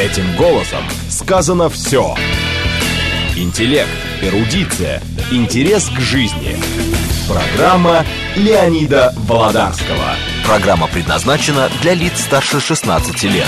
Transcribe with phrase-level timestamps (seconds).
[0.00, 2.14] Этим голосом сказано все.
[3.36, 3.90] Интеллект,
[4.22, 6.56] эрудиция, интерес к жизни.
[7.28, 10.16] Программа Леонида Володарского.
[10.46, 13.46] Программа предназначена для лиц старше 16 лет.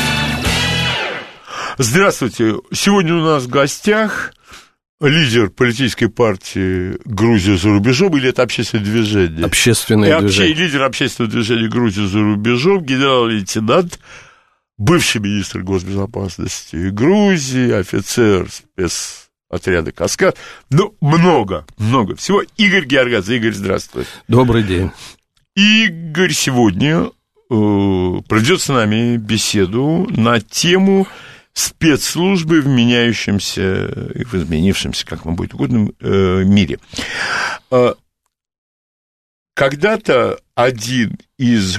[1.78, 2.56] Здравствуйте.
[2.70, 4.34] Сегодня у нас в гостях
[5.00, 9.46] лидер политической партии «Грузия за рубежом» или это общественное движение?
[9.46, 10.54] Общественное И движение.
[10.54, 13.98] лидер общественного движения «Грузия за рубежом», генерал-лейтенант,
[14.82, 20.36] бывший министр госбезопасности Грузии, офицер спецотряда «Каскад».
[20.70, 22.42] Ну, много, много всего.
[22.56, 23.36] Игорь Георгадзе.
[23.36, 24.06] Игорь, здравствуй.
[24.26, 24.90] Добрый день.
[25.54, 27.10] Игорь сегодня э,
[27.48, 31.06] проведет с нами беседу на тему
[31.52, 36.80] спецслужбы в меняющемся и в изменившемся, как вам будет угодно, э, мире.
[37.70, 37.94] Э,
[39.54, 41.78] Когда-то один из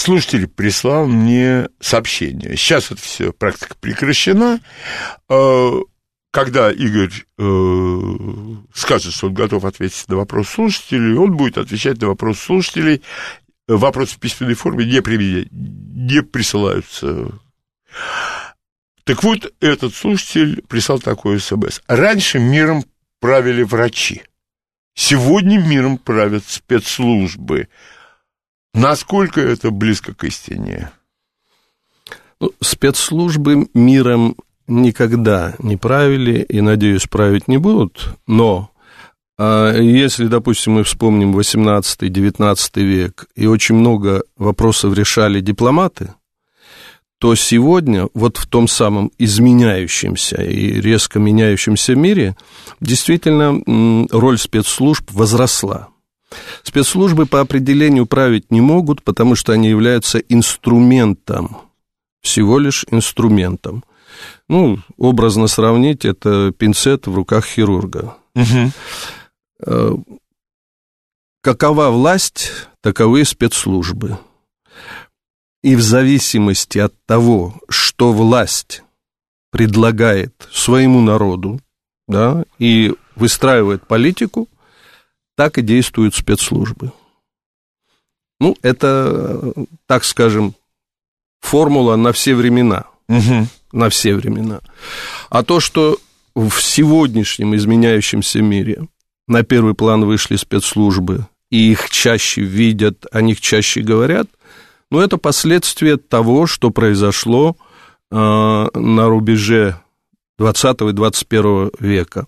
[0.00, 2.56] слушателей прислал мне сообщение.
[2.56, 4.60] Сейчас это все практика прекращена.
[5.28, 5.70] Э,
[6.32, 8.00] Когда Игорь э,
[8.74, 13.02] скажет, что он готов ответить на вопрос слушателей, он будет отвечать на вопрос слушателей.
[13.68, 17.32] Вопросы в письменной форме не, при- не присылаются.
[19.04, 21.80] Так вот, этот слушатель прислал такой смс.
[21.88, 22.84] Раньше миром
[23.20, 24.22] правили врачи.
[24.94, 27.68] Сегодня миром правят спецслужбы.
[28.74, 30.90] Насколько это близко к истине?
[32.40, 38.70] Ну, спецслужбы миром никогда не правили и, надеюсь, править не будут, но
[39.42, 46.14] а, если, допустим, мы вспомним 18-19 век, и очень много вопросов решали дипломаты,
[47.20, 52.34] то сегодня вот в том самом изменяющемся и резко меняющемся мире
[52.80, 53.62] действительно
[54.10, 55.89] роль спецслужб возросла.
[56.62, 61.56] Спецслужбы по определению править не могут, потому что они являются инструментом,
[62.20, 63.84] всего лишь инструментом.
[64.48, 68.16] Ну, образно сравнить, это пинцет в руках хирурга.
[69.64, 69.94] Э,
[71.42, 72.52] Какова власть,
[72.82, 74.18] таковы спецслужбы.
[75.62, 78.82] И в зависимости от того, что власть
[79.50, 81.60] предлагает своему народу,
[82.06, 84.48] да, и выстраивает политику,
[85.40, 86.92] так и действуют спецслужбы.
[88.40, 89.54] Ну, это,
[89.86, 90.54] так скажем,
[91.40, 92.84] формула на все времена.
[93.72, 94.60] На все времена.
[95.30, 95.96] А то, что
[96.34, 98.86] в сегодняшнем изменяющемся мире
[99.26, 104.26] на первый план вышли спецслужбы, и их чаще видят, о них чаще говорят,
[104.90, 107.56] ну, это последствия того, что произошло
[108.10, 109.80] э, на рубеже
[110.36, 112.26] 20 и 21 века.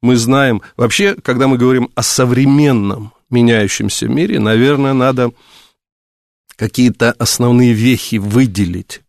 [0.00, 5.32] Мы знаем, вообще, когда мы говорим о современном меняющемся мире, наверное, надо
[6.56, 9.02] какие-то основные вехи выделить.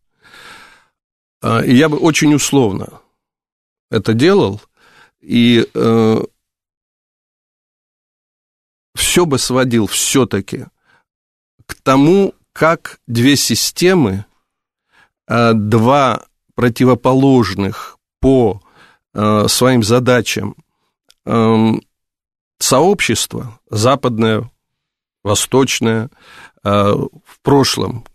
[1.42, 3.02] А, И я бы очень условно
[3.92, 4.62] это делал,
[5.20, 6.24] и э,
[8.96, 10.66] все бы сводил все-таки
[11.66, 14.26] к тому, как две системы,
[15.28, 18.62] э, два противоположных по
[19.14, 20.56] э, своим задачам
[21.26, 21.82] эм,
[22.60, 24.50] сообщества, западное,
[25.24, 26.10] восточное,
[26.64, 28.06] э, в прошлом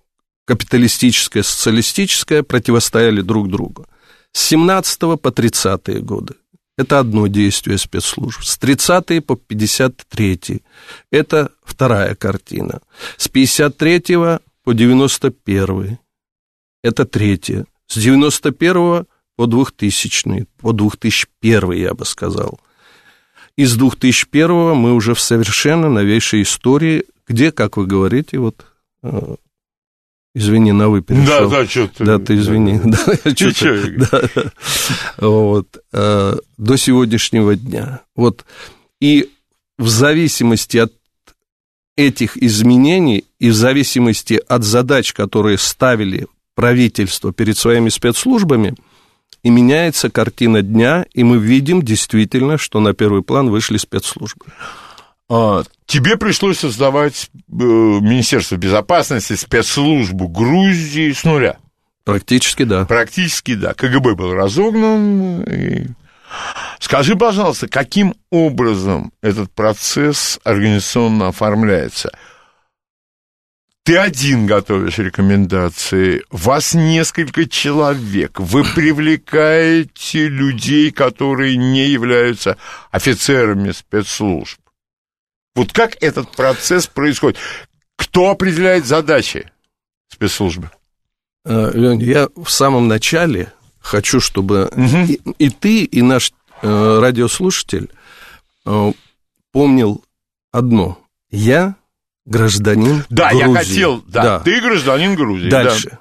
[0.47, 3.87] капиталистическое, социалистическое, противостояли друг другу.
[4.33, 6.35] С 17 по 30 годы
[6.77, 8.43] это одно действие спецслужб.
[8.43, 10.63] С 30 по 53
[11.11, 12.81] это вторая картина.
[13.17, 15.99] С 53 по 91
[16.83, 17.67] это третья.
[17.87, 19.07] С 91
[19.37, 22.61] по 2000 по 2001 я бы сказал.
[23.57, 28.67] Из 2001 мы уже в совершенно новейшей истории, где, как вы говорите, вот
[29.03, 29.37] э,
[30.37, 31.49] Извини, на вы перешел.
[31.49, 32.05] Да, да, что ты.
[32.05, 32.81] Да, ты извини.
[32.85, 34.09] Да, Игорь.
[34.11, 34.29] да.
[35.19, 35.79] Вот.
[35.93, 38.01] э, До сегодняшнего дня.
[38.17, 38.45] Вот.
[39.01, 39.31] И
[39.79, 40.93] в зависимости от
[41.97, 46.27] этих изменений и в зависимости от задач, которые ставили
[46.57, 48.75] правительство перед своими спецслужбами,
[49.45, 54.47] и меняется картина дня, и мы видим действительно, что на первый план вышли спецслужбы.
[55.29, 61.59] А, тебе пришлось создавать э, Министерство безопасности, спецслужбу Грузии с нуля.
[62.05, 62.87] Практически да.
[62.87, 63.75] Практически, да.
[63.75, 65.43] КГБ был разогнан.
[65.43, 65.87] и-
[66.81, 72.11] Скажи, пожалуйста, каким образом этот процесс организационно оформляется?
[73.85, 82.57] Ты один готовишь рекомендации, вас несколько человек, вы привлекаете людей, которые не являются
[82.91, 84.59] офицерами спецслужб.
[85.55, 87.39] Вот как этот процесс происходит?
[87.97, 89.53] Кто определяет задачи
[90.09, 90.71] спецслужбы?
[91.45, 96.33] Э, я в самом начале хочу, чтобы и, и ты, и наш
[96.63, 97.91] э, радиослушатель
[98.65, 98.93] э,
[99.53, 100.03] помнил
[100.53, 100.99] одно.
[101.31, 101.77] Я
[102.27, 103.47] гражданин Да, Грузии.
[103.49, 105.49] я хотел, да, ты гражданин Грузии.
[105.51, 105.65] да.
[105.65, 105.99] Дальше.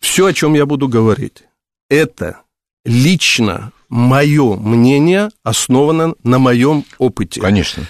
[0.00, 1.44] Все, о чем я буду говорить,
[1.88, 2.40] это
[2.84, 7.40] лично мое мнение основано на моем опыте.
[7.40, 7.84] Конечно.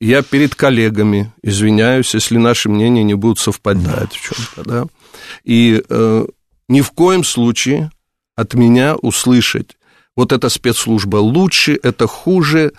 [0.00, 4.86] Я перед коллегами извиняюсь, если наши мнения не будут совпадать в чем-то, да.
[5.44, 6.26] И э,
[6.68, 7.92] ни в коем случае
[8.34, 9.76] от меня услышать,
[10.16, 12.72] вот эта спецслужба лучше, это хуже.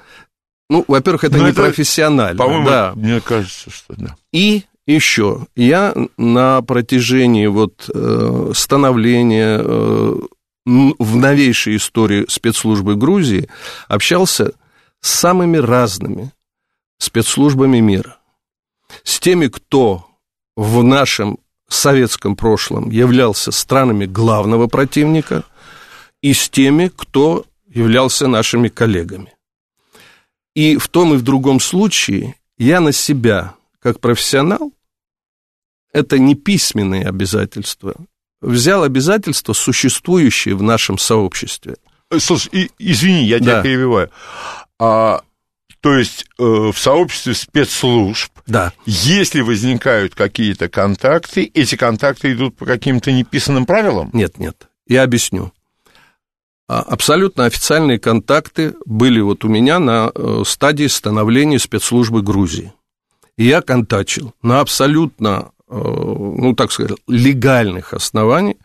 [0.73, 2.35] Ну, во-первых, это Ну, не это, профессионально.
[2.35, 2.93] По-моему, да.
[2.95, 4.15] мне кажется, что да.
[4.31, 10.15] И еще я на протяжении вот э, становления э,
[10.65, 13.49] в новейшей истории спецслужбы Грузии
[13.87, 14.53] общался
[14.99, 16.31] с самыми разными
[16.97, 18.17] спецслужбами мира.
[19.03, 20.07] С теми, кто
[20.55, 21.37] в нашем
[21.69, 25.43] советском прошлом являлся странами главного противника,
[26.23, 29.33] и с теми, кто являлся нашими коллегами.
[30.55, 34.71] И в том и в другом случае я на себя, как профессионал,
[35.91, 37.95] это не письменные обязательства,
[38.41, 41.77] взял обязательства, существующие в нашем сообществе.
[42.11, 43.61] Э, Слушай, извини, я тебя Да.
[43.63, 44.09] перебиваю.
[44.79, 45.21] А,
[45.81, 48.73] то есть э, в сообществе спецслужб, Да.
[48.85, 54.09] если возникают какие-то контакты, эти контакты идут по каким-то неписанным правилам?
[54.13, 55.51] Нет, нет, я объясню.
[56.73, 62.73] А, Абсолютно официальные контакты были вот у меня на э, стадии становления спецслужбы Грузии.
[63.37, 68.57] И я контачил на абсолютно, э, ну так сказать, легальных оснований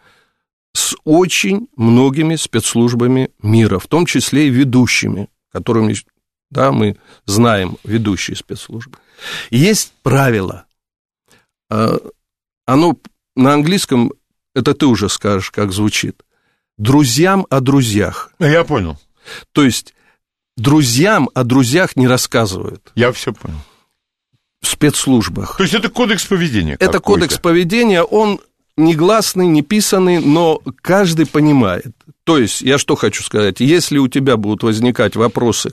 [0.72, 5.94] с очень многими спецслужбами мира, в том числе и ведущими, которыми
[6.50, 6.96] да, мы
[7.26, 8.96] знаем, ведущие спецслужбы.
[9.50, 10.64] Есть правило.
[11.68, 11.98] Э,
[12.64, 12.96] Оно
[13.36, 14.12] на английском,
[14.54, 16.22] это ты уже скажешь, как звучит.
[16.78, 18.30] Друзьям о друзьях.
[18.38, 18.96] Я понял,
[19.52, 19.94] То есть
[20.56, 23.58] друзьям о друзьях не рассказывают я все понял.
[24.62, 25.56] в спецслужбах.
[25.56, 28.40] То есть это кодекс поведения Это кодекс поведения, он
[28.76, 31.86] негласный, не писанный, но каждый понимает.
[32.24, 35.72] То есть, я что хочу сказать, если у тебя будут возникать вопросы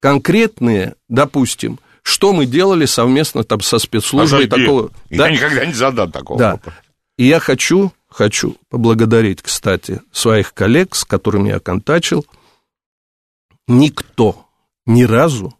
[0.00, 4.90] конкретные, допустим, что мы делали совместно там со спецслужбой Подожди, такого...
[5.08, 5.30] Я да?
[5.30, 6.50] никогда не задам такого Да.
[6.52, 6.76] вопроса.
[7.16, 12.24] И я хочу, хочу поблагодарить, кстати, своих коллег, с которыми я контачил.
[13.66, 14.46] Никто
[14.86, 15.54] ни разу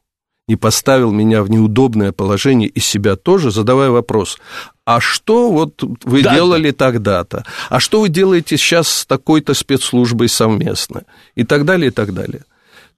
[0.46, 4.38] не поставил меня в неудобное положение и себя тоже, задавая вопрос,
[4.84, 10.28] а что вот вы Да, делали тогда-то, а что вы делаете сейчас с такой-то спецслужбой
[10.28, 11.04] совместно,
[11.34, 12.44] и так далее, и так далее.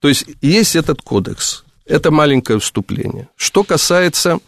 [0.00, 3.28] То есть есть этот кодекс, это маленькое вступление.
[3.36, 4.38] Что касается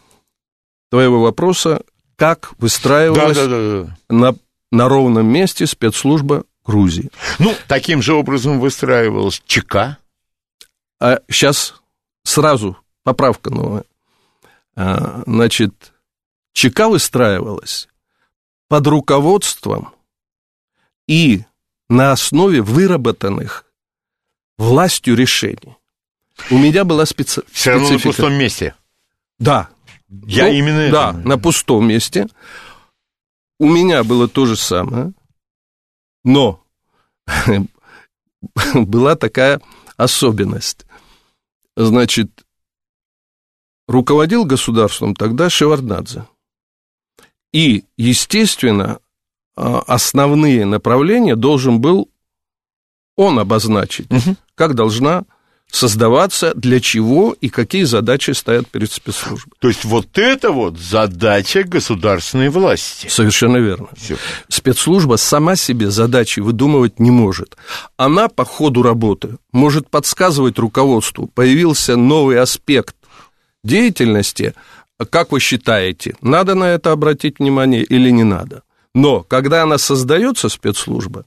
[0.90, 1.82] твоего вопроса,
[2.16, 3.96] как Да, выстраивалась да, да, да.
[4.14, 4.34] на,
[4.70, 7.10] на ровном месте спецслужба Грузии.
[7.38, 9.96] Ну, таким же образом выстраивалась ЧК.
[11.00, 11.74] А сейчас
[12.24, 13.84] сразу поправка новая.
[14.76, 15.72] А, Значит,
[16.52, 17.88] ЧК выстраивалась
[18.68, 19.94] под руководством
[21.06, 21.44] и
[21.88, 23.64] на основе выработанных
[24.58, 25.76] властью решений.
[26.50, 27.42] У меня была специ...
[27.50, 28.74] Все равно на пустом месте.
[29.38, 29.68] Да.
[30.08, 31.28] Я Ну, именно это Да, имею.
[31.28, 32.28] на пустом месте.
[33.58, 35.12] У меня было то же самое,
[36.24, 36.62] но
[38.74, 39.60] была такая
[39.96, 40.86] особенность.
[41.76, 42.44] Значит,
[43.86, 46.26] руководил государством тогда Шеварднадзе.
[47.52, 49.00] И, естественно,
[49.56, 52.10] а, основные направления должен был
[53.16, 54.36] он обозначить, Мгм.
[54.54, 55.24] как должна
[55.70, 59.52] создаваться, для чего и какие задачи стоят перед спецслужбой.
[59.58, 63.08] То есть вот это вот задача государственной власти.
[63.08, 63.88] Совершенно верно.
[63.96, 64.16] Всё.
[64.48, 67.56] Спецслужба сама себе задачи выдумывать не может.
[67.96, 71.30] Она по ходу работы может подсказывать руководству.
[71.34, 72.96] Появился новый аспект
[73.62, 74.54] деятельности.
[75.10, 78.62] Как вы считаете, надо на это обратить внимание или не надо?
[78.94, 81.24] Но когда она создается, спецслужба,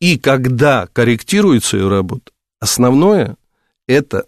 [0.00, 3.36] и когда корректируется ее работа, основное–
[3.86, 4.26] это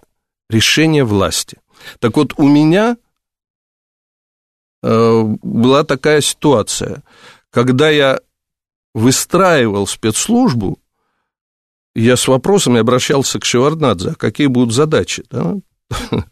[0.48, 1.58] решение власти.
[1.98, 2.96] Так вот, у меня
[4.82, 7.02] э, была такая ситуация,
[7.50, 8.20] когда я
[8.94, 10.78] выстраивал спецслужбу,
[11.94, 15.24] я с вопросами обращался к Шеварднадзе, а какие будут задачи.
[15.30, 15.54] Да?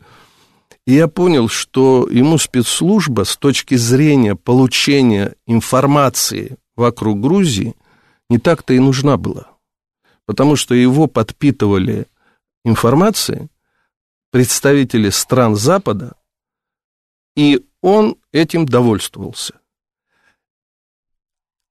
[0.87, 7.75] И я понял, что ему спецслужба с точки зрения получения информации вокруг Грузии
[8.29, 9.49] не так-то и нужна была.
[10.27, 12.07] Потому что его подпитывали
[12.65, 13.49] информацией
[14.31, 16.17] представители стран Запада,
[17.37, 19.61] и он этим довольствовался.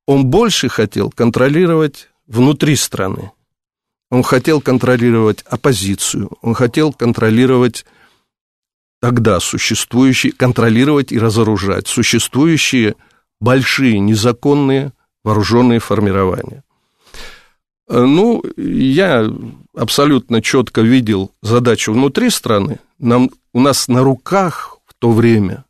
[0.06, 3.32] он больше хотел контролировать внутри страны.
[4.10, 7.86] Он хотел контролировать оппозицию, он хотел контролировать
[9.02, 12.96] тогда существующие, контролировать и разоружать существующие
[13.40, 16.64] большие незаконные вооруженные формирования.
[17.88, 19.30] Ну, я
[19.76, 22.80] абсолютно четко видел задачу внутри страны.
[22.98, 25.66] Нам, у нас на руках в то время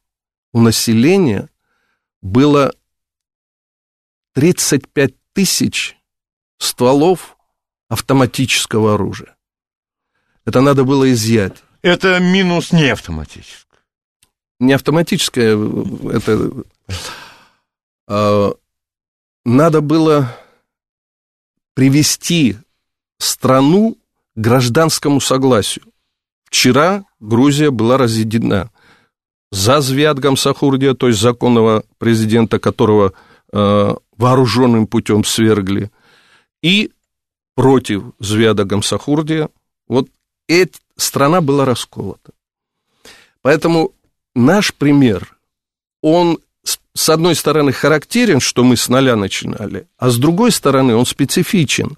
[0.51, 1.50] у населения
[2.22, 2.74] было
[4.34, 5.98] 35 тысяч
[6.60, 7.38] стволов
[7.89, 9.36] автоматического оружия.
[10.46, 11.63] Это надо было изъять.
[11.82, 13.82] Это минус не автоматическое.
[14.60, 15.58] Не автоматическое,
[16.12, 16.51] это...
[18.08, 18.51] А,
[19.46, 20.38] надо было
[21.73, 22.57] привести
[23.17, 23.97] страну
[24.35, 25.85] к гражданскому согласию.
[26.45, 28.69] Вчера Грузия была разъединена
[29.51, 33.13] за Звят Гамсахурдия, то есть законного президента, которого
[33.51, 35.91] э, вооруженным путем свергли,
[36.61, 36.91] и
[37.55, 39.49] против Звяда Гамсахурдия.
[39.87, 40.09] Вот
[40.47, 42.31] эта страна была расколота.
[43.41, 43.93] Поэтому
[44.33, 45.37] наш пример,
[46.01, 46.39] он
[46.95, 51.97] с одной стороны характерен, что мы с нуля начинали, а с другой стороны он специфичен,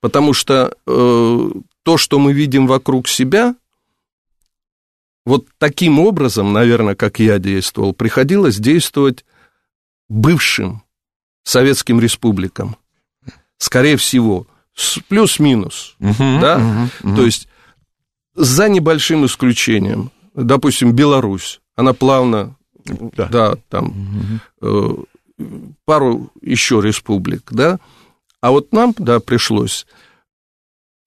[0.00, 1.50] потому что э,
[1.82, 3.54] то, что мы видим вокруг себя,
[5.24, 9.24] вот таким образом, наверное, как я действовал, приходилось действовать
[10.08, 10.82] бывшим
[11.44, 12.76] советским республикам.
[13.58, 14.46] Скорее всего,
[15.08, 16.58] плюс-минус, uh-huh, да?
[16.58, 17.16] Uh-huh, uh-huh.
[17.16, 17.48] То есть
[18.34, 24.88] за небольшим исключением, допустим, Беларусь, она плавно, да, да там э,
[25.84, 27.78] пару еще республик, да,
[28.40, 29.86] а вот нам, да, пришлось.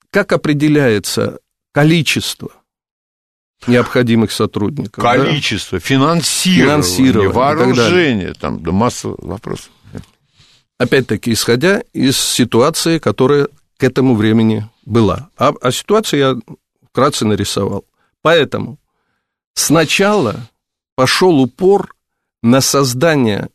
[0.10, 1.40] Как определяется
[1.74, 2.52] количество
[3.68, 5.04] необходимых сотрудников?
[5.04, 5.86] Количество, да?
[5.86, 9.72] финансирование, финансирование, вооружение, там, да масса вопросов
[10.78, 15.30] опять-таки, исходя из ситуации, которая к этому времени была.
[15.38, 16.56] А, а ситуацию я
[16.90, 17.86] вкратце нарисовал.
[18.22, 18.80] Поэтому
[19.54, 20.36] сначала
[20.96, 21.96] пошел упор
[22.42, 23.50] на создание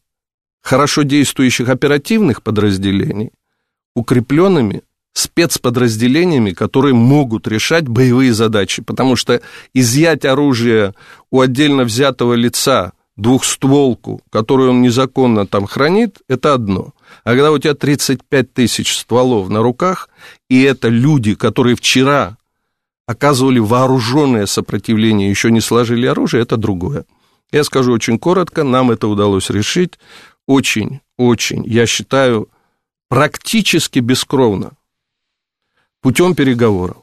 [0.63, 3.33] хорошо действующих оперативных подразделений,
[3.95, 4.83] укрепленными
[5.13, 9.41] спецподразделениями, которые могут решать боевые задачи, потому что
[9.75, 10.95] изъять оружие
[11.31, 16.95] у отдельно взятого лица двухстволку, которую он незаконно там хранит, это одно.
[17.25, 20.09] А когда у тебя 35 тысяч стволов на руках,
[20.49, 22.37] и это люди, которые вчера
[23.07, 27.05] оказывали вооруженное сопротивление, еще не сложили оружие, это другое.
[27.53, 29.99] Я скажу очень коротко, нам это удалось решить
[30.47, 32.49] очень, очень, я считаю,
[33.09, 34.73] практически бескровно,
[36.01, 36.99] путем переговоров.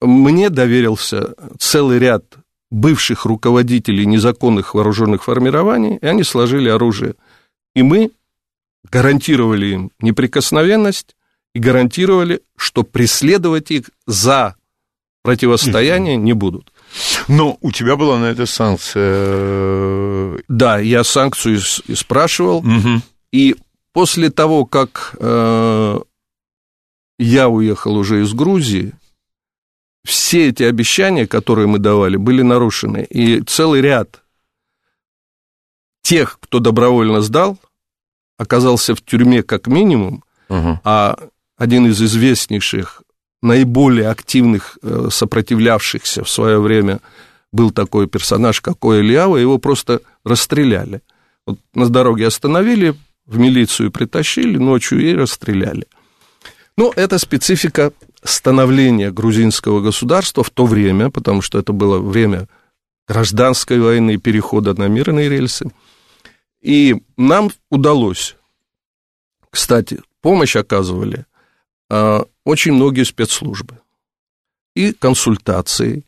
[0.00, 2.24] Мне доверился целый ряд
[2.70, 7.14] бывших руководителей незаконных вооруженных формирований, и они сложили оружие.
[7.74, 8.10] И мы
[8.90, 11.16] гарантировали им неприкосновенность
[11.54, 14.56] и гарантировали, что преследовать их за
[15.22, 16.72] противостояние не будут.
[17.28, 20.38] Но у тебя была на это санкция.
[20.48, 22.58] Да, я санкцию спрашивал.
[22.58, 23.02] Угу.
[23.32, 23.56] И
[23.92, 25.98] после того, как э,
[27.18, 28.92] я уехал уже из Грузии,
[30.04, 33.06] все эти обещания, которые мы давали, были нарушены.
[33.10, 34.22] И целый ряд
[36.02, 37.58] тех, кто добровольно сдал,
[38.38, 40.80] оказался в тюрьме как минимум, угу.
[40.84, 41.18] а
[41.56, 43.02] один из известнейших,
[43.42, 47.00] наиболее активных э, сопротивлявшихся в свое время
[47.52, 51.00] был такой персонаж, как Ильява, его просто расстреляли.
[51.46, 55.86] Вот на дороге остановили, в милицию притащили ночью и расстреляли.
[56.76, 62.48] Ну, это специфика становления грузинского государства в то время, потому что это было время
[63.08, 65.70] гражданской войны и перехода на мирные рельсы.
[66.60, 68.36] И нам удалось,
[69.50, 71.24] кстати, помощь оказывали
[71.88, 73.78] а, очень многие спецслужбы.
[74.74, 76.06] И консультацией,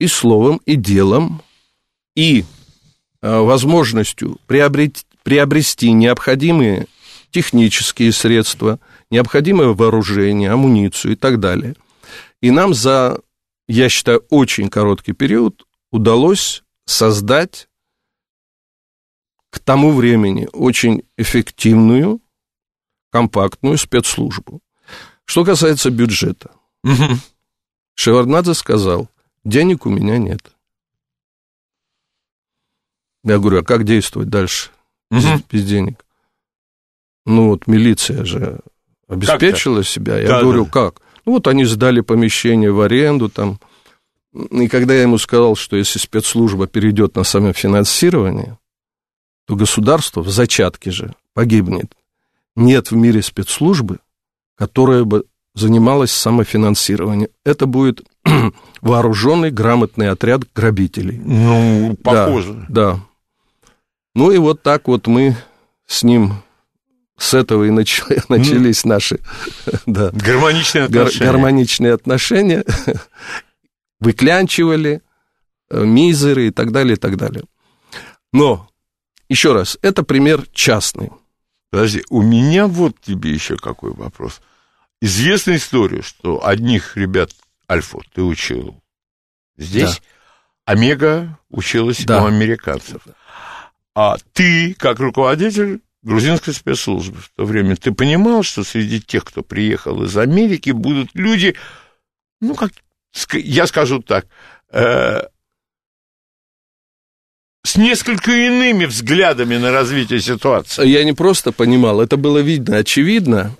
[0.00, 1.42] и словом, и делом,
[2.16, 2.44] и
[3.20, 6.88] а, возможностью приобрести, приобрести необходимые
[7.30, 11.74] технические средства– необходимое вооружение, амуницию и так далее.
[12.40, 13.20] И нам за,
[13.68, 17.68] я считаю, очень короткий период удалось создать
[19.50, 22.20] к тому времени очень эффективную,
[23.10, 24.60] компактную спецслужбу.
[25.30, 26.50] Что касается бюджета.
[26.82, 27.16] Угу.
[27.94, 29.08] Шеварднадзе сказал,
[29.44, 30.40] денег у меня нет.
[33.22, 34.70] Я говорю, а как действовать дальше
[35.08, 35.20] угу.
[35.20, 36.04] без, без денег?
[37.26, 38.58] Ну вот милиция же
[39.06, 40.18] обеспечила себя.
[40.18, 40.70] Я да, говорю, да.
[40.72, 41.00] как?
[41.24, 43.60] Ну, вот они сдали помещение в аренду там.
[44.32, 48.58] И когда я ему сказал, что если спецслужба перейдет на самофинансирование,
[49.46, 51.92] то государство в зачатке же погибнет,
[52.56, 54.00] нет в мире спецслужбы,
[54.60, 55.24] которая бы
[55.54, 57.30] занималась самофинансированием.
[57.44, 58.02] Это будет
[58.82, 61.18] вооруженный, грамотный отряд грабителей.
[61.18, 62.66] Ну, похоже.
[62.68, 63.00] Да, да.
[64.14, 65.34] Ну и вот так вот мы
[65.86, 66.34] с ним
[67.16, 68.02] с этого и нач...
[68.28, 69.20] начались наши
[69.86, 71.24] да, гармоничные отношения.
[71.24, 72.64] гармоничные отношения.
[74.00, 75.00] Выклянчивали,
[75.70, 77.44] э, мизеры и так далее, и так далее.
[78.34, 78.68] Но,
[79.30, 81.10] еще раз, это пример частный.
[81.70, 84.42] Подожди, у меня вот тебе еще какой вопрос.
[85.00, 87.30] Известная история, что одних ребят
[87.70, 88.82] Альфу ты учил
[89.56, 90.72] здесь, да.
[90.72, 92.22] Омега училась да.
[92.22, 93.02] у американцев.
[93.94, 99.42] А ты, как руководитель грузинской спецслужбы в то время, ты понимал, что среди тех, кто
[99.42, 101.56] приехал из Америки, будут люди,
[102.40, 102.72] ну, как
[103.32, 104.26] я скажу так,
[104.70, 105.22] э,
[107.62, 110.86] с несколько иными взглядами на развитие ситуации.
[110.86, 113.54] Я не просто понимал, это было видно, очевидно.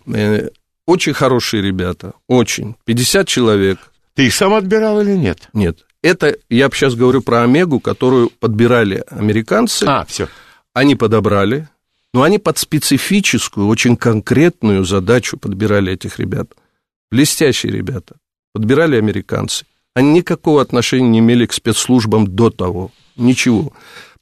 [0.86, 2.76] Очень хорошие ребята, очень.
[2.84, 3.78] 50 человек.
[4.14, 5.48] Ты их сам отбирал или нет?
[5.52, 5.86] Нет.
[6.02, 9.84] Это я сейчас говорю про Омегу, которую подбирали американцы.
[9.84, 10.28] А, все.
[10.72, 11.68] Они подобрали,
[12.14, 16.52] но они под специфическую, очень конкретную задачу подбирали этих ребят.
[17.10, 18.16] Блестящие ребята.
[18.52, 19.66] Подбирали американцы.
[19.94, 22.90] Они никакого отношения не имели к спецслужбам до того.
[23.16, 23.72] Ничего.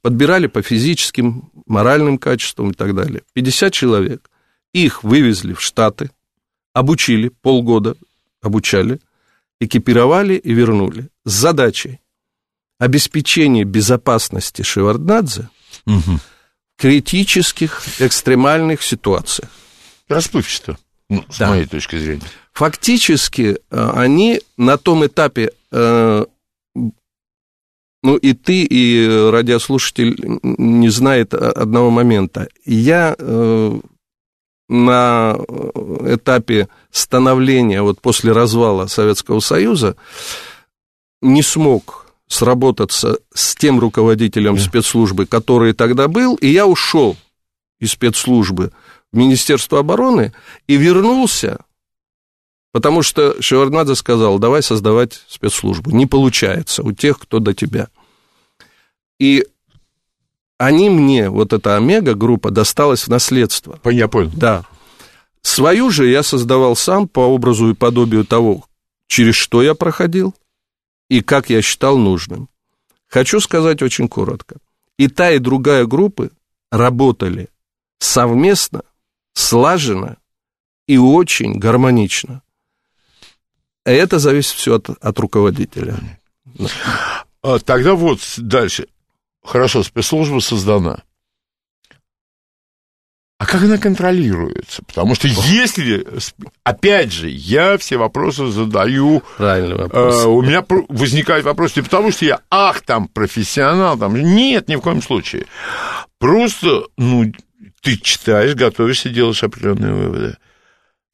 [0.01, 3.23] Подбирали по физическим, моральным качествам и так далее.
[3.33, 4.29] 50 человек.
[4.73, 6.11] Их вывезли в Штаты,
[6.79, 7.95] обучили, полгода
[8.41, 8.99] обучали,
[9.59, 11.99] экипировали и вернули с задачей
[12.79, 15.49] обеспечения безопасности Шеварднадзе
[15.85, 15.99] угу.
[15.99, 16.19] в
[16.77, 19.49] критических, экстремальных ситуациях.
[20.07, 20.77] Расплывчато,
[21.09, 21.49] ну, с да.
[21.49, 22.23] моей точки зрения.
[22.53, 26.25] Фактически э, они на том этапе э,
[28.01, 32.47] ну, и ты, и радиослушатель не знает одного момента.
[32.63, 33.79] Я э,
[34.69, 35.35] на
[36.05, 39.95] этапе становления, вот после развала Советского Союза,
[41.21, 44.59] не смог сработаться с тем руководителем yeah.
[44.59, 47.17] спецслужбы, который тогда был, и я ушел
[47.79, 48.71] из спецслужбы
[49.11, 50.33] в Министерство обороны
[50.67, 51.59] и вернулся,
[52.71, 55.89] потому что Шеварднадзе сказал, давай создавать спецслужбу.
[55.89, 57.87] Не получается у тех, кто до тебя.
[59.19, 59.45] И
[60.59, 63.79] они мне, вот эта Омега-группа, досталась в наследство.
[63.85, 64.29] Я понял.
[64.35, 64.65] Да.
[65.41, 68.65] Свою же я создавал сам по образу и подобию того,
[69.07, 70.35] через что я проходил
[71.09, 72.49] и как я считал нужным.
[73.07, 74.57] Хочу сказать очень коротко.
[74.97, 76.29] И та, и другая группы
[76.71, 77.47] работали
[77.99, 78.83] совместно,
[79.33, 80.17] слаженно
[80.87, 82.41] и очень гармонично.
[83.85, 85.97] Это зависит все от, от руководителя.
[87.41, 88.89] А, тогда вот дальше
[89.43, 91.03] хорошо, спецслужба создана.
[93.39, 94.83] А как она контролируется?
[94.83, 96.05] Потому что если,
[96.65, 99.23] опять же, я все вопросы задаю...
[99.37, 100.25] Правильный вопрос.
[100.25, 104.75] Э, у меня возникает вопрос не потому, что я, ах, там, профессионал, там, нет, ни
[104.75, 105.45] в коем случае.
[106.19, 107.31] Просто, ну,
[107.81, 110.37] ты читаешь, готовишься, делаешь определенные выводы.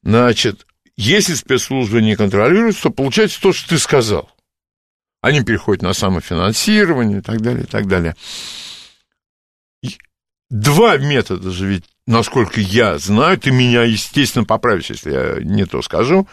[0.01, 0.65] Значит,
[0.97, 4.34] если спецслужбы не контролируются, то получается то, что ты сказал
[5.25, 8.15] они переходят на самофинансирование и так далее, и так далее.
[9.81, 9.97] И
[10.51, 15.81] два метода же ведь, насколько я знаю, ты меня, естественно, поправишь, если я не то
[15.81, 16.27] скажу.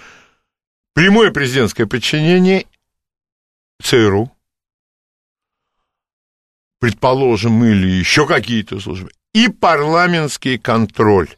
[0.92, 2.66] Прямое президентское подчинение
[3.82, 4.30] ЦРУ,
[6.78, 11.30] предположим, или еще какие-то службы, и парламентский контроль.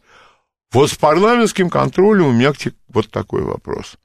[0.72, 2.52] Вот с парламентским контролем у меня
[2.88, 3.96] вот такой вопрос.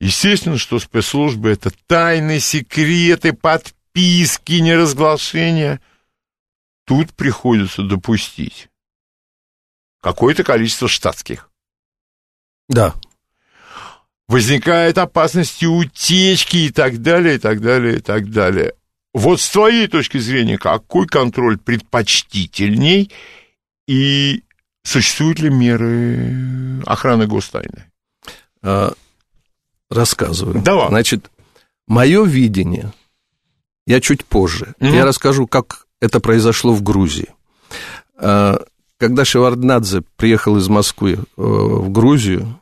[0.00, 5.80] Естественно, что спецслужбы— это тайны, секреты, подписки, неразглашения.
[6.84, 8.68] Тут приходится допустить
[10.00, 11.50] какое-то количество штатских.
[12.68, 12.94] Да.
[14.28, 18.74] Возникает опасность утечки и так далее, и так далее, и так далее.
[19.14, 23.10] Вот с твоей точки зрения, какой контроль предпочтительней
[23.86, 24.44] и
[24.84, 27.90] существуют ли меры охраны гостайны?
[29.90, 30.60] Рассказываю.
[30.62, 30.88] Давай.
[30.88, 31.30] Значит,
[31.86, 32.92] мое видение,
[33.86, 34.90] я чуть позже, угу.
[34.90, 37.28] я расскажу, как это произошло в Грузии.
[38.16, 38.60] А,
[38.98, 42.60] когда Шеварднадзе приехал из Москвы э, в Грузию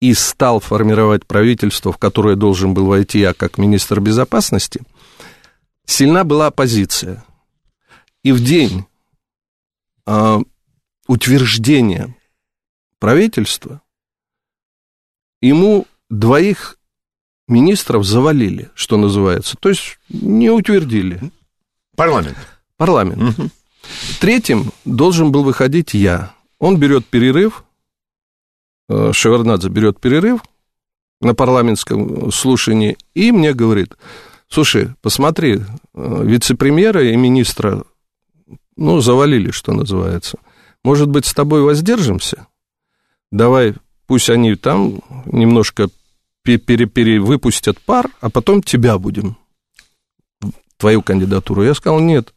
[0.00, 4.82] и стал формировать правительство, в которое должен был войти я как министр безопасности,
[5.86, 7.24] сильна была оппозиция.
[8.22, 8.84] И в день
[10.06, 10.40] а,
[11.06, 12.14] утверждения
[12.98, 13.82] правительства
[15.40, 16.76] ему двоих
[17.48, 19.56] министров завалили, что называется.
[19.58, 21.20] То есть не утвердили.
[21.96, 22.36] Парламент.
[22.76, 23.38] Парламент.
[23.38, 23.50] Угу.
[24.20, 26.34] Третьим должен был выходить я.
[26.58, 27.64] Он берет перерыв,
[28.88, 30.40] э, Шеварднадзе берет перерыв
[31.20, 33.94] на парламентском слушании и мне говорит,
[34.48, 35.60] слушай, посмотри,
[35.94, 37.84] э, вице-премьера и министра,
[38.76, 40.38] ну, завалили, что называется.
[40.84, 42.46] Может быть, с тобой воздержимся?
[43.30, 43.74] Давай,
[44.06, 45.88] пусть они там немножко
[46.58, 49.36] перевыпустят пар, а потом тебя будем,
[50.76, 51.62] твою кандидатуру.
[51.62, 52.34] Я сказал, нет,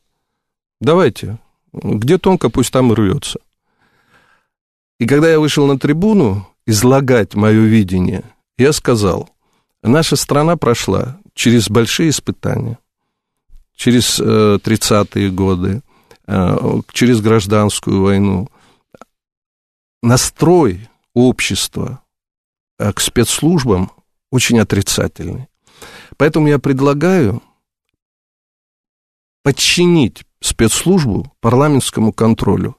[0.82, 1.40] давайте,
[1.72, 3.40] где тонко, пусть там и рвется.
[5.00, 8.24] И когда я вышел на трибуну излагать мое видение,
[8.58, 9.30] я сказал,
[9.82, 12.78] наша страна прошла через большие испытания,
[13.76, 15.82] через э, 30-е годы,
[16.28, 18.50] э, через гражданскую войну.
[20.02, 22.02] Настрой общества
[22.78, 23.92] э, к спецслужбам
[24.34, 25.48] очень отрицательный.
[26.18, 27.44] Поэтому я предлагаю
[29.44, 32.76] подчинить спецслужбу парламентскому контролю.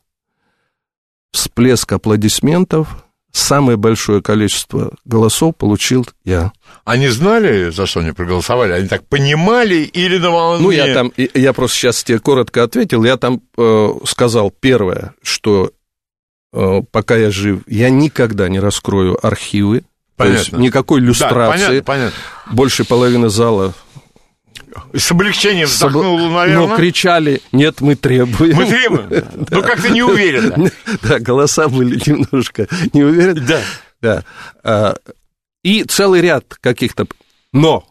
[1.30, 6.52] Всплеск аплодисментов, самое большое количество голосов получил я.
[6.84, 8.72] Они знали, за что они проголосовали?
[8.72, 10.60] Они так понимали или на волне?
[10.64, 13.04] Ну, я там, я просто сейчас тебе коротко ответил.
[13.04, 15.70] Я там э, сказал первое, что
[16.52, 19.84] э, пока я жив, я никогда не раскрою архивы.
[20.16, 20.38] Понятно.
[20.38, 21.34] То есть никакой иллюстрации.
[21.34, 22.18] Да, понятно, понятно.
[22.52, 23.74] Больше половины зала
[24.92, 26.32] с облегчением вздохнул, Соб...
[26.32, 26.68] наверное.
[26.68, 28.56] Но кричали, нет, мы требуем.
[28.56, 29.24] Мы требуем?
[29.50, 30.70] Ну, как-то не уверенно.
[31.02, 33.40] Да, голоса были немножко не уверены.
[33.40, 33.60] Да.
[34.00, 34.24] Да.
[34.62, 34.96] А,
[35.62, 37.06] и целый ряд каких-то...
[37.52, 37.86] Но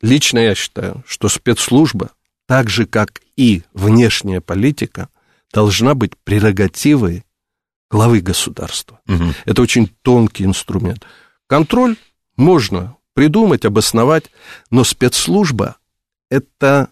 [0.00, 2.10] лично я считаю, что спецслужба,
[2.46, 5.08] так же, как и внешняя политика,
[5.52, 7.24] должна быть прерогативой
[7.90, 9.00] главы государства.
[9.08, 9.24] Угу.
[9.44, 11.04] Это очень тонкий инструмент.
[11.46, 11.96] Контроль
[12.36, 14.30] можно придумать, обосновать,
[14.70, 15.76] но спецслужба–
[16.30, 16.90] это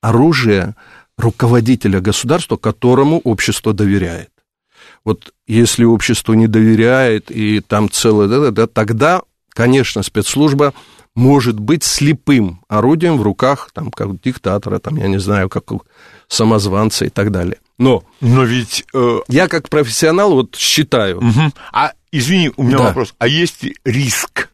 [0.00, 0.76] оружие
[1.16, 4.30] руководителя государства, которому общество доверяет.
[5.04, 10.74] Вот если общество не доверяет, и там целое, да, да, тогда, конечно, спецслужба
[11.14, 15.70] может быть слепым орудием в руках, там, как диктатора, там, я не знаю, как
[16.28, 17.58] самозванца и так далее.
[17.80, 18.84] Но, Но ведь...
[18.92, 19.20] Э...
[19.28, 21.16] Я как профессионал вот считаю...
[21.16, 21.52] Угу.
[21.72, 22.84] А, извини, у меня да.
[22.84, 23.14] вопрос.
[23.18, 24.50] А есть риск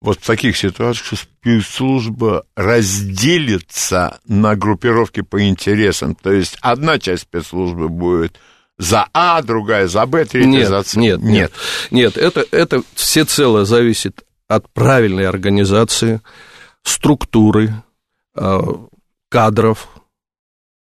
[0.00, 6.14] вот в таких ситуациях, что спецслужба разделится на группировки по интересам.
[6.14, 8.40] То есть одна часть спецслужбы будет
[8.78, 10.96] за А, другая за Б, третья нет, за С.
[10.96, 11.52] Нет, нет,
[11.90, 16.22] нет, это, это всецело зависит от правильной организации,
[16.82, 17.74] структуры,
[18.34, 18.58] э,
[19.28, 19.88] кадров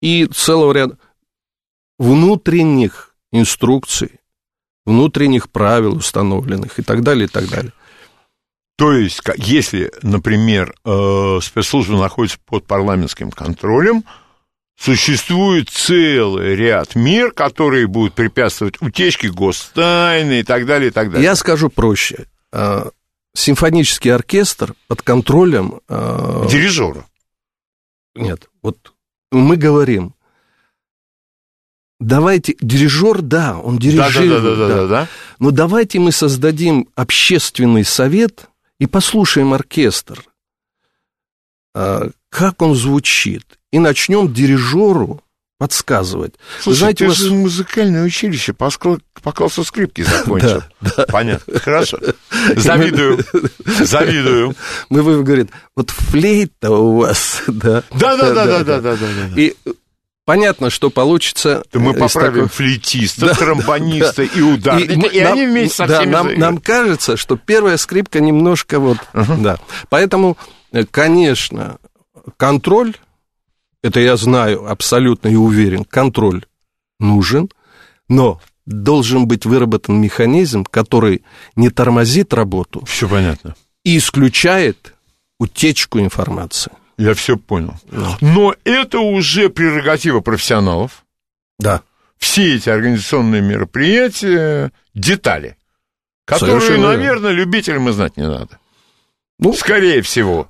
[0.02, 0.98] и целого ряда
[2.00, 4.20] внутренних инструкций,
[4.86, 7.74] внутренних правил установленных и так далее, и так далее.
[8.78, 14.06] То есть, если, например, э, спецслужба находится под парламентским контролем,
[14.80, 21.26] существует целый ряд мер, которые будут препятствовать утечке гостайны и так далее, и так далее.
[21.26, 22.28] Я скажу проще.
[22.54, 22.90] Э,
[23.36, 25.82] симфонический оркестр под контролем...
[25.90, 27.06] Э, Дирижера.
[28.16, 28.94] Нет, вот
[29.32, 30.14] мы говорим,
[32.00, 35.08] давайте, дирижер, да, он дирижирует, да, да, да, да, да, да.
[35.40, 40.24] но давайте мы создадим общественный совет, и послушаем оркестр,
[41.76, 45.22] а, как он звучит, и начнем дирижеру
[45.58, 46.36] подсказывать.
[46.62, 47.18] Слушай, Знаете, ты вас...
[47.18, 50.64] же музыкальное училище, поскольку поклался скрипки закончил.
[50.82, 51.06] Да, да.
[51.08, 52.00] Понятно, хорошо.
[52.56, 53.20] Завидую,
[53.66, 54.56] завидую.
[54.90, 57.84] Мы, вы говорит, вот флейта у вас, да.
[57.92, 59.42] Да, да, да, да, да, да, да.
[59.42, 59.54] И
[60.30, 61.64] понятно, что получится...
[61.72, 62.50] То мы поправим такой...
[62.50, 66.38] флейтиста, да, тромбониста да, и ударника, и, мы, и нам, они вместе со да, нам,
[66.38, 69.00] нам кажется, что первая скрипка немножко вот...
[69.14, 69.42] Uh-huh.
[69.42, 69.58] Да.
[69.90, 70.38] Поэтому,
[70.72, 71.78] э, конечно,
[72.38, 72.94] контроль,
[73.82, 76.46] это я знаю абсолютно и уверен, контроль
[77.00, 77.50] нужен,
[78.08, 81.24] но должен быть выработан механизм, который
[81.56, 82.86] не тормозит работу.
[82.86, 83.56] Все понятно.
[83.84, 84.94] И исключает
[85.40, 86.72] утечку информации.
[87.00, 87.76] Я все понял.
[87.90, 88.18] Да.
[88.20, 91.06] Но это уже прерогатива профессионалов.
[91.58, 91.82] Да.
[92.18, 95.56] Все эти организационные мероприятия, детали,
[96.26, 98.60] которые, Совершенно наверное, любителям и знать не надо.
[99.40, 100.50] Ну, Скорее всего.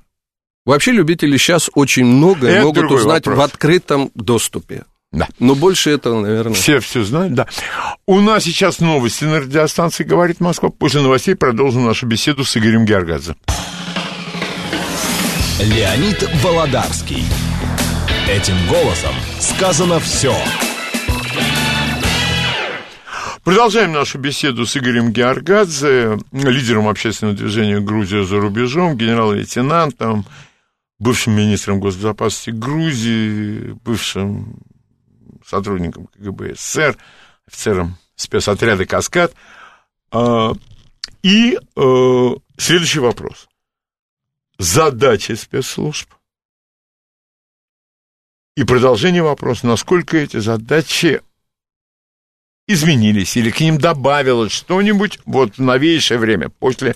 [0.66, 3.38] Вообще любители сейчас очень много это могут узнать вопрос.
[3.38, 4.84] в открытом доступе.
[5.12, 5.28] Да.
[5.38, 6.54] Но больше этого, наверное...
[6.54, 7.46] Все все знают, да.
[8.06, 10.68] У нас сейчас новости на радиостанции «Говорит Москва».
[10.70, 13.36] После новостей продолжим нашу беседу с Игорем Георгадзе.
[15.62, 17.22] Леонид Володарский.
[18.26, 20.34] Этим голосом сказано все.
[23.44, 30.24] Продолжаем нашу беседу с Игорем Георгадзе, лидером общественного движения «Грузия за рубежом», генерал-лейтенантом,
[30.98, 34.60] бывшим министром госбезопасности Грузии, бывшим
[35.44, 36.96] сотрудником КГБ СССР,
[37.46, 39.34] офицером спецотряда «Каскад».
[40.10, 40.54] А,
[41.22, 43.49] и э, следующий вопрос.
[44.60, 46.10] Задачи спецслужб
[48.56, 51.22] и продолжение вопроса, насколько эти задачи
[52.68, 56.94] изменились или к ним добавилось что-нибудь вот в новейшее время, после,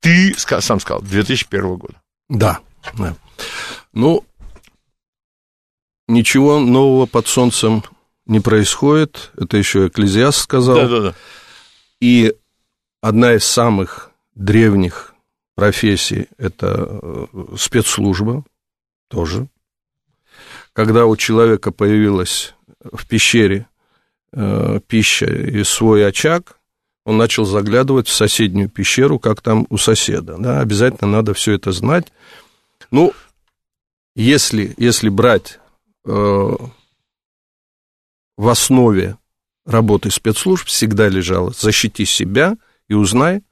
[0.00, 2.00] ты сам сказал, 2001 года.
[2.30, 2.60] Да,
[2.96, 3.14] да.
[3.92, 4.24] Ну,
[6.08, 7.84] ничего нового под солнцем
[8.24, 10.76] не происходит, это еще Экклезиаст сказал.
[10.76, 11.14] Да, да, да.
[12.00, 12.34] И
[13.02, 15.13] одна из самых древних
[15.54, 18.44] профессий– это э, спецслужба,
[19.08, 19.48] тоже.
[20.72, 23.68] Когда у человека появилась в пещере
[24.32, 26.58] э, пища и свой очаг,
[27.04, 30.36] он начал заглядывать в соседнюю пещеру, как там у соседа.
[30.38, 30.60] Да?
[30.60, 32.12] Обязательно надо все это знать.
[32.90, 33.12] Ну,
[34.16, 35.60] если, если брать
[36.04, 36.10] э,
[38.36, 39.16] в основе
[39.66, 42.56] работы спецслужб, всегда лежало «защити себя
[42.88, 43.42] и узнай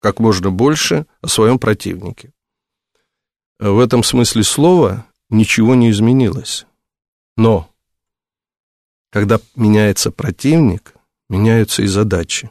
[0.00, 2.32] как можно больше о своем противнике».
[3.58, 6.66] В этом смысле слова ничего не изменилось.
[7.36, 7.68] Но
[9.10, 10.94] когда меняется противник,
[11.28, 12.50] меняются и задачи.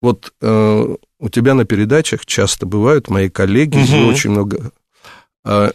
[0.00, 4.08] Вот э, у тебя на передачах часто бывают мои коллеги, угу.
[4.08, 4.72] очень много
[5.44, 5.72] э,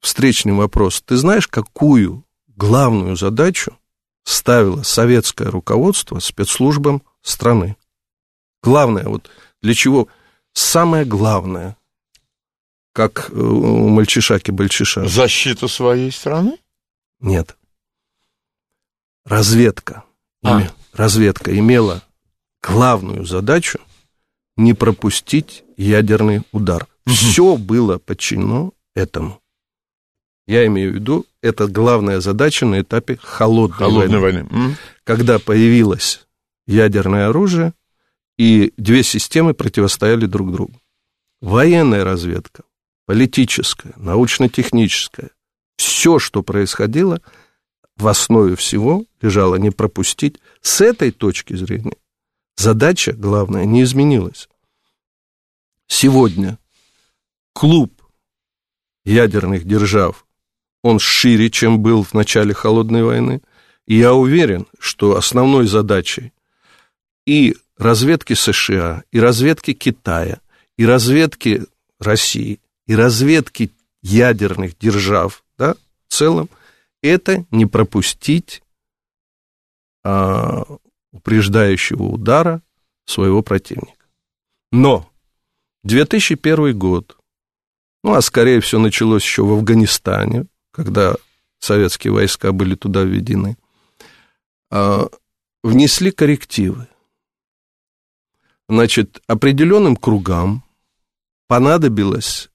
[0.00, 1.02] встречный вопрос.
[1.02, 3.76] Ты знаешь, какую главную задачу
[4.24, 7.76] ставило советское руководство спецслужбам страны?
[8.62, 9.30] Главное, вот
[9.62, 10.08] для чего
[10.52, 11.76] самое главное,
[12.92, 15.06] как у мальчишаки-бальчиша.
[15.06, 16.58] Защита своей страны?
[17.20, 17.56] Нет.
[19.24, 20.04] Разведка.
[20.42, 20.62] А.
[20.92, 22.02] Разведка имела
[22.62, 23.80] главную задачу
[24.56, 26.86] не пропустить ядерный удар.
[27.06, 29.40] Все было подчинено этому.
[30.46, 34.44] Я имею в виду, это главная задача на этапе холодной, холодной войны.
[34.44, 34.76] войны.
[35.04, 36.26] Когда появилось
[36.66, 37.72] ядерное оружие,
[38.38, 40.80] и две системы противостояли друг другу.
[41.40, 42.64] Военная разведка,
[43.06, 45.30] политическая, научно-техническая,
[45.76, 47.20] все, что происходило,
[47.96, 50.40] в основе всего лежало не пропустить.
[50.60, 51.96] С этой точки зрения
[52.56, 54.48] задача, главная, не изменилась.
[55.86, 56.58] Сегодня
[57.52, 58.02] клуб
[59.04, 60.26] ядерных держав,
[60.82, 63.40] он шире, чем был в начале Холодной войны.
[63.86, 66.32] И я уверен, что основной задачей
[67.24, 70.40] и разведки США, и разведки Китая,
[70.76, 71.66] и разведки
[71.98, 73.70] России, и разведки
[74.02, 75.74] ядерных держав, да,
[76.08, 76.48] в целом,
[77.02, 78.62] это не пропустить
[80.04, 80.64] а,
[81.12, 82.62] упреждающего удара
[83.06, 84.06] своего противника.
[84.72, 85.10] Но
[85.84, 87.16] 2001 год,
[88.02, 91.16] ну, а скорее всего началось еще в Афганистане, когда
[91.58, 93.56] советские войска были туда введены,
[94.70, 95.08] а,
[95.62, 96.88] внесли коррективы.
[98.68, 100.64] Значит, определенным кругам
[101.46, 102.50] понадобилось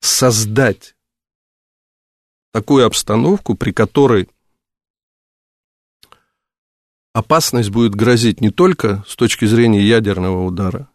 [0.00, 0.94] создать
[2.52, 4.28] такую обстановку, при которой
[7.12, 10.88] опасность будет грозить не только с точки зрения ядерного удара,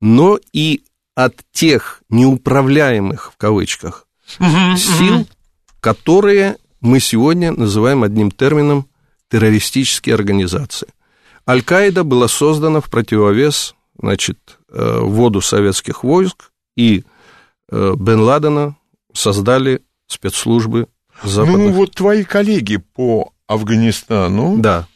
[0.00, 0.84] но и
[1.14, 4.06] от тех неуправляемых, в кавычках,
[4.38, 5.28] угу, сил, угу.
[5.80, 8.88] которые мы сегодня называем одним термином
[9.28, 10.88] террористические организации.
[11.48, 14.38] Аль-Каида была создана в противовес значит,
[14.70, 17.04] э, вводу советских войск, и
[17.70, 18.76] э, Бен Ладена
[19.12, 20.88] создали спецслужбы
[21.22, 21.58] западных.
[21.58, 24.86] Ну, вот твои коллеги по Афганистану, да.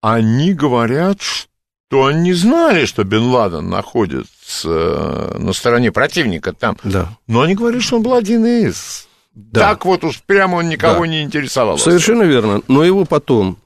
[0.00, 6.78] они говорят, что они знали, что Бен Ладен находится э, на стороне противника там.
[6.84, 7.16] Да.
[7.26, 9.08] Но они говорят, что он был один из.
[9.34, 9.60] Да.
[9.60, 11.06] Так вот уж прямо он никого да.
[11.08, 11.76] не интересовал.
[11.76, 12.62] Совершенно верно.
[12.68, 13.58] Но его потом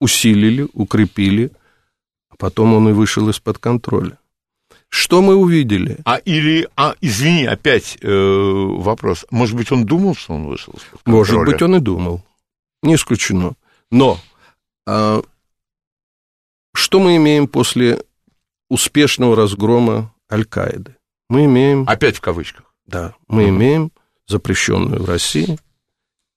[0.00, 1.52] усилили, укрепили,
[2.28, 4.18] а потом он и вышел из-под контроля.
[4.88, 5.98] Что мы увидели?
[6.04, 9.24] А или, а, извини, опять э, вопрос.
[9.30, 11.16] Может быть, он думал, что он вышел из-под контроля?
[11.16, 12.24] Может быть, он и думал.
[12.82, 13.52] Не исключено.
[13.92, 14.18] Но
[14.88, 15.22] э,
[16.74, 18.02] что мы имеем после
[18.68, 20.96] успешного разгрома Аль-Каиды?
[21.28, 21.84] Мы имеем...
[21.88, 22.74] Опять в кавычках.
[22.86, 23.92] Да, мы имеем
[24.26, 25.58] запрещенную в России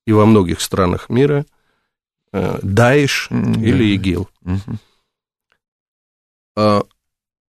[0.05, 1.45] и во многих странах мира
[2.33, 4.29] Даиш mm или ИГИЛ.
[4.43, 4.77] Mm-hmm.
[6.55, 6.83] А,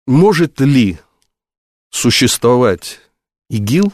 [0.06, 0.98] может ли
[1.90, 3.00] существовать
[3.50, 3.92] ИГИЛ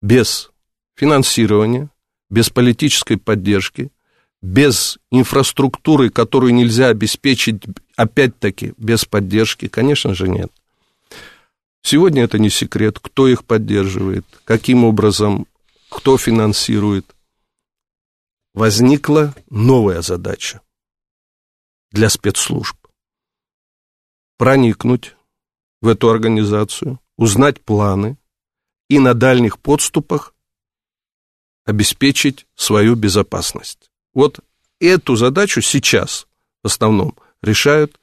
[0.00, 0.50] без
[0.96, 1.90] финансирования,
[2.30, 3.90] без политической поддержки,
[4.40, 7.62] без инфраструктуры, которую нельзя обеспечить,
[7.96, 9.68] опять-таки, без поддержки?
[9.68, 10.50] Конечно же, нет.
[11.82, 15.46] Сегодня это не секрет, кто их поддерживает, каким образом,
[15.88, 17.15] кто финансирует.
[18.56, 20.62] Возникла новая задача
[21.92, 22.76] для спецслужб.
[24.38, 25.14] Проникнуть
[25.82, 28.18] в эту организацию, узнать планы
[28.88, 30.34] и на дальних подступах
[31.66, 33.90] обеспечить свою безопасность.
[34.14, 34.40] Вот
[34.80, 36.26] эту задачу сейчас
[36.62, 38.00] в основном решают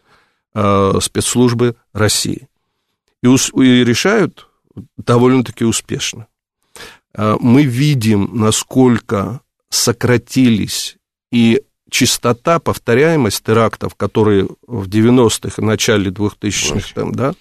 [0.53, 2.47] э, спецслужбы России.
[3.23, 4.47] И, и решают
[4.97, 6.27] довольно-таки успешно.
[7.15, 9.42] Э, мы видим, насколько
[9.73, 10.97] сократились
[11.31, 17.33] и частота, повторяемость терактов, которые в 90-х и начале 2000-х, там, да?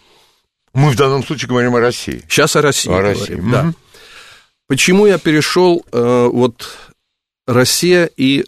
[0.72, 2.22] Мы в данном случае говорим о России.
[2.28, 3.50] Сейчас о России о говорим, России.
[3.50, 3.62] да.
[3.68, 3.74] Угу.
[4.68, 6.76] Почему я перешел э, вот
[7.46, 8.46] Россия и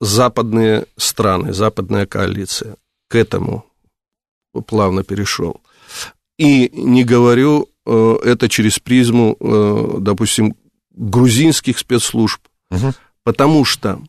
[0.00, 2.76] западные страны, западная коалиция
[3.08, 3.66] к этому
[4.66, 5.60] плавно перешел.
[6.38, 10.56] И не говорю э, это через призму, э, допустим,
[10.94, 12.40] грузинских спецслужб,
[12.72, 12.92] угу.
[13.22, 14.00] потому что,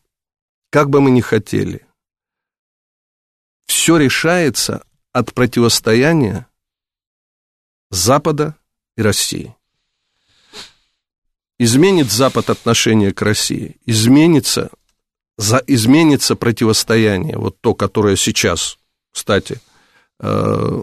[0.70, 1.86] как бы мы ни хотели,
[3.66, 6.48] все решается от противостояния
[7.92, 8.56] Запада
[8.98, 9.56] и России.
[11.60, 14.72] Изменит Запад отношение к России, изменится,
[15.38, 18.80] за, изменится противостояние, вот то, которое сейчас,
[19.12, 19.62] кстати,
[20.20, 20.82] э,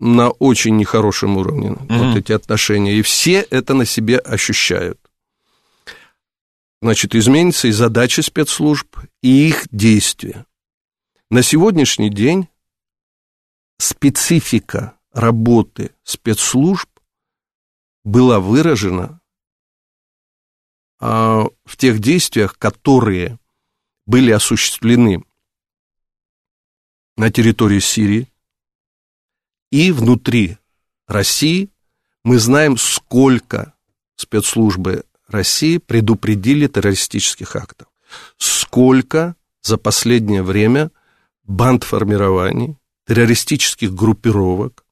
[0.00, 1.98] на очень нехорошем уровне, mm-hmm.
[1.98, 4.98] вот эти отношения, и все это на себе ощущают.
[6.82, 10.46] Значит, изменится и задачи спецслужб, и их действия.
[11.28, 12.48] На сегодняшний день
[13.78, 16.88] специфика работы спецслужб
[18.02, 19.20] была выражена
[20.98, 23.38] а, в тех действиях, которые
[24.06, 25.22] были осуществлены
[27.16, 28.32] на территории Сирии
[29.70, 30.56] и внутри
[31.06, 31.70] России.
[32.24, 33.74] Мы знаем, сколько
[34.16, 37.88] спецслужбы России предупредили террористических актов,
[38.36, 40.90] сколько за последнее время
[41.44, 44.84] банд формирований, террористических группировок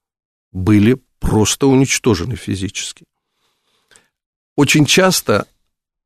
[0.52, 3.04] были просто уничтожены физически.
[4.56, 5.46] Очень часто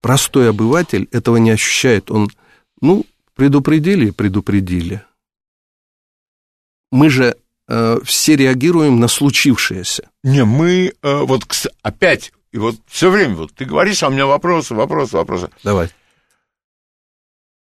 [0.00, 2.10] простой обыватель этого не ощущает.
[2.10, 2.28] Он,
[2.80, 5.02] ну, предупредили предупредили.
[6.90, 7.36] Мы же
[7.68, 10.10] э, все реагируем на случившееся.
[10.22, 11.44] Не, мы э, вот
[11.80, 15.50] опять, и вот все время, вот ты говоришь, а у меня вопросы, вопросы, вопросы.
[15.64, 15.90] Давай.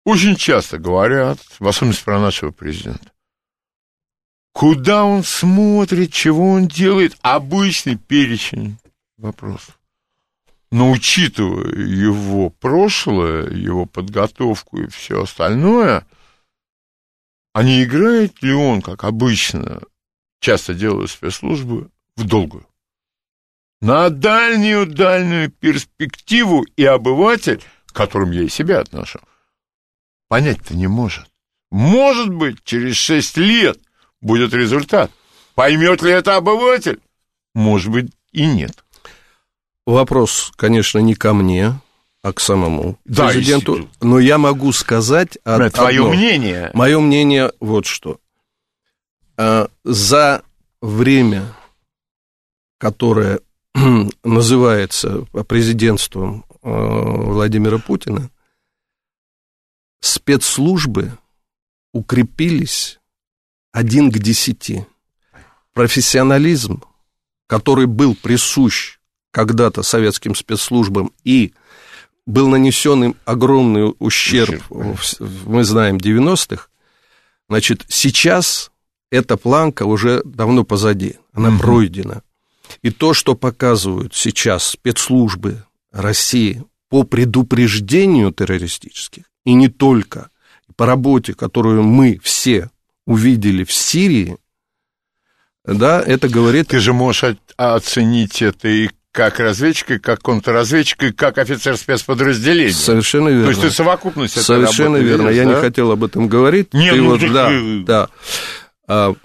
[0.06, 3.12] Очень часто говорят, в особенности про нашего президента,
[4.54, 7.16] Куда он смотрит, чего он делает?
[7.22, 8.78] Обычный перечень
[9.16, 9.80] вопросов.
[10.72, 16.08] Но учитывая его прошлое, его подготовку и все остальное,
[17.54, 19.82] а не играет ли он, как обычно,
[20.40, 22.66] часто делают спецслужбы, в долгую?
[23.80, 29.20] На дальнюю-дальнюю перспективу и обыватель, к которым я и себя отношу,
[30.28, 31.28] понять-то не может.
[31.70, 33.80] Может быть, через шесть лет
[34.22, 35.12] будет результат.
[35.54, 37.00] Поймет ли это обыватель?
[37.54, 38.84] Может быть, и нет.
[39.86, 41.80] Вопрос, конечно, не ко мне,
[42.22, 43.90] а к самому да, президенту.
[44.02, 45.70] Но я могу сказать одно.
[45.70, 46.72] Твое мнение.
[46.74, 48.20] Мое мнение вот что.
[49.38, 50.44] А, за
[50.82, 51.54] время,
[52.80, 53.40] которое
[54.24, 58.30] называется президентством а, Владимира Путина,
[60.00, 61.18] спецслужбы
[61.94, 63.00] укрепились
[63.72, 64.86] один к десяти.
[65.74, 66.84] Профессионализм,
[67.48, 68.98] который был присущ
[69.32, 71.54] когда-то советским спецслужбам и
[72.26, 74.64] был нанесен им огромный ущерб,
[75.46, 76.68] мы знаем, 90-х,
[77.48, 78.72] значит, сейчас
[79.12, 81.60] эта планка уже давно позади, она угу.
[81.60, 82.24] пройдена.
[82.82, 90.30] И то, что показывают сейчас спецслужбы России по предупреждению террористических, и не только,
[90.76, 92.70] по работе, которую мы все
[93.06, 94.38] увидели в Сирии,
[95.66, 96.70] да, это говорит...
[96.70, 102.72] Ты же можешь оценить это и как разведчик, и как контрразведчик, и как офицер спецподразделения.
[102.72, 103.46] Совершенно верно.
[103.46, 105.30] То есть ты совокупность Совершенно верно.
[105.30, 105.56] Видишь, Я да?
[105.56, 106.72] не хотел об этом говорить.
[106.74, 107.30] Нет, ты ну, вот, ты...
[107.32, 107.50] да,
[107.84, 108.10] да.
[108.88, 109.16] А,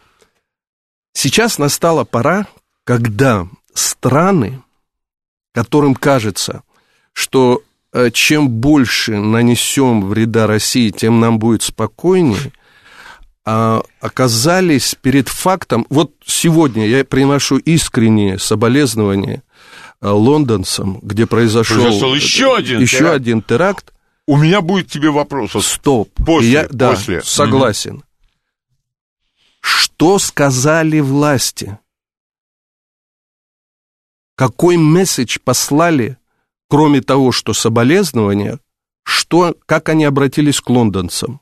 [1.13, 2.47] сейчас настала пора,
[2.85, 4.63] когда страны,
[5.53, 6.63] которым кажется,
[7.13, 7.63] что
[7.93, 12.53] э, чем больше нанесем вреда России, тем нам будет спокойнее,
[13.45, 19.43] а, оказались перед фактом, вот сегодня я приношу искренние соболезнования
[20.01, 23.17] а, лондонцам, где произошел, произошел еще один еще теракт.
[23.17, 23.93] один теракт.
[24.29, 25.53] У меня будет тебе вопрос.
[25.67, 26.11] Стоп.
[26.25, 27.21] После, я, да, после.
[27.23, 27.97] согласен.
[27.97, 28.05] Угу.
[29.61, 31.79] Что сказали власти?
[34.43, 36.19] Какой месседж послали,
[36.69, 38.59] кроме того, что соболезнования,
[39.05, 41.41] что, как они обратились к лондонцам.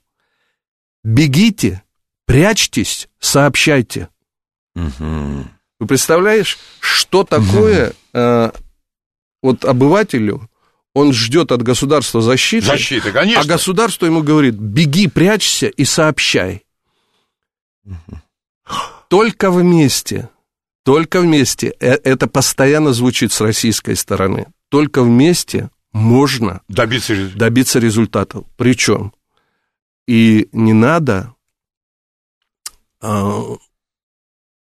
[1.03, 1.82] Бегите,
[2.26, 4.11] прячьтесь, сообщайте.
[4.74, 5.46] Угу.
[5.78, 8.51] Вы представляешь, что такое э,
[9.42, 10.51] вот обывателю,
[10.92, 13.40] он ждет от государства защиты, Защита, конечно.
[13.40, 16.66] а государство ему говорит, беги, прячься и сообщай.
[19.09, 20.28] Только вместе,
[20.85, 27.39] только вместе, э, это постоянно звучит с российской стороны, только вместе можно Добиться результата.
[27.39, 28.45] добиться результатов.
[28.57, 29.12] Причем
[30.07, 31.35] и не надо
[33.01, 33.43] а,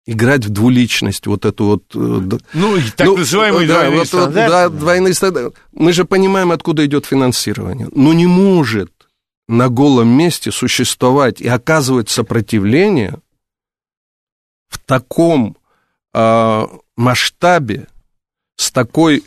[0.05, 1.83] играть в двуличность, вот эту вот...
[1.95, 5.57] э, Ну, так ну, называемые да, двойные вот, вот, да, двойные стандарты.
[5.71, 7.89] Мы же понимаем, откуда идет финансирование.
[7.93, 8.91] Но не может
[9.47, 13.19] на голом месте существовать и оказывать сопротивление
[14.69, 15.57] в таком
[16.13, 17.87] а, масштабе,
[18.57, 19.23] с такой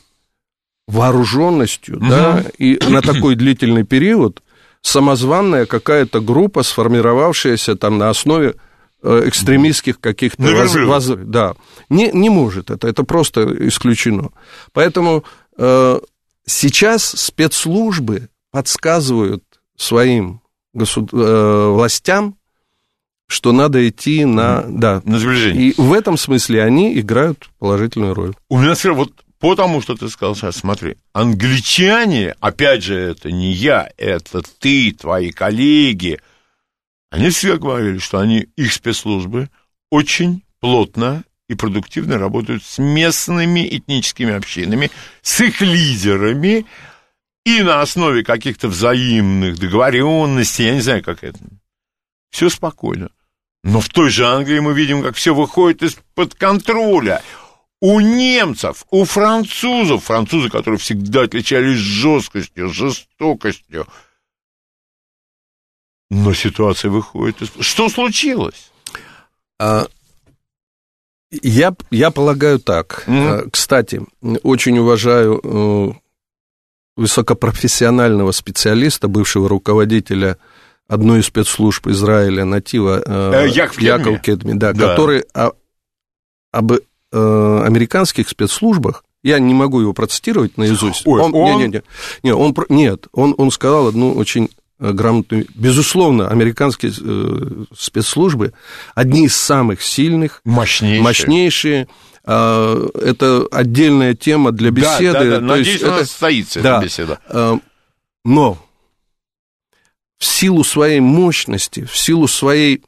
[0.87, 4.43] вооруженностью, да, и на такой длительный период
[4.83, 8.55] самозванная какая-то группа, сформировавшаяся там на основе
[9.03, 11.55] э, экстремистских каких-то воз- воз- да,
[11.89, 14.31] не, не может это, это просто исключено.
[14.73, 15.25] Поэтому
[15.59, 16.01] э,
[16.47, 19.43] сейчас спецслужбы подсказывают
[19.77, 20.41] своим
[20.73, 22.36] госуд- э, властям,
[23.27, 24.65] что надо идти на...
[24.69, 25.03] Да.
[25.05, 25.71] На сближение.
[25.71, 28.35] И в этом смысле они играют положительную роль.
[28.49, 33.53] У меня все вот потому что ты сказал сейчас, смотри, англичане, опять же, это не
[33.53, 36.21] я, это ты, твои коллеги,
[37.11, 39.49] они все говорили, что они, их спецслужбы
[39.91, 44.91] очень плотно и продуктивно работают с местными этническими общинами,
[45.23, 46.67] с их лидерами,
[47.45, 51.39] и на основе каких-то взаимных договоренностей, я не знаю, как это,
[52.31, 53.11] все спокойно.
[53.67, 57.21] Но в той же Англии мы видим, как все выходит из-под контроля.
[57.81, 63.87] У немцев, у французов, французы, которые всегда отличались жесткостью, жестокостью,
[66.11, 67.51] но ситуация выходит из...
[67.59, 68.71] Что случилось?
[69.59, 69.89] А,
[71.33, 73.03] Я, я полагаю так.
[73.09, 74.01] А, Кстати,
[74.45, 75.93] очень уважаю э,
[76.97, 80.39] высокопрофессионального специалиста, бывшего руководителя
[80.89, 84.19] одной из спецслужб Израиля, Натива Э, Яков Кедми.
[84.23, 84.89] Кедми, да, Да.
[84.91, 85.53] который о-
[86.53, 86.79] об э,
[87.13, 91.03] американских спецслужбах, я не могу его процитировать наизусть.
[91.07, 91.83] Ой, он, он- Не, не, не,
[92.25, 95.47] не, он, нет, он, он сказал одну очень э, грамотную...
[95.55, 98.53] Безусловно, американские э, спецслужбы
[98.95, 101.89] одни из самых сильных, мощнейшие.
[102.25, 105.13] А, Это отдельная тема для Да, беседы.
[105.13, 105.37] да, да.
[105.37, 106.77] То Надеюсь, есть она это- состоится, да.
[106.79, 107.21] эта беседа.
[108.25, 108.59] Но
[110.19, 112.83] в силу своей мощности, в силу своей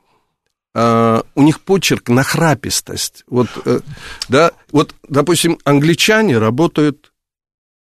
[0.74, 3.24] а, у них почерк нахрапистость.
[3.26, 3.80] Вот, э,
[4.28, 7.12] да, вот, допустим, англичане работают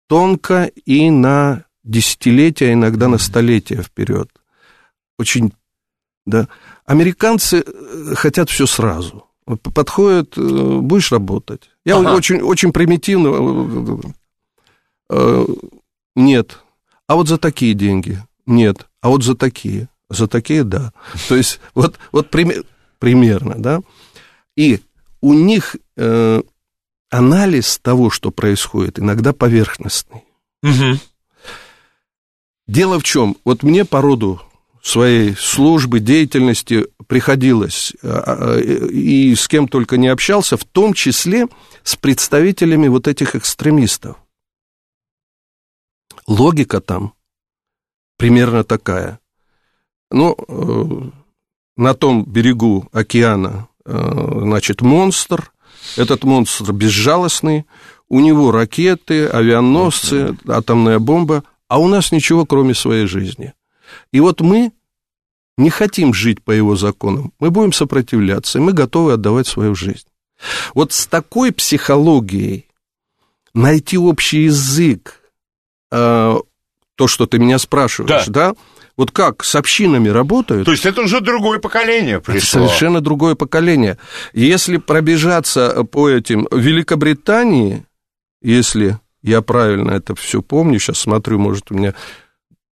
[0.07, 4.29] тонко и на десятилетия, а иногда на столетия вперед.
[5.17, 5.53] Очень,
[6.25, 6.47] да.
[6.85, 9.25] Американцы э, хотят все сразу.
[9.73, 10.41] Подходят, э,
[10.81, 11.69] будешь работать.
[11.85, 12.13] Я Ага.
[12.13, 13.29] очень, очень примитивно.
[13.29, 14.11] э,
[15.11, 15.45] э,
[16.15, 16.59] Нет.
[17.07, 18.21] А вот за такие деньги?
[18.45, 18.87] Нет.
[19.01, 19.89] А вот за такие?
[20.09, 20.93] За такие, да.
[21.27, 22.63] То есть вот, вот прим-
[22.99, 23.81] примерно, да.
[24.55, 24.81] И
[25.21, 26.41] у них э,
[27.09, 30.23] анализ того, что происходит, иногда поверхностный.
[30.61, 30.99] Мгм.
[32.67, 33.37] Дело в чем?
[33.43, 34.41] Вот мне по роду
[34.81, 41.47] своей службы, деятельности приходилось, а, а, и с кем только не общался, в том числе
[41.83, 44.17] с представителями вот этих экстремистов.
[46.27, 47.13] Логика там
[48.22, 49.19] примерно такая.
[50.11, 51.09] Ну, э,
[51.76, 55.51] на том берегу океана, э, значит, монстр.
[55.97, 57.65] Этот монстр безжалостный.
[58.09, 61.43] У него ракеты, авианосцы, атомная бомба.
[61.67, 63.53] А у нас ничего, кроме своей жизни.
[64.13, 64.72] И вот мы
[65.57, 67.34] не хотим жить по его законам.
[67.39, 70.07] Мы будем сопротивляться, и мы готовы отдавать свою жизнь.
[70.76, 72.67] Вот с такой психологией
[73.55, 75.22] найти общий язык,
[75.91, 76.36] э,
[76.95, 78.53] то, что ты меня спрашиваешь, да.
[78.97, 80.65] Вот как с общинами работают?
[80.65, 82.67] То есть это уже другое поколение Это пришло.
[82.67, 83.97] совершенно другое поколение.
[84.33, 86.47] Если пробежаться по этим...
[86.51, 87.85] В Великобритании,
[88.41, 91.95] если я правильно это все помню, сейчас смотрю, может, у меня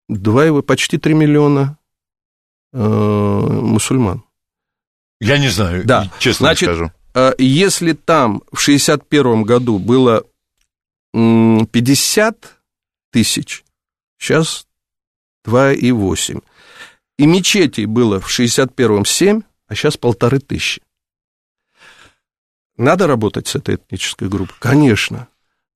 [0.09, 1.77] два, его- почти 3 миллиона
[2.73, 4.23] э, мусульман.
[5.21, 6.11] Я не знаю, Да.
[6.19, 6.91] честно Значит, скажу.
[7.15, 10.23] А Если там в 61 году было
[11.13, 12.55] м, 50
[13.11, 13.63] тысяч,
[14.19, 14.67] сейчас
[15.47, 16.43] 2,8.
[17.17, 20.81] И мечетей было в 61-м 7, а сейчас полторы тысячи.
[22.77, 24.55] Надо работать с этой этнической группой?
[24.59, 25.27] Конечно.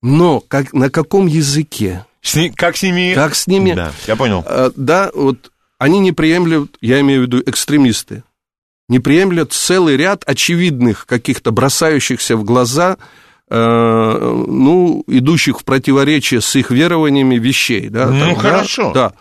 [0.02, 2.06] Но как, на каком языке?
[2.22, 3.14] С ни- как с ними...
[3.14, 3.74] Как с ними?
[3.74, 4.44] Да, я понял.
[4.46, 8.24] А, Да, вот они не приемлют, я имею в виду экстремисты,
[8.88, 12.98] не приемлют целый ряд очевидных каких-то бросающихся в глаза,
[13.56, 17.90] ну, идущих в противоречие с их верованиями вещей.
[17.90, 18.92] Да, Ну, там, да, хорошо.
[18.94, 19.14] Да.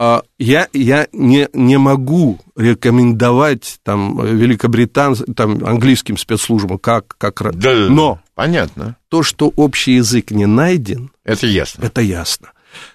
[0.00, 7.40] А я, я не, не могу рекомендовать там Великобритан, там английским спецслужбам, как, как...
[7.42, 7.88] Да, да, да.
[7.90, 8.96] Но Понятно.
[9.08, 11.84] то, что общий язык не найден, Это ясно.
[11.84, 12.50] это ясно.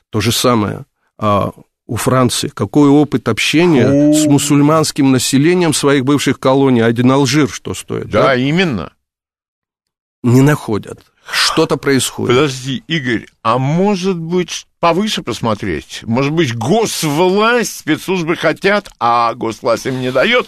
[0.09, 0.85] То же самое
[1.17, 1.51] а,
[1.87, 2.49] у Франции.
[2.49, 4.13] Какой опыт общения Фу.
[4.13, 6.81] с мусульманским населением своих бывших колоний?
[6.81, 8.09] Один Алжир что стоит?
[8.09, 8.91] Да, именно.
[10.23, 10.99] Не находят.
[11.31, 12.35] Что-то происходит.
[12.35, 16.01] Подожди, Игорь, а может быть повыше посмотреть?
[16.03, 20.47] Может быть, госвласть, спецслужбы хотят, а госвласть им не дает?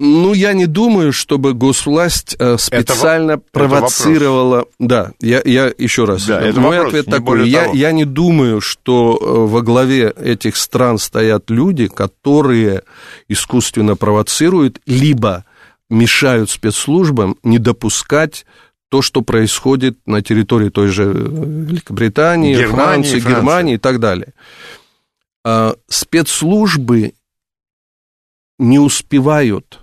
[0.00, 4.66] Ну, я не думаю, чтобы госвласть э, специально это провоцировала...
[4.80, 6.26] Да, я, я еще раз.
[6.26, 7.48] Да, это Мой вопрос, ответ такой.
[7.48, 7.74] Я, того.
[7.74, 12.82] я не думаю, что э, во главе этих стран стоят люди, которые
[13.28, 15.44] искусственно провоцируют, либо
[15.88, 18.44] мешают спецслужбам не допускать
[18.92, 23.28] то, что происходит на территории той же э, Великобритании, Германии, Франции, Франции.
[23.30, 24.34] Германии и так далее.
[25.46, 27.14] А, спецслужбы
[28.58, 29.80] не успевают,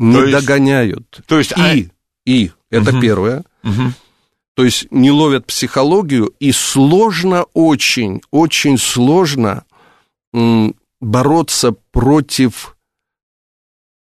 [0.00, 1.20] не То есть- догоняют.
[1.26, 1.88] То есть, а- И,
[2.26, 3.00] и, это Мгм.
[3.00, 3.94] первое, Мгм.
[4.56, 9.62] то есть не ловят психологию, и сложно очень, очень сложно
[11.00, 12.76] бороться против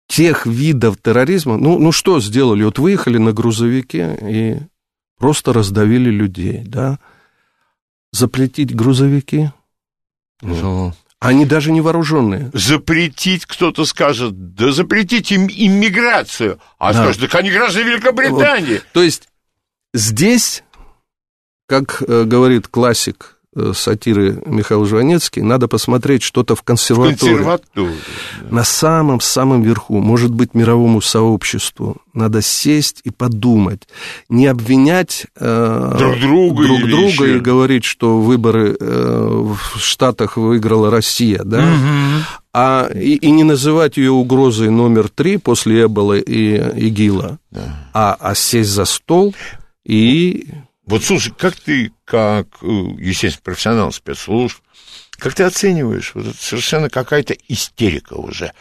[0.09, 1.57] тех видов терроризма.
[1.57, 2.65] Ну, ну что сделали?
[2.65, 4.57] Вот выехали на грузовике и
[5.19, 6.99] просто раздавили людей, да?
[8.13, 9.51] Запретить грузовики?
[10.43, 12.51] Ну, Они даже не вооруженные.
[12.53, 16.61] запретить, кто-то скажет, да запретить им иммиграцию.
[16.79, 17.03] А Да.
[17.05, 18.83] скажет, так они граждане Великобритании.
[18.93, 19.29] То есть
[19.95, 20.63] здесь,
[21.67, 23.34] как э, говорит классик
[23.75, 27.17] сатиры Михаил Жванецкий, надо посмотреть что-то в консерватории.
[27.37, 27.93] Консерватура.
[28.51, 33.83] На самом-самом верху, может быть, мировому сообществу, надо сесть и подумать.
[34.29, 37.37] Не обвинять э, Друг друга друг друга еще.
[37.37, 41.61] и говорить, что выборы э, в Штатах выиграла Россия, да?
[41.63, 42.25] Мгм.
[42.53, 46.57] а, и, и не называть ее угрозой номер три после Эбола и
[46.89, 47.61] ИГИЛа, Да.
[47.93, 49.35] а, а сесть за стол
[49.85, 50.49] и
[50.87, 54.61] Вот слушай, как ты, как, э, естественно, профессионал спецслужб,
[55.19, 56.13] как ты оцениваешь?
[56.15, 58.53] Вот это совершенно какая-то истерика уже.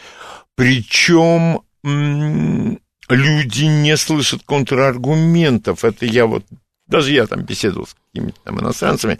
[0.56, 5.84] Причем люди не слышат контраргументов.
[5.84, 6.46] Это я вот,
[6.88, 9.20] даже я там беседовал с какими-то там иностранцами.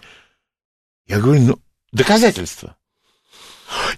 [1.06, 1.58] Я говорю, ну,
[1.92, 2.76] доказательства.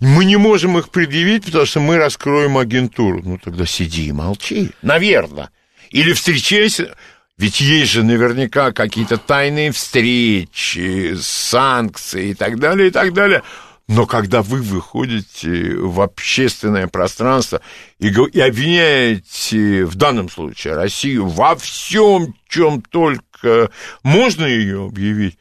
[0.01, 3.23] Мы не можем их предъявить, потому что мы раскроем агентуру.
[3.23, 4.71] Ну, тогда сиди и молчи.
[4.83, 5.51] Наверное.
[5.91, 6.97] Или встречайся.
[7.39, 13.43] Ведь есть же наверняка какие-то тайные встречи, санкции и так далее, и так далее.
[13.89, 17.61] Но когда вы выходите в общественное пространство
[17.99, 23.71] и, и обвиняете, в данном случае, Россию во всем, чем только
[24.03, 25.39] можно ее объявить,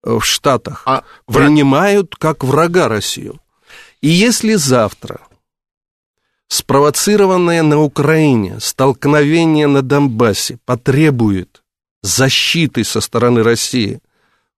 [0.02, 3.40] в Штатах А враг- принимают как врага Россию.
[4.00, 5.20] И если завтра
[6.48, 11.62] спровоцированное на Украине столкновение на Донбассе потребует
[12.02, 14.00] защиты со стороны России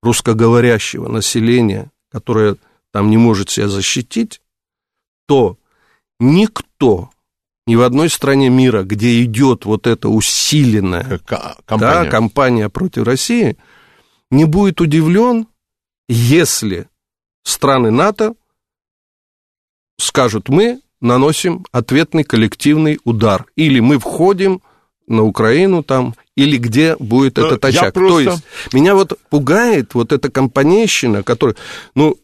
[0.01, 2.57] русскоговорящего населения, которое
[2.91, 4.41] там не может себя защитить,
[5.27, 5.57] то
[6.19, 7.09] никто
[7.67, 12.09] ни в одной стране мира, где идет вот эта усиленная К- да, компания.
[12.09, 13.57] кампания против России,
[14.35, 15.47] не будет удивлен,
[16.09, 16.87] если
[17.43, 18.35] страны НАТО
[19.97, 24.61] скажут, мы наносим ответный коллективный удар, или мы входим
[25.07, 27.93] на Украину там, или где будет Но этот очаг.
[27.93, 31.55] просто- То есть меня вот пугает вот эта компанейщина, которая,
[31.93, 32.17] ну,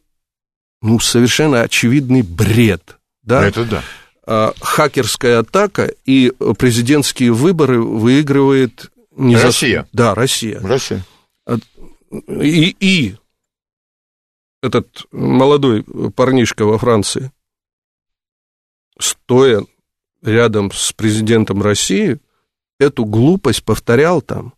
[0.82, 3.46] ну, совершенно очевидный бред, да?
[3.48, 3.84] Это да.
[4.26, 9.88] А, хакерская атака и президентские выборы выигрывает не за- Россия.
[9.94, 10.60] Да, Россия.
[10.60, 11.06] Россия.
[12.12, 13.16] И, и
[14.62, 15.84] этот молодой
[16.16, 17.32] парнишка во Франции,
[19.00, 19.66] стоя
[20.22, 22.20] рядом с президентом России,
[22.80, 24.54] эту глупость повторял там.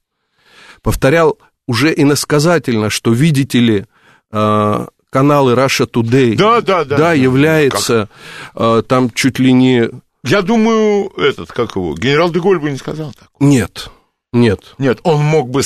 [0.81, 1.37] Повторял
[1.67, 3.85] уже иносказательно, что, видите ли,
[4.31, 6.97] а, каналы Russia Today, Да, да, да.
[6.97, 8.09] да, является
[8.53, 9.89] а, там чуть ли не...
[10.25, 13.29] Я думаю, этот, как его, генерал Деголь бы не сказал так.
[13.39, 13.89] Нет,
[14.33, 14.75] нет.
[14.77, 15.61] Нет, он мог бы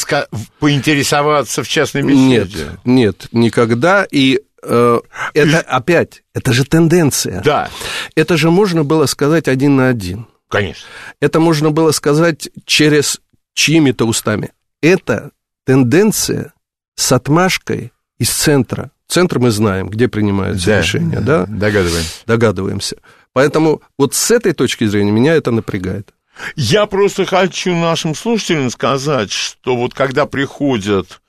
[0.60, 2.66] поинтересоваться в частной Нет, беседе.
[2.86, 4.06] нет, никогда.
[4.10, 5.00] И э,
[5.34, 7.42] это опять, это же тенденция.
[7.44, 7.70] Да,
[8.16, 10.28] Это же можно было сказать один на один.
[10.50, 10.86] конечно.
[11.22, 13.20] Это можно было сказать через
[13.54, 14.52] чьими-то устами.
[14.82, 15.32] Это
[15.66, 16.54] тенденция
[16.96, 18.92] с отмашкой из центра.
[19.08, 21.46] Центр мы знаем, где принимаются решения, да?
[21.48, 22.14] Догадываемся.
[22.26, 22.98] Догадываемся.
[23.34, 26.14] Поэтому вот с этой точки зрения меня это напрягает.
[26.56, 31.22] Я просто хочу нашим слушателям сказать, что вот когда приходят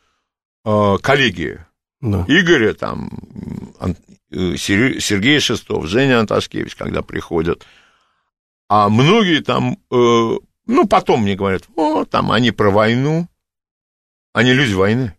[0.65, 1.65] э, коллеги
[2.01, 2.25] Да.
[2.29, 3.11] Игоря, там,
[3.81, 7.67] э, Сер- Сергей Шестов, Женя Анташкевич, когда приходят,
[8.69, 9.95] а многие там, э,
[10.67, 13.29] ну, потом мне говорят, о, там они про войну,
[14.35, 15.15] они люди войны.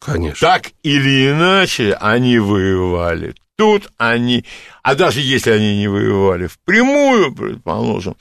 [0.00, 0.48] Конечно.
[0.48, 3.34] Так или иначе, они воевали.
[3.56, 4.44] Тут они,
[4.82, 8.16] а даже если они не воевали впрямую, предположим,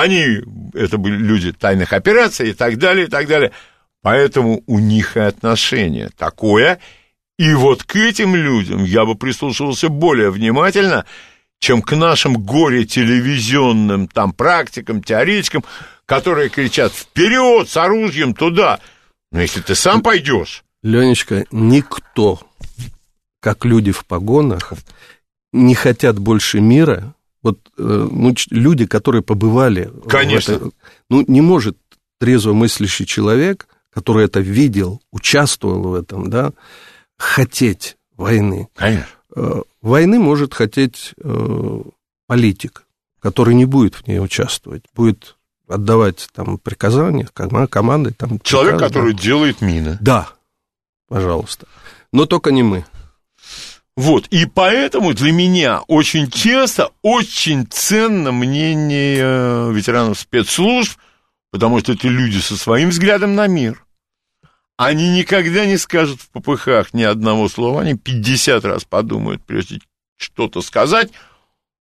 [0.00, 0.40] они,
[0.74, 3.52] это были люди тайных операций и так далее, и так далее.
[4.02, 6.78] Поэтому у них и отношение такое.
[7.38, 11.04] И вот к этим людям я бы прислушивался более внимательно,
[11.60, 15.64] чем к нашим горе-телевизионным там практикам, теоретикам,
[16.06, 18.80] которые кричат вперед с оружием туда.
[19.30, 22.40] Но если ты сам пойдешь, Ленечка, никто,
[23.40, 24.72] как люди в погонах,
[25.52, 27.14] не хотят больше мира.
[27.42, 29.90] Вот э, ну, люди, которые побывали...
[30.08, 30.52] Конечно.
[30.52, 30.70] это-
[31.08, 31.76] ну, не может
[32.20, 36.52] трезво мыслящий человек, который это видел, участвовал в этом, да,
[37.16, 38.68] хотеть войны.
[38.74, 39.06] конечно.
[39.36, 41.80] Э, Войны может хотеть э,
[42.26, 42.84] политик,
[43.20, 45.36] который не будет в ней участвовать, будет
[45.68, 48.10] отдавать там приказания, кома- команды.
[48.12, 49.00] Там, Человек, приказы, да.
[49.00, 49.96] который делает мины.
[50.00, 50.30] Да,
[51.08, 51.68] пожалуйста.
[52.12, 52.84] Но только не мы.
[53.98, 60.96] Вот, и поэтому для меня очень часто, очень ценно мнение э, ветеранов спецслужб,
[61.50, 63.84] потому что это люди со своим взглядом на мир.
[64.76, 69.80] Они никогда не скажут в попыхах ни одного слова, они 50 раз подумают, прежде
[70.16, 71.10] что-то сказать.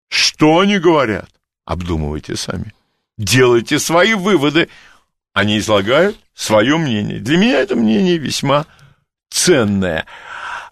[0.07, 1.29] Что они говорят?
[1.65, 2.73] Обдумывайте сами.
[3.17, 4.69] Делайте свои выводы.
[5.33, 7.19] Они излагают свое мнение.
[7.19, 8.67] Для меня это мнение весьма
[9.29, 10.05] ценное.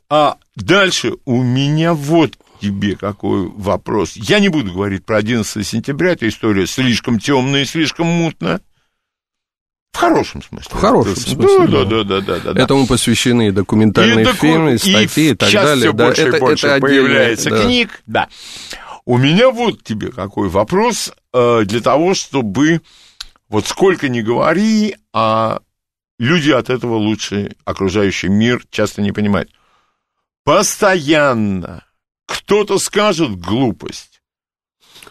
[0.07, 4.13] А дальше у меня вот тебе какой вопрос.
[4.15, 8.61] Я не буду говорить про 11 сентября, эта история слишком темная и слишком мутная.
[9.91, 10.71] В хорошем смысле.
[10.71, 12.03] В хорошем Да, смысле, Да, да.
[12.03, 12.63] да, да, да.
[12.63, 15.83] Этому посвящены и документальные И доку- фильмы, и статьи и, так сейчас далее.
[15.89, 17.63] все Да, больше это, и больше это появляется да.
[17.63, 18.01] книг.
[18.07, 18.27] Да.
[19.05, 22.81] У меня вот тебе какой вопрос э, для того, чтобы
[23.49, 25.59] вот сколько ни говори, а
[26.17, 29.51] люди от этого лучше окружающий мир часто не понимают.
[30.43, 31.83] Постоянно
[32.27, 34.21] кто-то скажет глупость.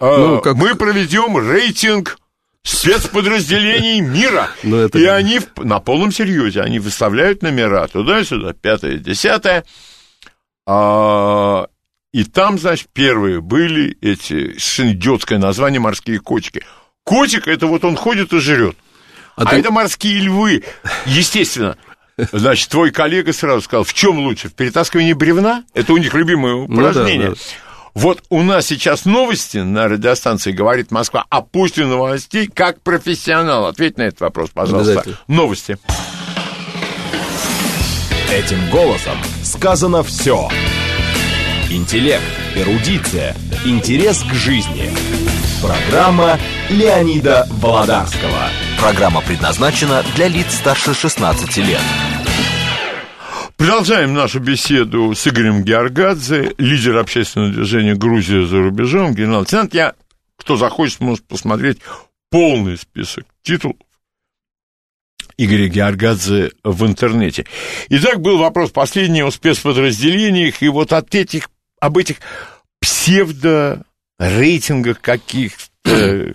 [0.00, 2.18] Э, Ну, как- Мы проведем рейтинг
[2.62, 4.48] спецподразделений мира.
[4.62, 9.64] Ну, это- И они на полном серьезе, они выставляют номера туда-сюда, пятое, десятое.
[10.66, 11.66] А,
[12.12, 16.62] и там, значит, первые были эти, совершенно идиотское название «морские котики».
[17.04, 18.76] Котик, это вот он ходит и жрет.
[19.34, 20.62] А А, ты- это морские львы.
[21.06, 21.76] Естественно.
[22.32, 25.64] Значит, твой коллега сразу сказал, в чем лучше, в перетаскивании бревна?
[25.74, 27.30] Это у них любимое Ну да, упражнение.
[27.30, 27.36] да.
[27.94, 33.66] Вот у нас сейчас новости на радиостанции «Говорит Москва», а после новостей как профессионал.
[33.66, 35.04] Ответь на этот вопрос, пожалуйста.
[35.28, 35.76] Новости.
[38.30, 40.48] Этим голосом сказано все.
[41.70, 42.22] Интеллект,
[42.56, 43.36] эрудиция,
[43.66, 44.90] интерес к жизни.
[45.62, 46.40] Программа
[46.70, 48.48] Леонида Володарского.
[48.80, 51.80] Программа предназначена для лиц старше 16 лет.
[53.56, 59.72] Продолжаем нашу беседу с Игорем Георгадзе, лидер общественного движения «Грузия за рубежом», генерал-лейтенант.
[59.72, 59.94] Я,
[60.36, 61.78] кто захочет, может посмотреть
[62.28, 63.76] полный список титулов
[65.38, 67.46] Игоря Георгадзе в интернете.
[67.88, 72.16] Итак, был вопрос последний о спецподразделениях, и вот от этих, об этих
[74.22, 76.34] псевдо-рейтингах каких-то...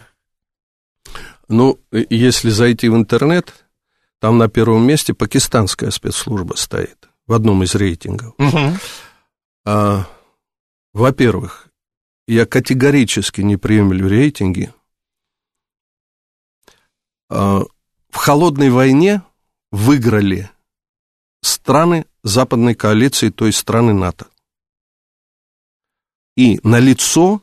[1.48, 3.66] Ну, если зайти в интернет,
[4.20, 8.36] там на первом месте пакистанская спецслужба стоит в одном из рейтингов.
[9.70, 10.08] А,
[10.94, 11.68] во-первых,
[12.28, 14.74] я категорически не приемлю рейтинги.
[17.30, 17.64] А,
[18.10, 19.22] в холодной войне
[19.72, 20.50] выиграли
[21.42, 24.28] страны западной коалиции, то есть страны НАТО.
[26.38, 27.42] И налицо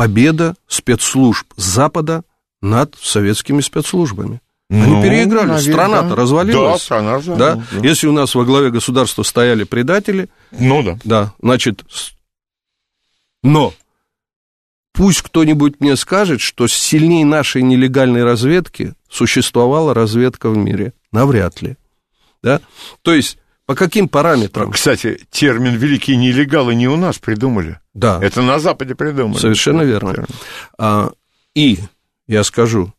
[0.00, 2.22] победа спецслужб Запада
[2.62, 4.40] над советскими спецслужбами.
[4.70, 5.48] Они Ну, переиграли.
[5.48, 6.14] наверное, Страна-то да.
[6.16, 6.72] развалилась.
[6.72, 7.16] Да, страна Да?
[7.18, 7.64] развалилась.
[7.70, 7.78] да.
[7.86, 10.98] Если у нас во главе государства стояли предатели, Ну да.
[11.04, 11.84] да, значит,
[13.42, 13.74] но
[14.94, 20.94] пусть кто-нибудь мне скажет, что сильнее нашей нелегальной разведки существовала разведка в мире.
[21.12, 21.76] Навряд ли.
[22.42, 22.62] Да?
[23.02, 23.36] То есть,
[23.70, 24.72] по каким параметрам?
[24.72, 27.78] Кстати, термин «великие нелегалы» не у нас придумали.
[27.94, 29.38] Да, Это на Западе придумали.
[29.38, 30.26] совершенно верно.
[30.76, 31.12] А,
[31.54, 31.78] и,
[32.26, 32.92] я скажу,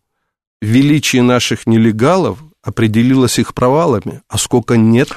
[0.62, 5.10] величие наших нелегалов определилось их провалами, а сколько нет,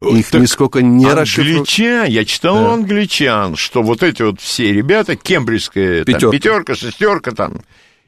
[0.00, 1.56] их Так нисколько не расшифруют.
[1.58, 2.74] Англичан, я читал Да.
[2.74, 6.36] англичан, что вот эти вот все ребята, кембриджская там, Пятёрка.
[6.36, 7.62] пятерка, шестерка, там,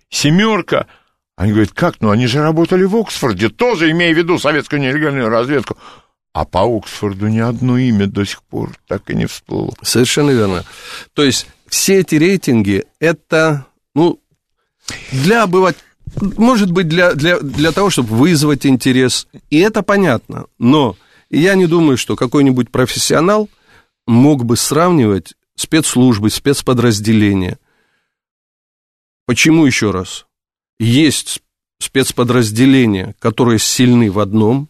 [0.09, 0.87] семерка,
[1.37, 5.29] они говорят, как, ну они же работали в Оксфорде, тоже имея в виду советскую нелегальную
[5.29, 5.77] разведку.
[6.33, 9.75] А по Оксфорду ни одно имя до сих пор так и не всплыло.
[9.83, 10.65] Совершенно верно.
[11.13, 14.21] То есть все эти рейтинги это, ну,
[15.11, 15.83] для обывателя,
[16.21, 20.97] может быть, для, для, для того, чтобы вызвать интерес, и это понятно, но
[21.31, 23.49] я не думаю, что какой-нибудь профессионал
[24.07, 27.59] мог бы сравнивать спецслужбы, спецподразделения.
[29.27, 30.27] Почему еще раз?
[30.81, 31.41] Есть
[31.79, 34.69] спецподразделения, которые сильны в одном,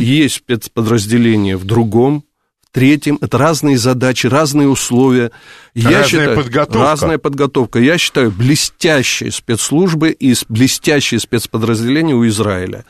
[0.00, 2.24] есть спецподразделения в другом,
[2.62, 3.18] в третьем.
[3.20, 5.30] Это разные задачи, разные условия.
[5.74, 6.78] Разная подготовка.
[6.78, 7.78] Разная подготовка.
[7.78, 12.84] Я считаю, блестящие спецслужбы и блестящие спецподразделения у Израиля.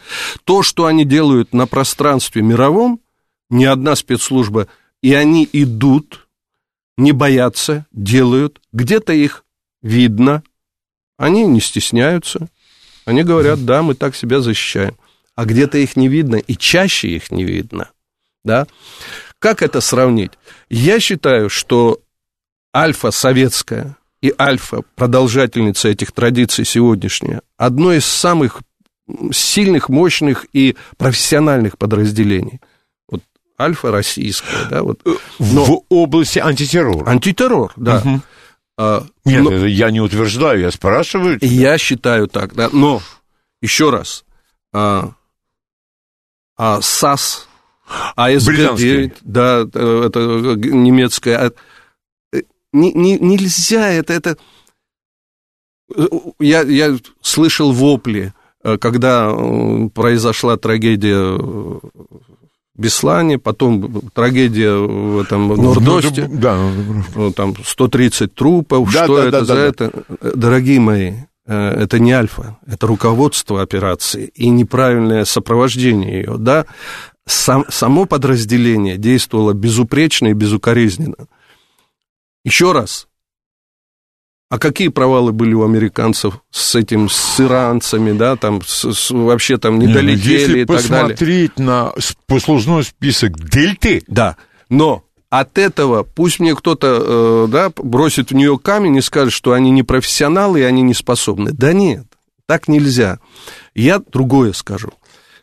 [0.45, 3.01] То, что они делают на пространстве мировом,
[3.51, 4.69] ни одна спецслужба,
[5.03, 6.29] и они идут,
[6.97, 9.45] не боятся, делают, где-то их
[9.83, 10.43] видно,
[11.17, 12.49] они не стесняются,
[13.05, 14.97] они говорят, да, мы так себя защищаем.
[15.39, 17.91] А где-то их не видно, и чаще их не видно.
[18.43, 18.67] Да?
[19.39, 20.33] Как это сравнить?
[20.69, 22.01] Я считаю, что
[22.75, 28.63] альфа советская и альфа продолжательница этих традиций сегодняшняя одно из самых
[29.31, 32.61] сильных, мощных и профессиональных подразделений.
[33.09, 33.23] Вот
[33.61, 35.01] альфа российская, да, вот.
[35.39, 37.09] Но В области антитеррора.
[37.09, 38.01] антитеррор, да.
[38.01, 38.23] Мгм.
[38.77, 41.39] А, Нет, но- я не утверждаю, я спрашиваю.
[41.43, 42.71] Я считаю так, да.
[42.73, 43.01] Но,
[43.63, 44.25] еще раз,
[44.73, 45.13] а,
[46.59, 47.49] а САС,
[48.17, 49.07] Британский.
[49.07, 51.53] АСГ-9, да, э, это э, немецкая, а,
[52.37, 52.43] э,
[52.73, 54.37] не, не- нельзя, это, это...
[56.39, 58.35] Я, я слышал вопли,
[58.81, 59.33] когда
[59.95, 61.81] произошла трагедия в
[62.77, 66.29] Беслане, потом трагедия в этом в Нордосте.
[66.31, 66.59] Да,
[67.15, 69.93] Ну, там 130 трупов, Да, что да, это да, за да, это?
[70.37, 71.13] Дорогие мои,
[71.53, 76.67] это не альфа, это руководство операции и неправильное сопровождение ее, да.
[77.27, 81.27] Сам, само подразделение действовало безупречно и безукоризненно.
[82.45, 83.07] Еще раз,
[84.51, 89.59] а какие провалы были у американцев с этим, с иранцами, да, там, с- с- вообще
[89.59, 91.09] там не Не, ну, долетели Если и так далее.
[91.17, 91.93] посмотреть на
[92.27, 94.37] послужной список Дельты, Да,
[94.71, 99.53] но от этого пусть мне кто-то э, да, бросит в нее камень и скажет, что
[99.53, 101.53] они не профессионалы и они не способны.
[101.53, 102.07] Да нет,
[102.47, 103.19] так нельзя.
[103.75, 104.93] Я другое скажу,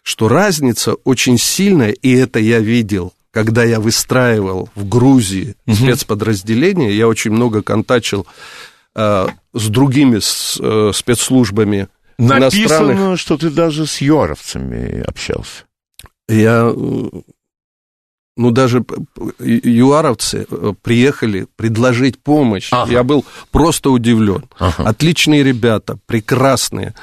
[0.01, 7.07] что разница очень сильная, и это я видел, когда я выстраивал в Грузии спецподразделения, я
[7.07, 8.25] очень много контачил
[8.95, 12.53] э, с другими с, э, спецслужбами иностранных.
[12.53, 15.65] написано, что ты даже с юаровцами общался.
[16.27, 17.09] Я, э,
[18.38, 18.83] ну, даже
[19.39, 22.67] юаровцы э, приехали предложить помощь.
[22.71, 22.91] Ага.
[22.91, 24.43] Я был просто удивлен.
[24.59, 24.83] Ага.
[24.83, 26.93] Отличные ребята, прекрасные.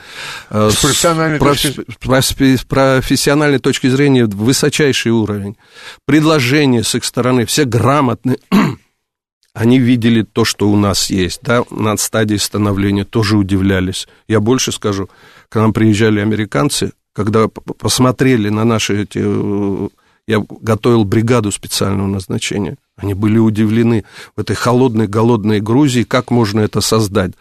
[0.50, 2.24] Э, С профессиональной проф- точки- проф-
[2.58, 5.56] с профессиональной точки зрения высочайший уровень.
[6.04, 8.38] Предложения с их стороны, все грамотные.
[9.54, 14.08] Они видели то, что у нас есть, да, на стадии становления, тоже удивлялись.
[14.26, 15.10] Я больше скажу,
[15.50, 19.22] к нам приезжали американцы, когда посмотрели на наши эти...
[20.26, 22.76] Я готовил бригаду специального назначения.
[22.96, 24.04] Они были удивлены
[24.36, 27.32] в этой холодной, голодной Грузии, как можно это создать.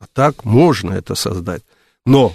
[0.00, 1.62] А так можно это создать.
[2.04, 2.34] Но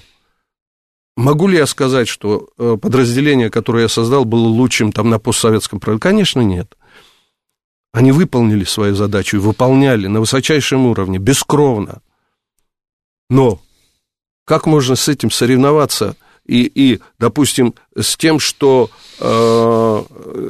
[1.18, 5.80] могу ли я сказать, что э, подразделение, которое я создал, было лучшим там на постсоветском
[5.80, 6.00] праве?
[6.00, 6.76] Конечно, нет.
[7.92, 12.02] Они выполнили свою задачу и выполняли на высочайшем уровне, бескровно.
[13.30, 13.60] Но
[14.46, 16.16] как можно с этим соревноваться
[16.50, 18.90] и, и допустим, с тем, что
[19.20, 20.04] э,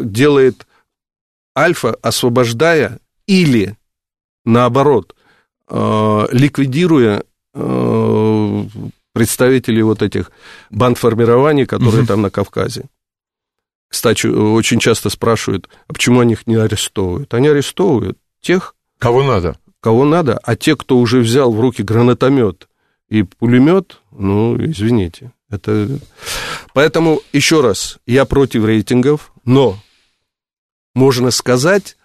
[0.03, 0.65] делает
[1.57, 3.75] Альфа, освобождая или,
[4.45, 5.13] наоборот,
[5.67, 7.23] э, ликвидируя
[7.53, 8.63] э,
[9.11, 10.31] представителей вот этих
[10.69, 12.07] бандформирований, которые угу.
[12.07, 12.85] там на Кавказе.
[13.89, 17.33] Кстати, очень часто спрашивают, а почему они их не арестовывают?
[17.33, 18.75] Они арестовывают тех...
[18.99, 19.57] Кого надо.
[19.81, 22.69] Кого надо, а те, кто уже взял в руки гранатомет
[23.09, 25.31] и пулемет, ну, извините.
[25.49, 25.99] Это...
[26.73, 29.79] Поэтому, еще раз, я против рейтингов, но
[30.93, 31.97] можно сказать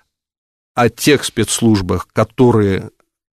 [0.75, 2.91] о тех спецслужбах, которые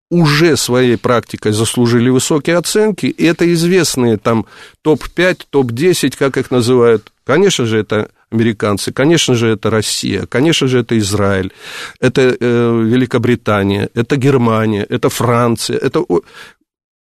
[0.09, 4.45] уже своей практикой заслужили высокие оценки, и это известные там
[4.81, 7.13] топ-5, топ-10, как их называют.
[7.23, 11.53] Конечно же, это американцы, конечно же, это Россия, конечно же, это Израиль,
[12.01, 16.03] это э, Великобритания, это Германия, это Франция, это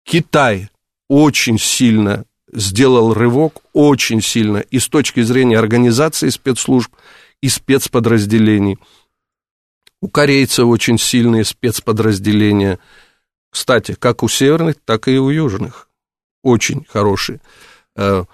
[0.05, 0.69] Китай
[1.09, 2.25] очень сильно
[2.55, 6.91] сделал рывок, очень сильно, и с точки зрения организации спецслужб
[7.41, 8.77] и спецподразделений–
[10.05, 12.77] у корейцев очень сильные спецподразделения.
[13.49, 15.89] Кстати, как у северных, так и у южных.
[16.43, 17.41] Очень хорошие.
[17.95, 18.25] Э,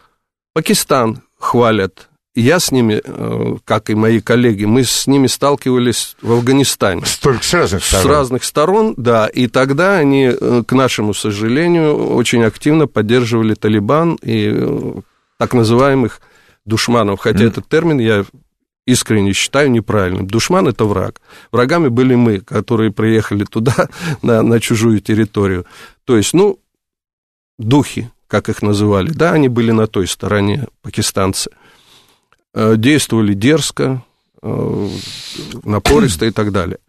[0.54, 2.10] Пакистан хвалят.
[2.34, 7.06] Я с ними, э, как и мои коллеги, мы с ними сталкивались в Афганистане.
[7.06, 8.04] Столько с разных сторон.
[8.04, 9.28] С разных сторон, да.
[9.28, 14.94] И тогда они, э, к нашему сожалению, очень активно поддерживали Талибан и
[15.38, 16.22] так называемых
[16.66, 17.20] душманов.
[17.20, 17.48] Хотя mm.
[17.48, 18.24] этот термин я
[18.86, 20.28] искренне считаю неправильным.
[20.28, 21.22] Душман– это враг.
[21.52, 23.90] Врагами были мы, которые приехали туда,
[24.22, 25.66] на, на чужую территорию.
[26.06, 26.60] То есть, ну,
[27.58, 31.52] духи, как их называли, да, они были на той стороне, пакистанцы.
[32.54, 34.04] Э, действовали дерзко,
[34.42, 34.90] э,
[35.64, 36.80] напористо и так далее.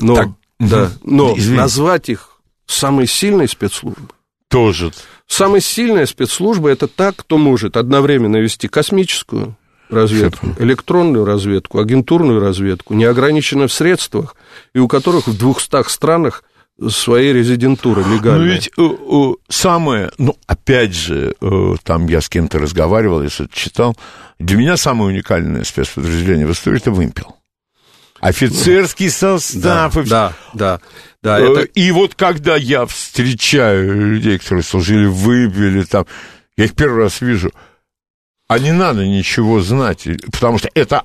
[0.00, 0.28] Но, так,
[0.58, 4.08] да, но назвать их самой сильной спецслужбой
[4.48, 4.92] тоже.
[5.26, 9.56] Самая сильная спецслужба– это та, кто может одновременно вести космическую,
[9.88, 14.36] разведку, электронную разведку, агентурную разведку, не ограничена в средствах,
[14.74, 16.44] и у которых в двухстах странах
[16.88, 18.46] своей резидентуры легальной.
[18.46, 23.30] Ну ведь э, э, самое, ну опять же, э, там я с кем-то разговаривал, я
[23.30, 23.96] что-то читал,
[24.38, 27.36] для меня самое уникальное спецподразделение в истории это вымпел.
[28.20, 29.94] Офицерский состав.
[29.94, 30.08] Да, и...
[30.08, 30.80] да, да.
[31.22, 31.60] да это...
[31.62, 36.06] И вот когда я встречаю людей, которые служили в вымпеле, там,
[36.56, 37.50] я их первый раз вижу–
[38.48, 41.04] а не надо ничего знать, потому что это,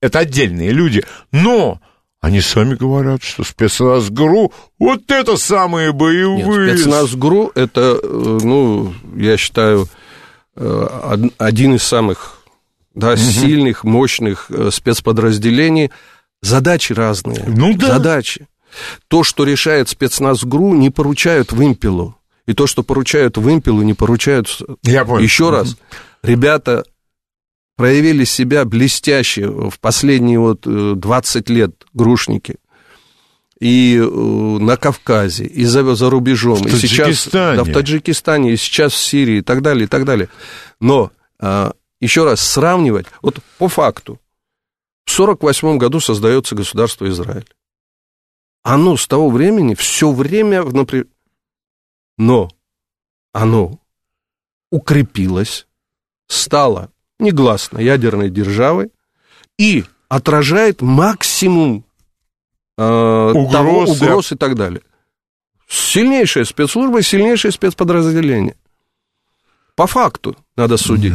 [0.00, 1.04] это отдельные люди.
[1.30, 1.80] Но
[2.20, 6.72] они сами говорят, что спецназ ГРУ вот это самые боевые.
[6.72, 9.88] Нет, спецназ ГРУ это, э, ну, я считаю,
[10.56, 12.38] э, один из самых
[12.94, 13.18] да, угу.
[13.18, 15.90] сильных, мощных э, спецподразделений.
[16.42, 17.44] Задачи разные.
[17.46, 17.94] Ну да.
[17.94, 18.48] Задачи.
[19.08, 22.16] То, что решает спецназ ГРУ, не поручают вымпелу.
[22.46, 24.60] И то, что поручают вымпелу, не поручают...
[24.82, 25.22] Я понял.
[25.22, 25.76] Еще раз
[26.22, 26.84] ребята
[27.76, 32.56] проявили себя блестяще в последние вот 20 э, лет, грушники.
[33.60, 38.56] И э, на Кавказе, и за, за рубежом, в и сейчас да, в Таджикистане, и
[38.56, 40.28] сейчас в Сирии, и так далее, и так далее.
[40.78, 44.20] Но а, еще раз сравнивать, вот по факту,
[45.06, 47.48] в 1948 году создается государство Израиль.
[48.62, 51.06] Оно с того времени все время в напряг...
[52.18, 52.50] Но
[53.32, 53.78] оно
[54.70, 55.66] укрепилось,
[56.26, 58.90] стала негласно ядерной державой
[59.58, 61.84] и отражает максимум
[62.78, 64.82] э, угроз, того, угроз и так далее.
[65.68, 68.56] Сильнейшая спецслужба, сильнейшее спецподразделение.
[69.74, 71.12] По факту надо судить.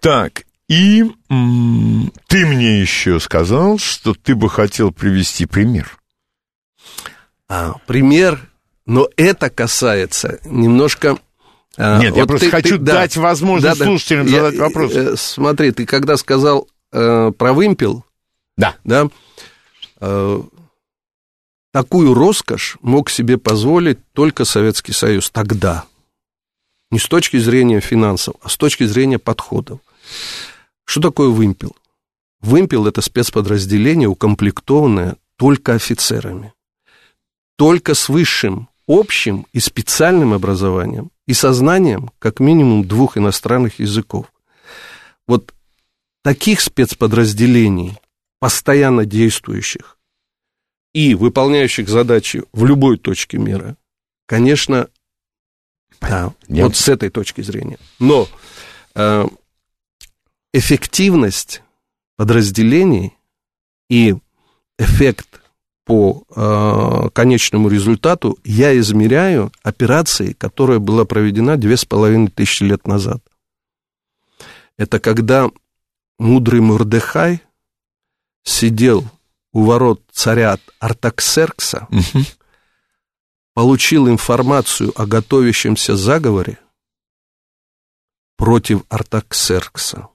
[0.00, 5.98] Так, и м- ты мне еще сказал, что ты бы хотел привести пример.
[7.48, 8.40] А, пример,
[8.86, 11.18] но это касается немножко
[11.78, 14.60] Нет, вот я просто ты, хочу ты, дать да, возможность да, слушателям да, задать я,
[14.62, 14.92] вопрос.
[14.94, 18.04] Э, смотри, ты когда сказал э, про вымпел,
[18.56, 18.76] да.
[18.84, 19.08] Да,
[20.00, 20.42] э,
[21.72, 25.84] такую роскошь мог себе позволить только Советский Союз тогда.
[26.90, 29.80] Не с точки зрения финансов, а с точки зрения подходов.
[30.84, 31.76] Что такое вымпел?
[32.40, 36.54] Вымпел– это спецподразделение, укомплектованное только офицерами,
[37.56, 44.32] только с высшим общим и специальным образованием и сознанием как минимум двух иностранных языков.
[45.26, 45.54] Вот
[46.22, 47.98] таких спецподразделений,
[48.38, 49.98] постоянно действующих
[50.92, 53.76] и выполняющих задачи в любой точке мира,
[54.26, 54.88] конечно,
[56.00, 57.78] да, вот с этой точки зрения.
[57.98, 58.28] Но
[58.94, 59.26] э,
[60.52, 61.62] эффективность
[62.16, 63.14] подразделений
[63.88, 64.16] и
[64.78, 65.40] эффект
[65.86, 72.88] по э, конечному результату я измеряю операции, которая была проведена две с половиной тысячи лет
[72.88, 73.22] назад.
[74.76, 75.48] Это когда
[76.18, 77.40] мудрый Мурдехай
[78.42, 79.04] сидел
[79.52, 82.24] у ворот царя Артаксеркса, угу.
[83.54, 86.58] получил информацию о готовящемся заговоре
[88.36, 90.08] против Артаксеркса,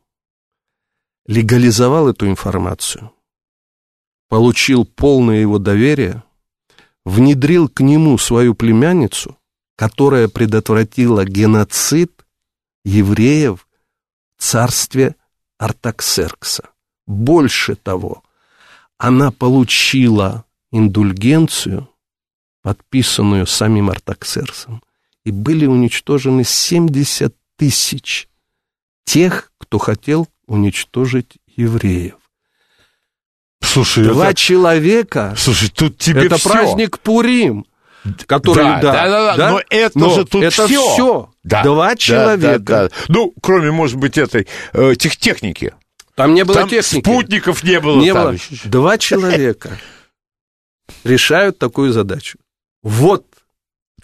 [1.28, 3.14] легализовал эту информацию,
[4.32, 6.24] получил полное его доверие,
[7.04, 9.38] внедрил к нему свою племянницу,
[9.76, 12.26] которая предотвратила геноцид
[12.86, 13.68] евреев
[14.38, 15.18] в царстве
[15.58, 16.70] Артаксеркса.
[17.06, 18.24] Больше того,
[18.98, 21.90] она получила индульгенцию,
[22.62, 24.82] подписанную самим Артаксерксом,
[25.26, 28.30] и были уничтожены 70 тысяч
[29.04, 32.21] тех, кто хотел уничтожить евреев.
[33.62, 34.36] Слушай, Два это...
[34.36, 35.36] человека.
[35.38, 36.50] Слушай, тут тебе Это все.
[36.50, 37.66] праздник Пурим,
[38.26, 40.94] который, да, да, да, да, но это но же тут это все.
[40.94, 41.30] все.
[41.44, 42.60] Да, Два да, человека.
[42.66, 42.96] Да, да.
[43.08, 45.74] Ну, кроме, может быть, этой э, тех, техники.
[46.16, 47.04] Там не было Там техники.
[47.04, 48.00] спутников не было.
[48.00, 48.32] Не там.
[48.32, 48.38] было.
[48.66, 49.78] Два человека
[51.04, 52.38] решают такую задачу.
[52.84, 53.26] Вот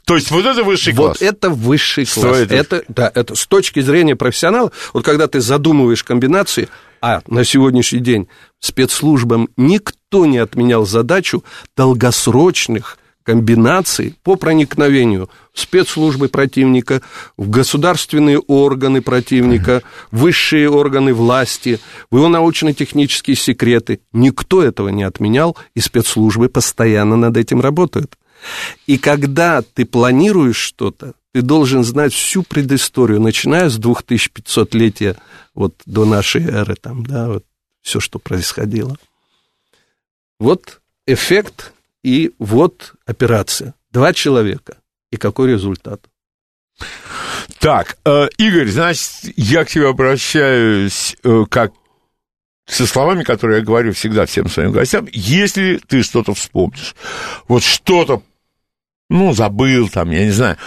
[0.05, 1.21] То есть вот это высший вот класс.
[1.21, 2.37] это высший класс.
[2.49, 6.69] Это, да, это с точки зрения профессионала, вот когда ты задумываешь комбинации,
[7.01, 8.27] а на сегодняшний день
[8.59, 11.43] спецслужбам никто не отменял задачу
[11.75, 17.01] долгосрочных комбинаций по проникновению в спецслужбы противника,
[17.35, 23.99] в государственные органы противника, высшие органы власти, в его научно-технические секреты.
[24.13, 28.17] Никто этого не отменял, и спецслужбы постоянно над этим работают.
[28.85, 35.17] И когда ты планируешь что-то, ты должен знать всю предысторию, начиная с 2500-летия
[35.53, 37.45] вот до нашей эры, там, да, вот
[37.81, 38.97] все, что происходило.
[40.39, 41.73] Вот эффект
[42.03, 43.73] и вот операция.
[43.91, 44.77] Два человека.
[45.11, 46.01] И какой результат?
[47.59, 51.73] Так, э, Игорь, значит, я к тебе обращаюсь э, как
[52.67, 56.95] со словами, которые я говорю всегда всем своим гостям, если ты что-то вспомнишь,
[57.47, 58.21] вот что-то,
[59.09, 60.57] ну, забыл там, я не знаю,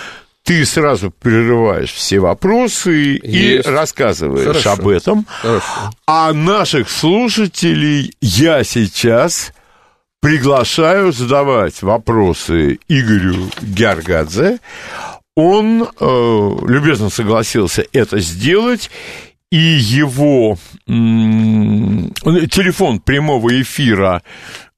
[0.45, 3.67] ты сразу прерываешь все вопросы Есть.
[3.67, 4.73] и рассказываешь Хорошо.
[4.73, 5.27] об этом.
[5.43, 5.67] Хорошо.
[6.07, 9.53] А наших слушателей я сейчас
[10.21, 14.59] приглашаю задавать вопросы Игорю Гяргадзе.
[15.37, 18.91] Он э, любезно согласился это сделать,
[19.51, 22.13] и его м,
[22.51, 24.23] телефон прямого эфира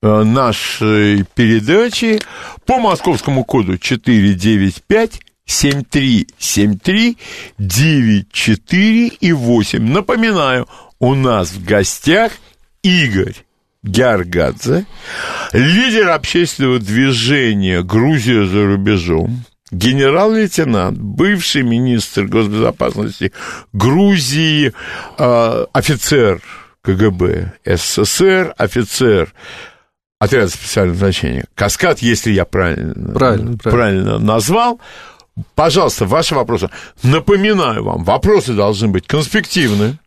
[0.03, 2.21] э, нашей передачи
[2.67, 7.19] по московскому коду 495 7373
[7.59, 9.83] 94 и 8.
[9.83, 10.69] Напоминаю,
[10.99, 12.33] у нас в гостях
[12.83, 13.37] Игорь
[13.83, 14.87] Гяргадзе,
[15.53, 23.33] лидер общественного движения «Грузия за рубежом», генерал-лейтенант, бывший министр госбезопасности
[23.73, 24.73] Грузии,
[25.19, 26.41] э, офицер
[26.83, 29.33] КГБ СССР, офицер
[30.21, 34.81] отряда специального значения «Каскад», если я правильно, Правильно, правильно назвал.
[35.55, 36.71] Пожалуйста, ваши вопросы.
[37.03, 39.99] Напоминаю вам, вопросы должны быть конспективны,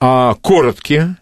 [0.00, 1.16] а, короткие,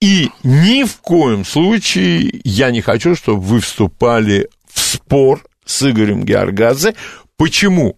[0.00, 6.24] и ни в коем случае я не хочу, чтобы вы вступали в спор с Игорем
[6.24, 6.94] Георгадзе.
[7.36, 7.96] Почему?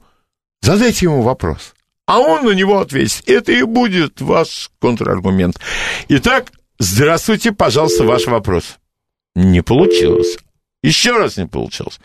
[0.63, 1.75] Задайте ему вопрос,
[2.07, 3.29] а он на него ответит.
[3.29, 5.59] Это и будет ваш контраргумент.
[6.09, 8.79] Итак, здравствуйте, пожалуйста, ваш вопрос.
[9.35, 10.39] Не получилось.
[10.83, 12.01] Еще раз не получилось.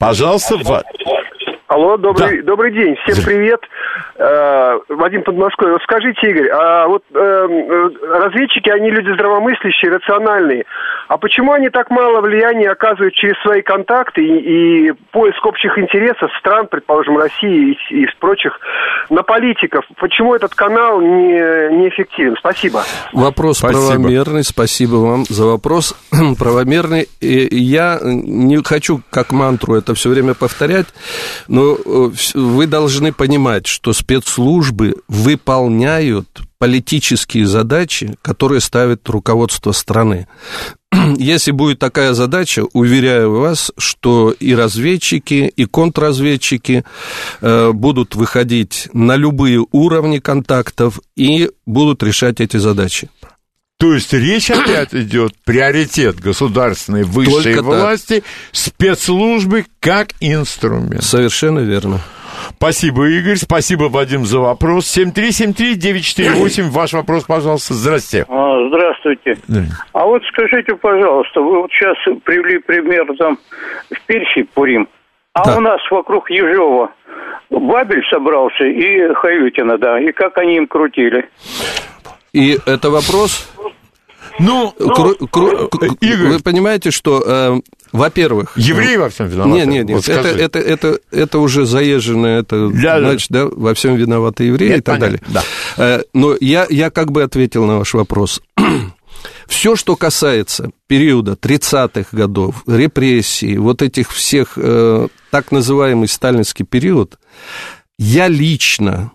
[0.00, 0.56] Пожалуйста,
[1.66, 2.46] Алло, добрый, Да.
[2.46, 3.60] добрый день, всем привет.
[4.22, 5.72] Э, Вадим Подмосковье.
[5.72, 10.66] Вот скажите, Игорь, а вот э, э, разведчики, они люди здравомыслящие, рациональные.
[11.08, 16.30] А почему они так мало влияния оказывают через свои контакты и, и поиск общих интересов
[16.38, 18.52] стран, предположим, России и, и прочих,
[19.08, 19.86] на политиков?
[19.98, 22.36] Почему этот канал не, неэффективен?
[22.38, 22.82] Спасибо.
[23.14, 23.86] Вопрос Спасибо.
[23.86, 25.96] правомерный, спасибо вам за вопрос
[26.38, 27.08] правомерный.
[27.22, 30.88] И я не хочу как мантру это все время повторять,
[31.48, 31.78] но
[32.34, 40.26] вы должны понимать, что спецслужбы выполняют политические задачи, которые ставит руководство страны.
[41.16, 46.84] Если будет такая задача, уверяю вас, что и разведчики, и контрразведчики
[47.40, 53.08] э, будут выходить на любые уровни контактов и будут решать эти задачи.
[53.80, 58.22] То есть речь опять идет приоритет государственной высшей Только власти,
[58.52, 61.02] спецслужбы как инструмент.
[61.02, 61.98] Совершенно верно.
[62.56, 63.36] Спасибо, Игорь.
[63.36, 64.84] Спасибо, Вадим, за вопрос.
[64.98, 66.62] 7373948.
[66.70, 67.72] Ваш вопрос, пожалуйста.
[67.74, 68.26] Здрасте.
[68.28, 69.38] А, Здравствуйте.
[69.92, 73.38] А вот скажите, пожалуйста, вы вот сейчас привели пример там
[73.90, 74.88] в Персии Пурим,
[75.32, 75.56] а Да.
[75.56, 76.90] у нас вокруг Ежова
[77.48, 81.28] Бабель собрался и Хаютина, да, и как они им крутили.
[82.32, 83.48] И это вопрос...
[84.40, 86.28] Ну, кру- кру- к- Игорь.
[86.28, 87.60] Вы понимаете, что, э,
[87.92, 88.52] во-первых...
[88.56, 89.52] евреи во всем виноваты.
[89.52, 93.10] Нет, нет, нет, Вот это, это, это, это уже заезженное, это, Да, да.
[93.10, 95.48] значит, да, во всем виноваты евреи Это и так понятно, далее.
[95.76, 98.40] Э, Но я, я как бы ответил на ваш вопрос.
[99.46, 107.18] Все, что касается периода 30-х годов, репрессий, вот этих всех, э, так называемый сталинский период,
[107.98, 109.12] я лично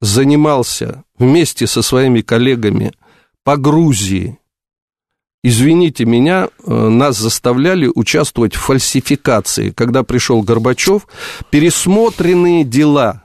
[0.00, 2.92] занимался вместе со своими коллегами
[3.44, 4.38] по Грузии.
[5.46, 9.72] Извините меня, э, нас заставляли участвовать в фальсификации.
[9.72, 11.06] Когда пришел Горбачев,
[11.50, 13.24] пересмотренные дела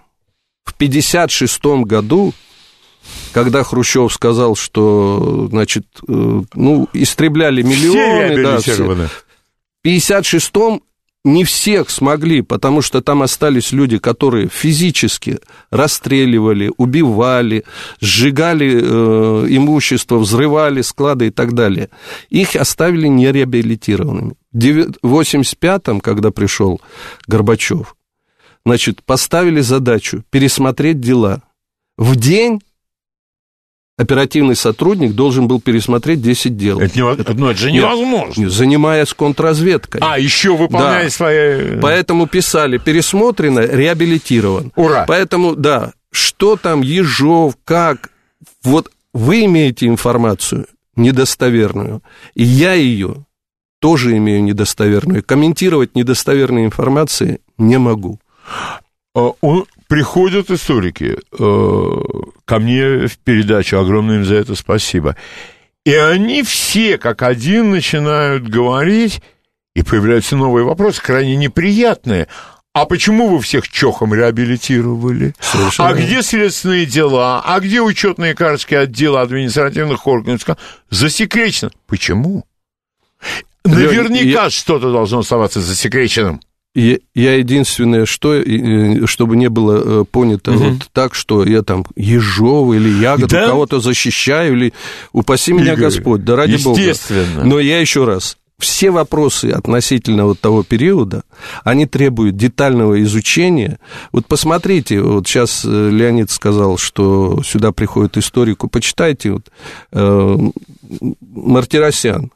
[0.66, 2.34] в 1956 году,
[3.32, 8.84] когда Хрущев сказал, что, значит, э, ну, истребляли Все миллионы, да, все.
[8.84, 9.10] В
[9.86, 10.82] 56-м
[11.26, 15.40] не всех смогли, потому что там остались люди, которые физически
[15.70, 17.66] расстреливали, убивали,
[18.00, 21.90] сжигали э, имущество, взрывали склады и так далее.
[22.30, 24.36] Их оставили нереабилитированными.
[24.52, 26.82] В 85-м, когда пришел
[27.28, 27.96] Горбачев,
[28.66, 31.44] значит, поставили задачу пересмотреть дела.
[31.98, 32.62] В день
[34.00, 36.80] оперативный сотрудник должен был пересмотреть 10 дел.
[36.80, 37.84] Это, нево- ну, это же Нет.
[37.84, 38.50] невозможно.
[38.50, 40.00] Занимаясь контрразведкой.
[40.02, 41.10] А, еще выполняя Да.
[41.10, 41.80] свои...
[41.82, 44.72] Поэтому писали пересмотрено, реабилитирован.
[44.78, 45.04] Ура!
[45.06, 48.10] Поэтому, да, что там Ежов, как,
[48.64, 52.02] вот вы имеете информацию недостоверную,
[52.36, 53.26] и я ее
[53.82, 55.24] тоже имею недостоверную.
[55.24, 58.18] Комментировать недостоверные информации не могу.
[59.90, 62.02] Приходят историки э,
[62.46, 65.16] ко мне в передачу, огромное им за это спасибо.
[65.84, 69.22] И они все как один начинают говорить,
[69.76, 72.28] и появляются новые вопросы, крайне неприятные.
[72.72, 75.34] А почему вы всех чохом реабилитировали?
[75.40, 77.42] Совершенно А где следственные дела?
[77.44, 80.46] А где учетные карточки отдела административных органов?
[80.92, 81.72] Засекречено.
[81.88, 82.46] Почему?
[83.66, 86.42] Лёнь, Наверняка я- что-то должно оставаться засекреченным.
[86.76, 88.42] Я единственное, что,
[89.08, 93.48] чтобы не было э, понято вот так, что я там Ежова или Ягоду Да?
[93.48, 94.74] кого-то защищаю, или
[95.12, 96.80] упаси меня Игорь, Господь, да ради Бога.
[96.80, 97.44] естественно.
[97.44, 101.24] Но я еще раз, все вопросы относительно вот того периода,
[101.64, 103.80] они требуют детального изучения.
[104.12, 109.50] Вот посмотрите, вот сейчас э, Леонид сказал, что сюда приходит историку, почитайте, вот,
[109.92, 110.38] э,
[111.22, 112.32] Мартиросян,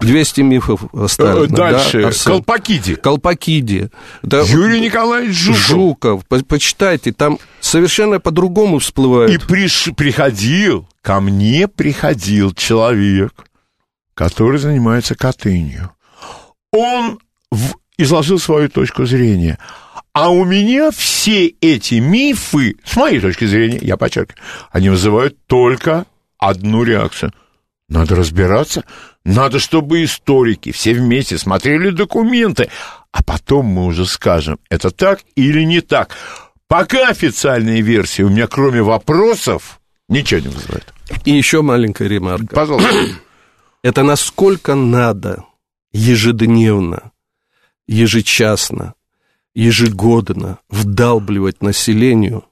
[0.00, 2.02] 200 мифов о Э, да, Дальше.
[2.02, 2.32] Арсен.
[2.32, 2.94] Колпакиди.
[2.96, 3.90] Колпакиди.
[4.22, 5.60] Да, Юрий Николаевич Жуков.
[5.60, 6.26] Жуков.
[6.26, 9.42] По- Почитайте, там совершенно по-другому И всплывает.
[9.44, 13.32] приш- приходил, ко мне приходил человек,
[14.14, 15.90] который занимается Катынью.
[16.72, 17.18] Он
[17.50, 19.58] в- изложил свою точку зрения.
[20.12, 24.40] А у меня все эти мифы, с моей точки зрения, я подчеркиваю,
[24.70, 26.04] они вызывают только
[26.38, 27.32] одну реакцию.
[27.88, 28.84] Надо разбираться,
[29.24, 32.70] надо, чтобы историки все вместе смотрели документы,
[33.12, 36.16] а потом мы уже скажем, это так или не так.
[36.66, 40.92] Пока официальные версии у меня, кроме вопросов, ничего не вызывает.
[41.24, 42.54] И еще маленькая ремарка.
[42.54, 42.90] Пожалуйста.
[43.82, 45.44] Это насколько надо
[45.92, 47.12] ежедневно,
[47.86, 48.94] ежечасно,
[49.54, 52.44] ежегодно вдалбливать населению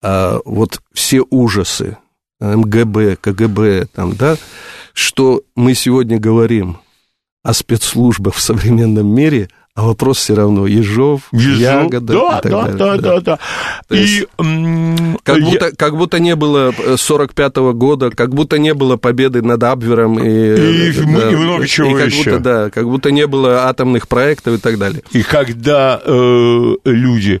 [0.00, 1.98] а, вот все ужасы
[2.42, 4.36] МГБ, КГБ, там, да,
[4.92, 6.78] что мы сегодня говорим
[7.44, 11.58] о спецслужбах в современном мире, а вопрос все равно Ежов, Ежов.
[11.58, 12.76] Ягода да, и так да, далее.
[12.76, 13.38] да, да, да.
[13.88, 14.26] То И есть-
[15.24, 19.62] Как я- будто, как будто не было 45-го года, как будто не было победы над
[19.64, 20.18] Абвером.
[20.18, 22.30] И, И м- и много чего и как еще.
[22.32, 25.02] Будто, да, как будто не было атомных проектов и так далее.
[25.12, 27.40] И когда э, люди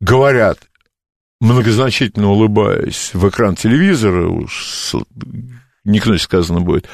[0.00, 0.58] говорят,
[1.40, 4.94] многозначительно улыбаясь в экран телевизора, уж с-
[5.84, 6.88] не сказано будет,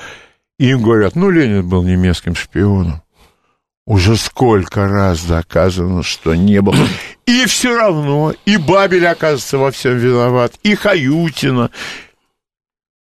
[0.59, 3.03] и им говорят, ну, Ленин был немецким шпионом.
[3.87, 6.75] Уже сколько раз доказано, что не был.
[7.27, 11.71] И все равно, и Бабель, оказывается, во всем виноват, и Хаютина,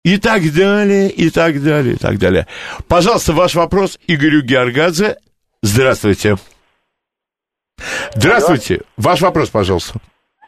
[0.04, 2.46] и так далее, и так далее, и так далее.
[2.88, 5.16] Пожалуйста, ваш вопрос Игорю Георгадзе.
[5.62, 6.36] Здравствуйте.
[8.14, 8.82] Здравствуйте.
[8.96, 9.98] Ваш вопрос, пожалуйста.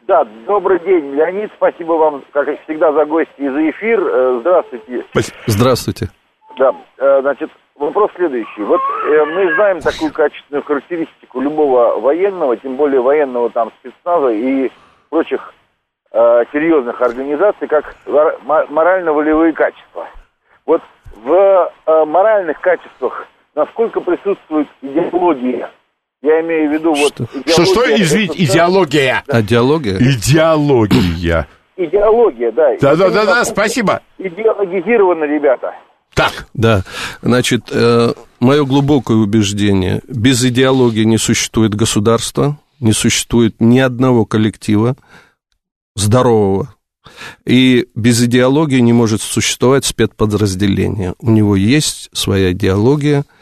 [0.09, 1.51] Да, добрый день, Леонид.
[1.55, 4.01] Спасибо вам, как всегда, за гости и за эфир.
[4.01, 5.05] Э, здравствуйте.
[5.45, 6.09] Здравствуйте.
[6.57, 8.63] Да, э, значит, вопрос следующий.
[8.63, 14.71] Вот э, мы знаем такую качественную характеристику любого военного, тем более военного там спецназа и
[15.11, 15.53] прочих
[16.11, 20.07] серьезных организаций, как морально-волевые качества.
[20.65, 20.81] Вот
[21.23, 25.69] в моральных качествах насколько присутствует идеология
[26.21, 27.13] я имею в виду вот...
[27.47, 29.23] Что, что, извините, идеология?
[29.27, 29.97] А идеология?
[29.97, 31.47] Идеология.
[31.77, 32.75] Идеология, да.
[32.81, 34.01] Да-да-да, спасибо.
[34.17, 35.73] Идеологизированы ребята.
[36.13, 36.47] Так.
[36.53, 36.83] Да,
[37.21, 44.97] значит, э, мое глубокое убеждение, без идеологии не существует государства, не существует ни одного коллектива
[45.95, 46.75] здорового,
[47.45, 51.13] и без идеологии не может существовать спецподразделение.
[51.19, 53.23] У него есть своя идеология–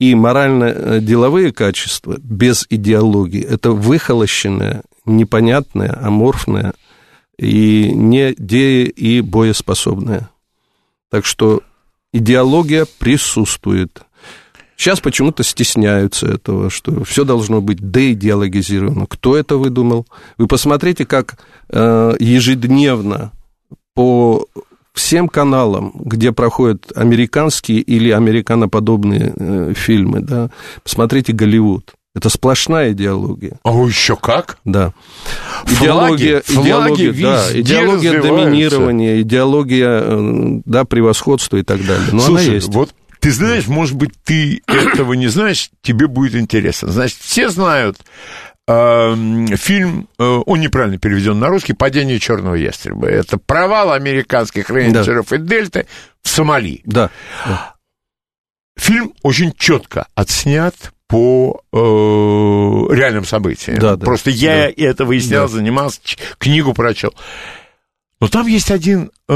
[0.00, 6.72] и морально-деловые качества без идеологии– это выхолощенное, непонятное, аморфное
[7.38, 10.30] и не де- и боеспособное.
[11.10, 11.62] Так что
[12.14, 14.02] идеология присутствует.
[14.76, 19.06] Сейчас почему-то стесняются этого, что все должно быть деидеологизировано.
[19.06, 20.06] Кто это выдумал?
[20.38, 23.32] Вы посмотрите, как э, ежедневно
[23.94, 24.46] по
[25.00, 30.50] всем каналам, где проходят американские или американоподобные э, фильмы, да,
[30.82, 31.94] посмотрите Голливуд.
[32.12, 33.58] Это сплошная идеология.
[33.62, 34.58] А еще как?
[34.64, 34.92] Да.
[35.64, 42.08] Идеология, флаги, идеология, флаги да, идеология доминирования, идеология э, да, превосходства и так далее.
[42.12, 42.68] Но Слушай, она есть.
[42.68, 42.90] Вот
[43.20, 46.88] ты знаешь, может быть, ты этого не знаешь, тебе будет интересно.
[46.90, 47.98] Значит, все знают
[49.56, 53.08] фильм, э, он неправильно переведен на русский, «Падение черного ястреба».
[53.08, 55.36] Это провал американских рейнджеров да.
[55.36, 55.86] и дельты
[56.22, 56.82] в Сомали.
[56.84, 57.10] Да.
[58.76, 60.74] Фильм очень четко отснят
[61.10, 63.78] по э, реальным событиям.
[63.78, 64.84] Да, да, Просто я да.
[64.84, 65.54] это выяснял, да.
[65.54, 66.00] занимался,
[66.38, 67.12] книгу прочел.
[68.20, 69.34] Но там есть один э,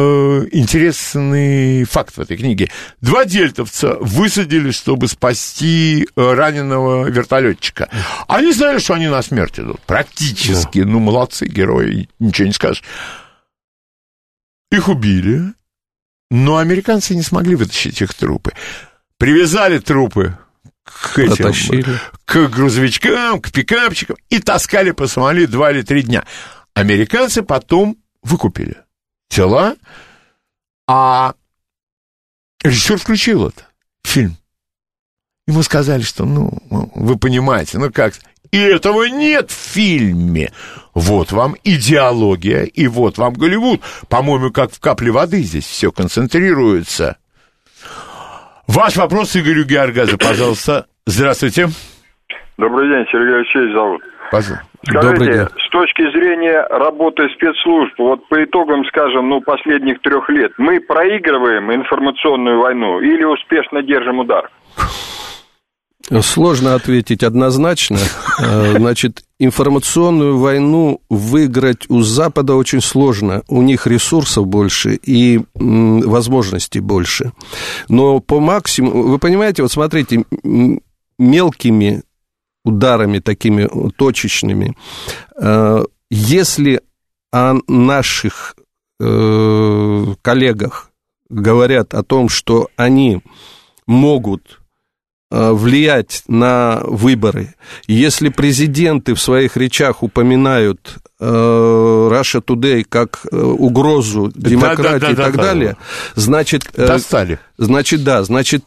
[0.52, 2.70] интересный факт в этой книге.
[3.00, 7.88] Два дельтовца высадили, чтобы спасти э, раненого вертолетчика.
[8.28, 9.80] Они знали, что они на смерть идут.
[9.86, 10.82] Практически.
[10.82, 10.88] Да.
[10.90, 12.84] Ну, молодцы, герои, ничего не скажешь.
[14.70, 15.54] Их убили,
[16.30, 18.52] но американцы не смогли вытащить их трупы.
[19.16, 20.36] Привязали трупы
[20.84, 21.86] к этим, Протащили.
[22.26, 26.24] к грузовичкам, к пикапчикам и таскали по Сомали два или три дня.
[26.74, 28.78] Американцы потом выкупили
[29.28, 29.76] тела,
[30.88, 31.34] а
[32.62, 33.66] режиссер включил это,
[34.02, 34.36] фильм.
[35.46, 36.58] Ему сказали, что, ну,
[36.94, 38.14] вы понимаете, ну как,
[38.50, 40.52] и этого нет в фильме.
[40.94, 43.82] Вот вам идеология, и вот вам Голливуд.
[44.08, 47.16] По-моему, как в капле воды здесь все концентрируется.
[48.66, 50.86] Ваш вопрос Игорю Георгазу, пожалуйста.
[51.06, 51.70] Здравствуйте.
[52.56, 54.02] Добрый день, Сергей Алексеевич зовут.
[54.30, 54.64] Пожалуйста.
[54.86, 60.80] Скажите, с точки зрения работы спецслужб, вот по итогам, скажем, ну, последних трех лет, мы
[60.80, 64.50] проигрываем информационную войну или успешно держим удар?
[66.20, 67.96] Сложно ответить однозначно.
[67.96, 73.42] Э, значит, информационную войну выиграть у Запада очень сложно.
[73.48, 77.32] У них ресурсов больше и возможностей больше.
[77.88, 79.04] Но по максимуму...
[79.04, 80.24] Вы понимаете, вот смотрите,
[81.18, 82.02] мелкими
[82.64, 84.76] ударами такими точечными.
[85.40, 86.80] Э, если
[87.32, 88.56] о наших
[89.00, 90.90] э, коллегах
[91.28, 93.22] говорят о том, что они
[93.86, 94.60] могут
[95.30, 97.54] э, влиять на выборы.
[97.86, 105.16] Если президенты в своих речах упоминают Russia Today как угрозу демократии да, да, да, и
[105.16, 106.20] так да, далее, да.
[106.20, 106.70] значит...
[106.74, 107.38] Достали.
[107.56, 108.64] Значит, да, значит,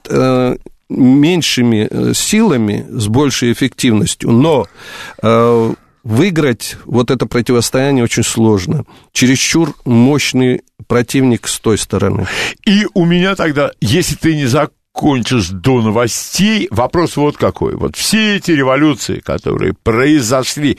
[0.90, 4.68] меньшими э, силами, с большей эффективностью, но
[5.22, 5.74] э,
[6.04, 8.86] выиграть вот это противостояние очень сложно.
[9.12, 12.28] Чересчур мощный противник с той стороны.
[12.66, 17.76] И у меня тогда, если ты не закончишь до новостей, вопрос вот какой.
[17.76, 20.78] Вот все эти революции, которые произошли,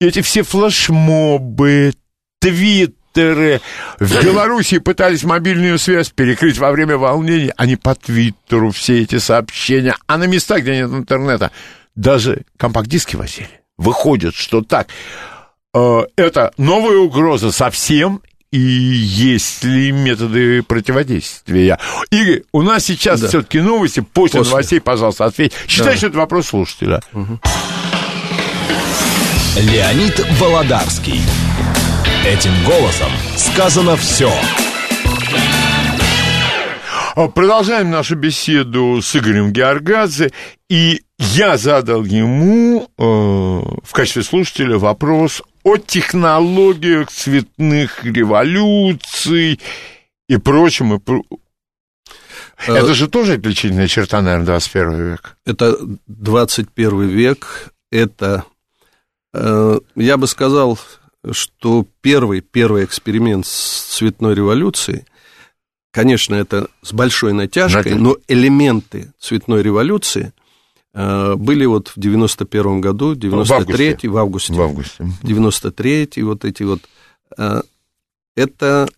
[0.00, 1.94] эти все флешмобы,
[2.40, 3.60] твит Твиттеры.
[3.98, 7.52] В Беларуси пытались мобильную связь перекрыть во время волнений.
[7.56, 9.96] Они по Твиттеру все эти сообщения.
[10.06, 11.50] А на местах, где нет интернета,
[11.94, 13.48] даже компакт-диски возили.
[13.78, 14.88] Выходит, что так.
[15.72, 18.20] Э, это новая угроза совсем,
[18.50, 21.78] и есть ли методы противодействия?
[22.10, 23.28] Игорь, у нас сейчас да.
[23.28, 24.00] все-таки новости.
[24.00, 25.52] После, После новостей, пожалуйста, ответь.
[25.66, 25.96] Считай, да.
[25.96, 27.00] что это вопрос слушателя.
[27.12, 27.40] Угу.
[29.56, 31.20] Леонид Володарский.
[32.26, 34.32] Этим голосом сказано все.
[37.14, 40.32] А, продолжаем нашу беседу с Игорем Георгадзе,
[40.70, 49.60] и я задал ему э, в качестве слушателя вопрос о технологиях цветных революций
[50.26, 50.94] и прочем.
[50.94, 51.22] И про...
[52.66, 55.36] Э, это же тоже отличительная черта, наверное, 21 века.
[55.44, 55.76] Это
[56.06, 58.44] 21 век, это,
[59.34, 60.78] э, я бы сказал,
[61.32, 65.04] что первый, первый эксперимент с цветной революцией,
[65.90, 70.32] конечно, это с большой натяжкой, но элементы цветной революции
[70.92, 74.52] э, были вот в 91 году, 93 в августе.
[74.52, 75.06] В августе.
[75.22, 76.80] 93 вот эти вот.
[77.38, 77.62] Э,
[78.36, 78.88] это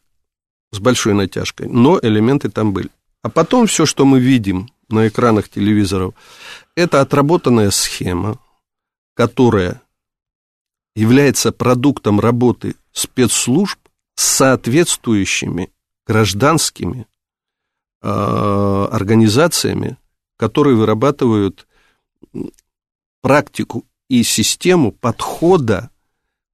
[0.73, 2.89] с большой натяжкой, но элементы там были.
[3.23, 6.15] А потом все, что мы видим на экранах телевизоров,
[6.75, 8.39] это отработанная схема,
[9.15, 9.83] которая
[10.97, 13.79] является продуктом работы спецслужб
[14.17, 15.71] с соответствующими
[16.07, 17.07] гражданскими
[18.03, 18.09] э,
[18.91, 19.99] организациями,
[20.39, 21.69] которые вырабатывают
[23.21, 25.91] практику и систему подхода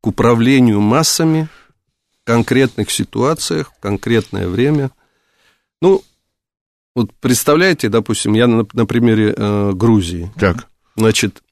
[0.01, 1.49] к управлению массами
[2.11, 4.91] в конкретных ситуациях, в конкретное время.
[5.81, 6.03] Ну,
[6.97, 10.33] вот представляете, допустим, я на, на примере э, Грузии.
[10.37, 10.69] Так.
[10.97, 11.45] Значит,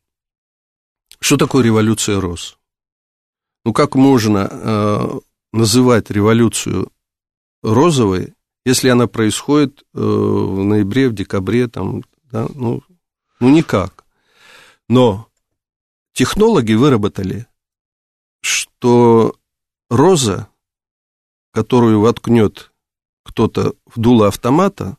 [1.20, 2.56] что такое революция роз?
[3.64, 5.20] Ну, как можно э,
[5.52, 6.90] называть революцию
[7.62, 8.34] розовой,
[8.64, 12.82] если она происходит э, в ноябре, в декабре, там, да, ну,
[13.40, 14.04] ну, никак.
[14.88, 15.28] Но
[16.12, 17.46] технологи выработали,
[18.42, 19.36] что
[19.88, 20.48] роза,
[21.52, 22.72] которую воткнет
[23.24, 24.96] кто-то в дуло автомата,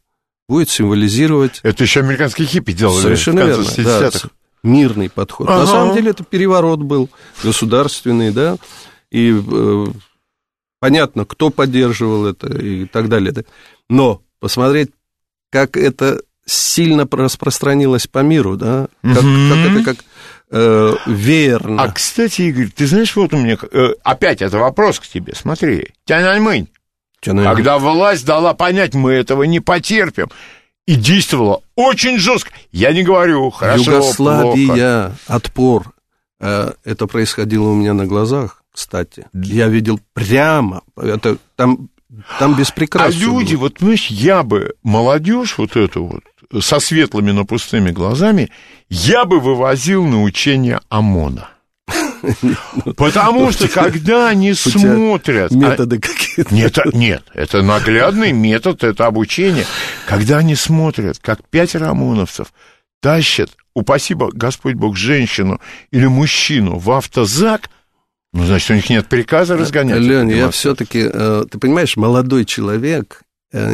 [0.47, 1.61] будет символизировать...
[1.63, 3.01] Это еще американские хиппи делали.
[3.01, 4.11] Совершенно верно, да,
[4.63, 5.49] мирный подход.
[5.49, 5.59] Ага.
[5.59, 7.09] На самом деле это переворот был
[7.43, 8.57] государственный, да,
[9.09, 9.85] и э,
[10.79, 13.33] понятно, кто поддерживал это и так далее.
[13.89, 14.91] Но посмотреть,
[15.51, 19.49] как это сильно распространилось по миру, да, как, угу.
[19.49, 20.05] как это как
[20.51, 21.83] э, веерно.
[21.83, 25.89] А, кстати, Игорь, ты знаешь, вот у меня, э, опять это вопрос к тебе, смотри,
[26.05, 26.67] Тяньаньмэнь,
[27.21, 30.29] когда власть дала понять, мы этого не потерпим,
[30.91, 32.51] и действовала очень жестко.
[32.73, 35.17] Я не говорю, хорошо, Югославия, плохо.
[35.27, 35.93] отпор.
[36.41, 39.25] Э, это происходило у меня на глазах, кстати.
[39.33, 40.81] Я видел прямо.
[40.97, 41.87] Это там,
[42.39, 43.61] там без А люди, было.
[43.61, 46.03] вот, знаешь, я бы, молодежь вот эту
[46.51, 48.49] вот, со светлыми, но пустыми глазами,
[48.89, 51.47] я бы вывозил на учение ОМОНа.
[52.97, 55.51] Потому что когда они смотрят...
[55.51, 56.53] А методы какие-то.
[56.53, 59.65] Нет, нет, это наглядный метод, это обучение.
[60.05, 62.53] Когда они смотрят, как пять ОМОНовцев
[63.01, 65.59] тащат, упаси Господь Бог, женщину
[65.91, 67.69] или мужчину в автозак,
[68.33, 69.99] ну, значит, у них нет приказа разгонять.
[69.99, 73.73] Лень, я все-таки, э, ты понимаешь, молодой человек э,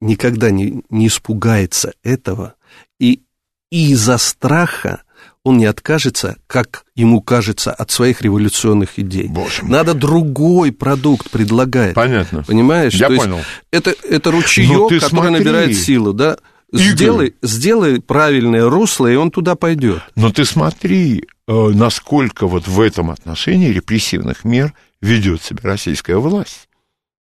[0.00, 2.56] никогда не, не испугается этого,
[2.98, 3.22] и
[3.70, 5.02] из-за страха
[5.44, 9.28] он не откажется, как ему кажется, от своих революционных идей.
[9.28, 9.70] Боже мой.
[9.70, 11.94] Надо другой продукт предлагать.
[11.94, 12.42] Понятно.
[12.42, 12.94] Понимаешь?
[12.94, 13.36] Я То понял.
[13.36, 15.30] Есть это, это ручеек, который смотри.
[15.32, 16.36] набирает силу, да?
[16.72, 20.02] Сделай, сделай правильное русло, и он туда пойдет.
[20.14, 26.68] Но ты смотри, э, насколько вот в этом отношении репрессивных мер ведет себя российская власть.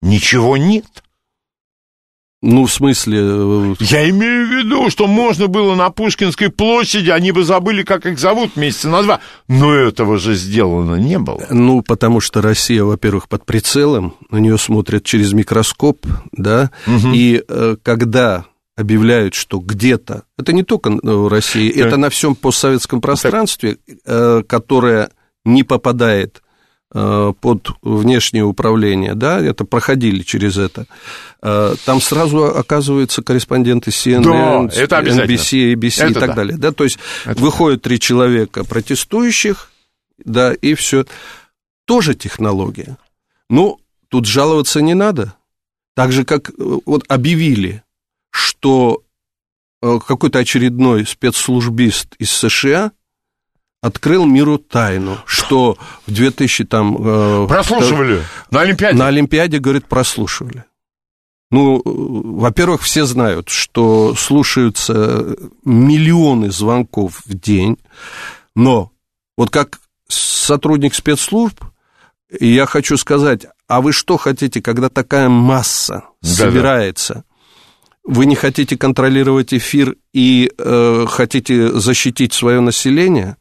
[0.00, 1.01] Ничего нет.
[2.42, 3.20] Ну, в смысле...
[3.22, 8.04] Э, Я имею в виду, что можно было на Пушкинской площади, они бы забыли, как
[8.04, 9.20] их зовут месяца на два.
[9.46, 11.46] Но этого же сделано не было.
[11.50, 17.12] Ну, потому что Россия, во-первых, под прицелом, на нее смотрят через микроскоп, да, угу.
[17.14, 18.46] и э, когда
[18.76, 21.86] объявляют, что где-то, это не только в России, так.
[21.86, 25.10] это на всем постсоветском пространстве, э, которое
[25.44, 26.51] не попадает Э,
[26.92, 30.86] под внешнее управление, да, это проходили через это,
[31.42, 36.34] э, там сразу оказываются корреспонденты CNN, да, это NBC, ABC это и так да.
[36.34, 39.70] далее, да, то есть это выходят три человека протестующих,
[40.22, 41.06] да, и все,
[41.86, 42.98] тоже технология.
[43.48, 45.34] Ну, тут жаловаться не надо,
[45.94, 46.52] так же, как э,
[46.84, 47.82] вот объявили,
[48.30, 49.02] что
[49.80, 52.92] какой-то очередной спецслужбист из США
[53.82, 55.76] открыл миру тайну, что
[56.06, 56.96] в 2000 там...
[56.98, 58.96] Э, прослушивали на Олимпиаде?
[58.96, 60.64] На Олимпиаде, говорит, прослушивали.
[61.50, 67.76] Ну, во-первых, все знают, что слушаются миллионы звонков в день,
[68.54, 68.90] но
[69.36, 71.62] вот как сотрудник спецслужб,
[72.40, 77.24] я хочу сказать, а вы что хотите, когда такая масса да, собирается?
[78.04, 83.36] Вы не хотите контролировать эфир и э, хотите защитить свое население?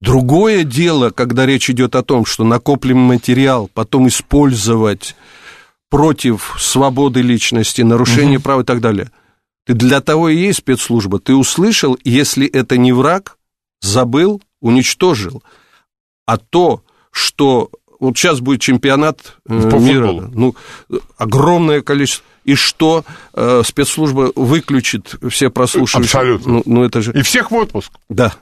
[0.00, 5.14] Другое дело, когда речь идет о том, что накопленный материал потом использовать
[5.90, 8.44] против свободы личности, нарушения угу.
[8.44, 9.10] прав и так далее.
[9.66, 11.18] Ты для того и есть спецслужба.
[11.18, 13.36] Ты услышал, если это не враг,
[13.82, 15.42] забыл, уничтожил.
[16.26, 20.30] А то, что вот сейчас будет чемпионат э, По мира, футболу.
[20.32, 20.56] ну,
[21.18, 23.04] огромное количество, и что
[23.34, 26.06] э, спецслужба выключит все прослушивания?
[26.06, 26.52] Абсолютно.
[26.52, 27.12] Ну, ну, это же...
[27.12, 27.92] И всех в отпуск.
[28.08, 28.34] Да.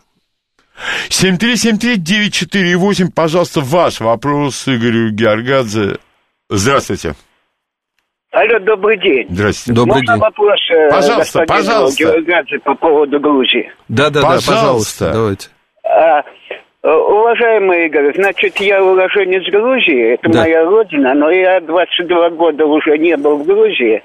[1.08, 5.96] 7373948, пожалуйста, ваш вопрос Игорю Георгадзе.
[6.48, 7.14] Здравствуйте.
[8.30, 9.26] Алло, добрый день.
[9.30, 9.76] Здравствуйте.
[9.76, 10.20] Добрый Можно день.
[10.22, 12.04] вопрос э, пожалуйста, пожалуйста.
[12.04, 13.72] Георгадзе по поводу Грузии?
[13.88, 14.50] Да, да, Пожалуйста.
[14.50, 15.48] да, пожалуйста, давайте.
[15.82, 16.24] А, э,
[16.90, 20.40] уважаемый Игорь, значит, я уроженец Грузии, это Да.
[20.42, 24.02] моя родина, но я 22 года уже не был в Грузии.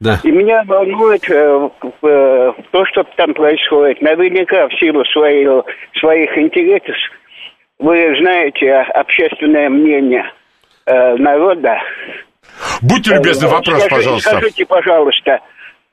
[0.00, 0.18] Да.
[0.24, 1.68] И меня волнует э,
[2.02, 4.00] э, то, что там происходит.
[4.00, 5.64] Наверняка в силу своего,
[5.98, 6.96] своих интересов
[7.78, 10.24] вы знаете общественное мнение
[10.86, 11.76] э, народа.
[12.82, 14.30] Будьте любезны, Э, вопрос, скажи- пожалуйста.
[14.30, 15.40] Скажите, пожалуйста,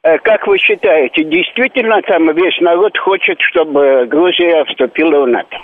[0.03, 5.57] э, как вы считаете, действительно там весь народ хочет, чтобы Грузия вступила в НАТО?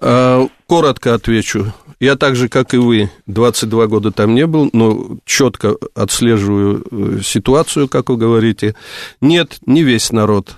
[0.00, 1.72] Э, Коротко отвечу.
[2.00, 7.20] Я так же, как и вы, 22 года там не был, но четко отслеживаю э,
[7.22, 8.74] ситуацию, как вы говорите.
[9.20, 10.56] Нет, не весь народ.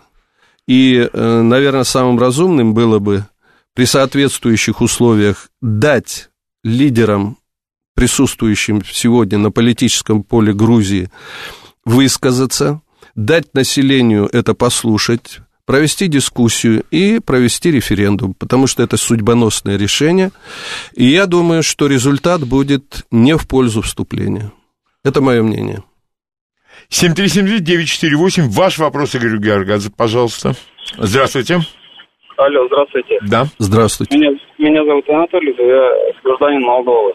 [0.66, 3.26] И, э, наверное, самым разумным было бы
[3.74, 6.30] при соответствующих условиях дать
[6.64, 7.38] лидерам,
[7.94, 11.10] присутствующим сегодня на политическом поле Грузии,
[11.84, 12.80] высказаться,
[13.14, 20.30] дать населению это послушать, провести дискуссию и провести референдум, потому что это судьбоносное решение.
[20.94, 24.52] И я думаю, что результат будет не в пользу вступления.
[25.05, 25.82] Это мое мнение.
[26.90, 30.52] 7373948, ваш вопрос Игорю Георгадзе, пожалуйста.
[30.97, 31.59] Здравствуйте.
[32.36, 33.18] Алло, здравствуйте.
[33.22, 33.47] Да.
[33.59, 34.16] Здравствуйте.
[34.16, 37.12] Меня, меня зовут Анатолий, я гражданин Молдовы.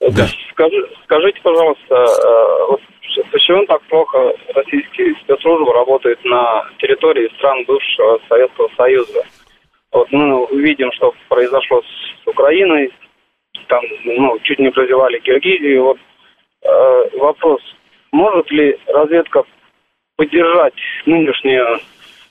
[0.00, 0.28] Да.
[0.52, 2.80] Скажи, скажите, пожалуйста, э, вот
[3.30, 9.22] почему так плохо российские спецслужбы работают на территории стран бывшего Советского Союза?
[9.92, 12.92] Вот мы видим, что произошло с Украиной,
[13.68, 15.84] там, ну, чуть не прозевали Киргизию.
[15.84, 15.98] Вот
[16.62, 17.60] э, вопрос,
[18.12, 19.42] может ли разведка
[20.16, 20.74] поддержать
[21.06, 21.80] нынешнюю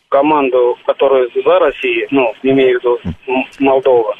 [0.09, 2.99] команду, которая за Россией, ну, имею в виду
[3.59, 4.15] Молдова?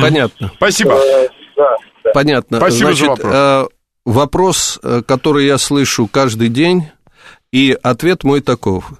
[0.00, 0.48] Понятно.
[0.56, 0.92] Спасибо.
[0.92, 2.10] Э, да, да.
[2.12, 2.58] Понятно.
[2.58, 3.34] Спасибо за Значит, вопрос.
[3.34, 3.77] э,
[4.08, 6.88] вопрос, э, который я слышу каждый день,
[7.52, 8.92] и ответ мой таков.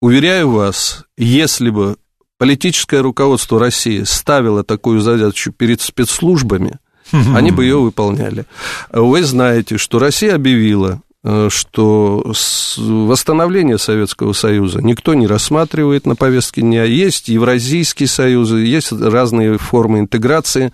[0.00, 1.96] Уверяю вас, если бы
[2.38, 6.78] политическое руководство России ставило такую задачу перед спецслужбами,
[7.12, 8.44] они бы ее выполняли.
[8.92, 12.32] Вы знаете, что Россия объявила, э, что
[12.76, 16.84] восстановление Советского Союза никто не рассматривает на повестке дня.
[16.84, 20.72] Есть Евразийский союз, есть разные формы интеграции.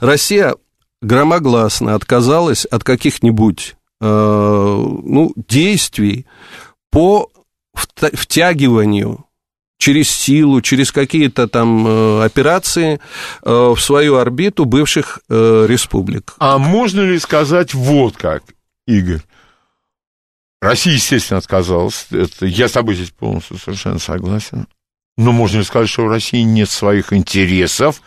[0.00, 0.54] Россия
[1.02, 6.26] громогласно отказалась от каких-нибудь э, ну, действий
[6.90, 7.30] по
[7.74, 9.24] втягиванию
[9.78, 13.00] через силу, через какие-то там э, операции
[13.42, 16.34] э, в свою орбиту бывших э, республик.
[16.38, 18.44] А можно ли сказать вот как,
[18.86, 19.22] Игорь?
[20.60, 22.06] Россия, естественно, отказалась.
[22.10, 24.66] Это, я с тобой здесь полностью совершенно согласен.
[25.16, 28.00] Но можно ли сказать, что у России нет своих интересов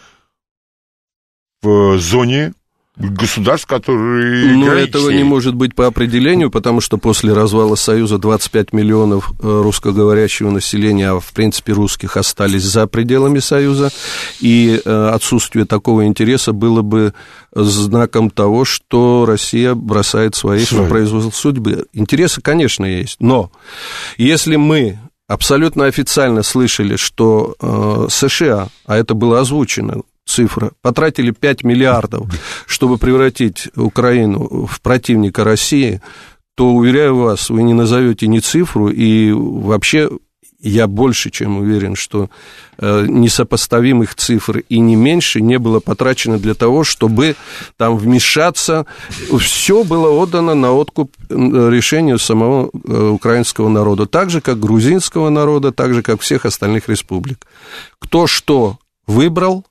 [1.62, 2.54] в зоне
[3.00, 8.74] государств, которые Но этого не может быть по определению, потому что после развала Союза 25
[8.74, 13.92] миллионов э, русскоговорящего населения, а в принципе русских остались за пределами Союза,
[14.40, 17.14] и э, отсутствие такого интереса было бы
[17.54, 20.66] знаком того, что Россия бросает Свои.
[20.72, 21.86] на произвол судьбы.
[21.94, 23.52] Интересы, конечно, есть, но
[24.18, 30.02] если мы абсолютно официально слышали, что э, США, а это было озвучено,
[30.38, 32.28] цифра, потратили 5 миллиардов,
[32.68, 36.00] чтобы превратить Украину в противника России,
[36.56, 40.10] то, уверяю вас, вы не назовете ни цифру, и вообще
[40.60, 42.30] я больше чем уверен, что
[42.78, 47.36] э, несопоставимых цифр и не меньше не было потрачено для того, чтобы
[47.78, 48.86] там вмешаться.
[49.40, 55.72] Все было отдано на откуп решению самого э, украинского народа, так же, как грузинского народа,
[55.72, 57.48] так же, как всех остальных республик.
[58.00, 58.78] Кто что
[59.08, 59.64] выбрал,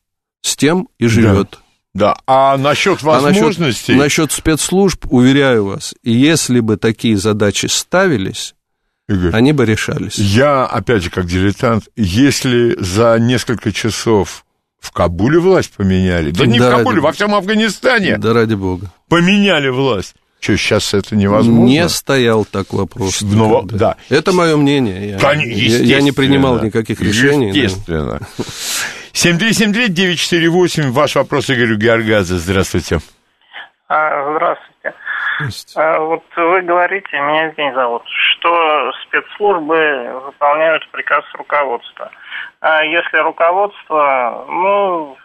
[0.46, 1.58] с тем и живет.
[1.94, 3.94] Да, а насчет А насчет, возможностей...
[3.94, 8.54] насчет спецслужб, уверяю вас, если бы такие задачи ставились,
[9.08, 10.18] Игорь, они бы решались.
[10.18, 14.44] Я, опять же, как дилетант, если за несколько часов
[14.78, 18.54] в Кабуле власть поменяли, да не Да в Кабуле, ради- во всем Афганистане Да ради
[18.54, 18.92] бога.
[19.08, 20.14] поменяли власть.
[20.46, 21.64] Что, сейчас это невозможно?
[21.64, 23.20] Не стоял так вопрос.
[23.22, 23.78] Ну, никогда.
[23.78, 23.96] да.
[24.16, 25.10] Это мое мнение.
[25.10, 27.52] Я, Кон- я- я не принимал никаких решений.
[27.52, 27.58] да.
[27.58, 28.20] Естественно.
[29.12, 32.34] 7373948, ваш вопрос Игорю Георгадзе.
[32.36, 33.00] Здравствуйте.
[33.88, 34.94] А, здравствуйте.
[35.76, 42.10] А, вот вы говорите, меня Евгений зовут, что спецслужбы выполняют приказ руководства.
[42.60, 45.16] А если руководство, ну,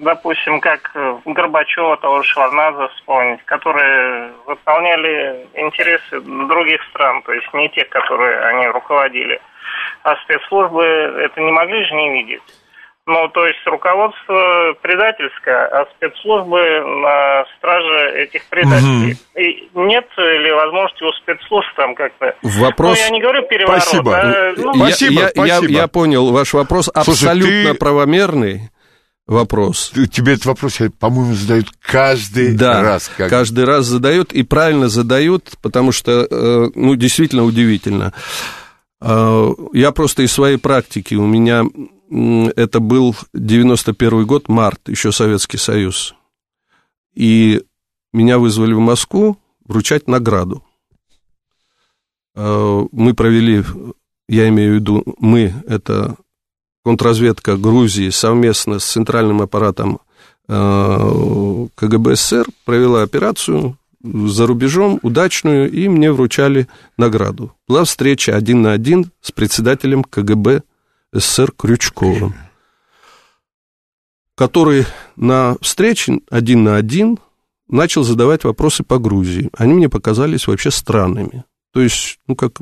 [0.00, 0.90] допустим, как
[1.24, 8.40] Горбачева, того же Шварнадзе вспомнить, которые выполняли интересы других стран, то есть не тех, которые
[8.40, 9.40] они руководили.
[10.02, 12.42] А спецслужбы это не могли же не видеть.
[13.06, 16.60] Ну, то есть руководство предательское, а спецслужбы
[17.02, 19.12] на страже этих предателей.
[19.12, 19.40] Угу.
[19.40, 22.36] И нет ли возможности у спецслужб там как-то...
[22.42, 22.98] Вопрос...
[22.98, 23.82] Ну, я не говорю переворот.
[23.82, 24.16] Спасибо.
[24.16, 25.72] А, ну, я, спасибо, я, спасибо.
[25.72, 26.90] Я, я понял ваш вопрос.
[26.94, 27.78] Слушай, абсолютно ты...
[27.78, 28.69] правомерный
[29.30, 29.92] вопрос.
[30.10, 33.10] Тебе этот вопрос, по-моему, задают каждый да, раз.
[33.16, 33.30] Как...
[33.30, 38.12] каждый раз задают, и правильно задают, потому что, э, ну, действительно удивительно.
[39.00, 41.64] Э, я просто из своей практики, у меня
[42.56, 46.14] это был 91 год, март, еще Советский Союз.
[47.14, 47.62] И
[48.12, 50.64] меня вызвали в Москву вручать награду.
[52.34, 53.62] Э, мы провели,
[54.28, 56.16] я имею в виду, мы, это
[56.84, 60.00] контрразведка Грузии совместно с центральным аппаратом
[60.48, 67.54] э, КГБ СССР провела операцию за рубежом, удачную, и мне вручали награду.
[67.68, 70.62] Была встреча один на один с председателем КГБ
[71.12, 72.34] СССР Крючковым,
[74.36, 74.86] который
[75.16, 77.18] на встрече один на один
[77.68, 79.50] начал задавать вопросы по Грузии.
[79.56, 81.44] Они мне показались вообще странными.
[81.72, 82.58] То есть, ну, как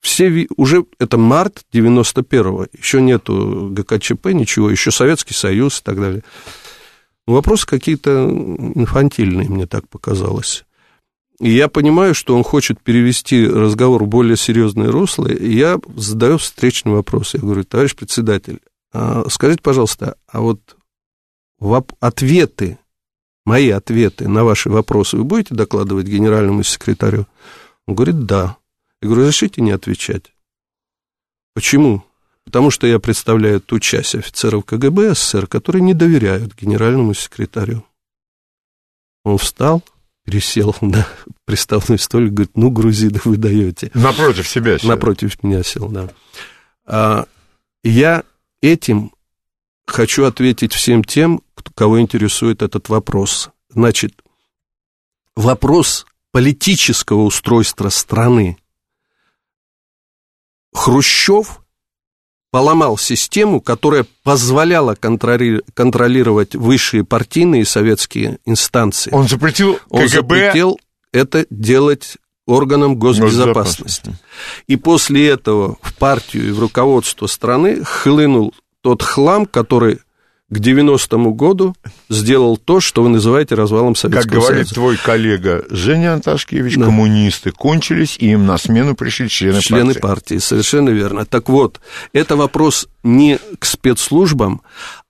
[0.00, 6.22] все, уже это март 91-го, еще нету ГКЧП, ничего, еще Советский Союз и так далее.
[7.26, 10.64] Вопросы какие-то инфантильные, мне так показалось.
[11.40, 16.38] И я понимаю, что он хочет перевести разговор в более серьезное русло, и я задаю
[16.38, 17.34] встречный вопрос.
[17.34, 18.60] Я говорю, товарищ председатель,
[18.92, 20.76] а скажите, пожалуйста, а вот
[22.00, 22.78] ответы,
[23.44, 27.26] мои ответы на ваши вопросы вы будете докладывать генеральному секретарю?
[27.86, 28.56] Он говорит, да.
[29.00, 30.32] Я говорю, разрешите не отвечать.
[31.54, 32.04] Почему?
[32.44, 37.84] Потому что я представляю ту часть офицеров КГБ СССР, которые не доверяют генеральному секретарю.
[39.24, 39.82] Он встал,
[40.24, 41.06] пересел на
[41.44, 43.90] приставной столик, говорит, ну, грузины вы даете.
[43.94, 44.88] Напротив себя сел.
[44.88, 46.08] Напротив меня сел, да.
[46.84, 47.26] А,
[47.82, 48.22] я
[48.62, 49.12] этим
[49.86, 51.42] хочу ответить всем тем,
[51.74, 53.50] кого интересует этот вопрос.
[53.68, 54.22] Значит,
[55.34, 58.58] вопрос политического устройства страны.
[60.72, 61.62] Хрущев
[62.50, 69.10] поломал систему, которая позволяла контролировать высшие партийные советские инстанции.
[69.12, 70.02] Он запретил КГБ...
[70.02, 70.80] Он запретил
[71.12, 72.16] это делать
[72.46, 74.16] органам госбезопасности.
[74.66, 79.98] И после этого в партию и в руководство страны хлынул тот хлам, который
[80.48, 81.74] к 90-му году
[82.08, 84.40] сделал то, что вы называете развалом Советского Союза.
[84.40, 84.74] Как говорит Союза.
[84.74, 86.84] твой коллега Женя Анташкевич, да.
[86.84, 90.00] коммунисты кончились, и им на смену пришли члены, члены партии.
[90.00, 90.38] партии.
[90.38, 91.26] Совершенно верно.
[91.26, 91.80] Так вот,
[92.12, 94.62] это вопрос не к спецслужбам,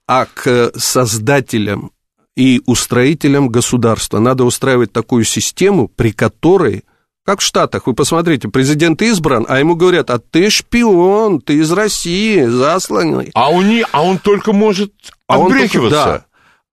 [0.07, 1.91] а к создателям
[2.35, 4.19] и устроителям государства.
[4.19, 6.83] Надо устраивать такую систему, при которой
[7.27, 11.69] как в Штатах, вы посмотрите, президент избран, а ему говорят, а ты шпион, ты из
[11.73, 13.31] России, засланный.
[13.33, 14.93] А он, не, а он только может
[15.27, 16.05] а отбрехиваться.
[16.05, 16.25] Он, да.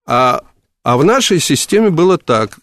[0.06, 0.42] а,
[0.84, 2.60] а в нашей системе было так.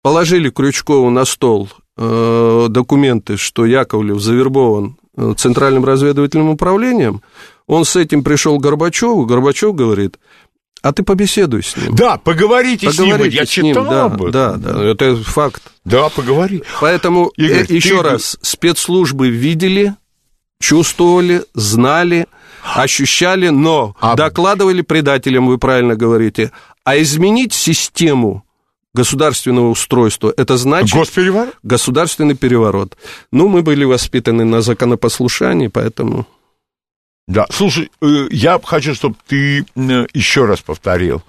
[0.00, 1.68] Положили Крючкову на стол
[1.98, 7.20] э, документы, что Яковлев завербован э, Центральным разведывательным управлением.
[7.66, 9.26] Он с этим пришел к Горбачеву.
[9.26, 10.18] Горбачев говорит,
[10.84, 11.94] а ты побеседуй с ним.
[11.94, 13.66] Да, поговорите, поговорите с ним.
[13.66, 14.30] Я читал да, об этом.
[14.30, 15.62] Да, да, это факт.
[15.86, 16.62] Да, поговори.
[16.78, 18.10] Поэтому Игорь, э, еще ты...
[18.10, 19.94] раз, спецслужбы видели,
[20.60, 22.26] чувствовали, знали,
[22.74, 24.14] ощущали, но а...
[24.14, 26.52] докладывали предателям, вы правильно говорите.
[26.84, 28.44] А изменить систему
[28.92, 30.94] государственного устройства, это значит...
[30.94, 31.54] Госпереворот?
[31.62, 32.98] Государственный переворот.
[33.32, 36.26] Ну, мы были воспитаны на законопослушании, поэтому...
[37.26, 39.66] Да, слушай, э, я хочу, чтобы ты
[40.12, 41.22] еще раз повторил.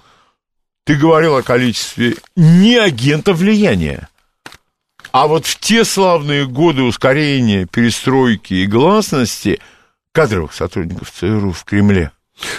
[0.84, 4.08] Ты говорил о количестве не агентов влияния,
[5.10, 9.60] а вот в те славные годы ускорения, перестройки и гласности
[10.12, 12.12] кадровых сотрудников ЦРУ в Кремле.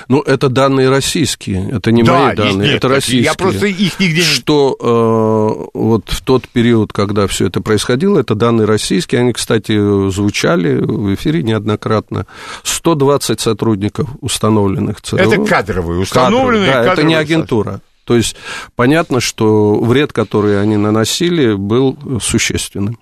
[0.07, 3.23] Ну, это данные российские, это не да, мои данные, нет, это российские.
[3.23, 4.25] Я просто их нигде не...
[4.25, 10.09] Что э, вот в тот период, когда все это происходило, это данные российские, они, кстати,
[10.09, 12.25] звучали в эфире неоднократно.
[12.63, 15.19] 120 сотрудников установленных ЦРУ.
[15.19, 17.81] Это кадровые, установленные кадровые, Да, это не агентура.
[18.03, 18.35] То есть
[18.75, 22.97] понятно, что вред, который они наносили, был существенным.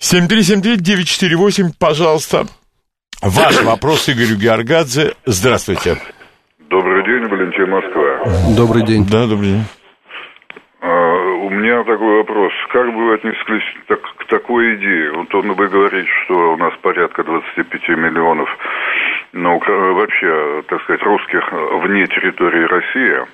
[0.00, 2.46] 7373948, пожалуйста.
[3.22, 5.14] Ваш вопрос Игорю Георгадзе.
[5.24, 5.96] Здравствуйте.
[6.68, 8.54] Добрый день, Валентин Москва.
[8.56, 9.06] Добрый день.
[9.10, 9.64] Да, добрый день.
[10.80, 12.52] А, у меня такой вопрос.
[12.72, 15.12] Как бы вы отнеслись так, к такой идее?
[15.12, 18.48] Вот он вы говорите, что у нас порядка 25 миллионов
[19.32, 19.60] ну,
[19.94, 23.26] вообще, так сказать, русских вне территории России.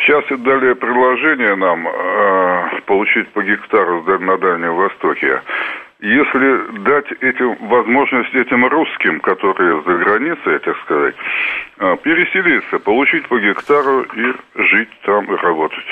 [0.00, 5.42] Сейчас и дали предложение нам э, получить по гектару на Дальнем Востоке.
[6.00, 11.14] Если дать этим возможность этим русским, которые за границей, так сказать,
[11.78, 15.86] э, переселиться, получить по гектару и жить там и работать.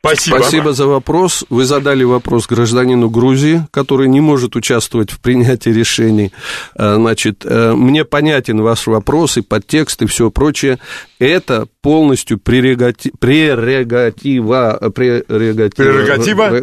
[0.00, 0.36] Спасибо.
[0.38, 1.44] Спасибо за вопрос.
[1.50, 6.32] Вы задали вопрос гражданину Грузии, который не может участвовать в принятии решений.
[6.74, 10.78] Э, значит, э, мне понятен ваш вопрос и подтекст и все прочее.
[11.18, 16.62] Это полностью прерогатива, прерогатива, прерогатива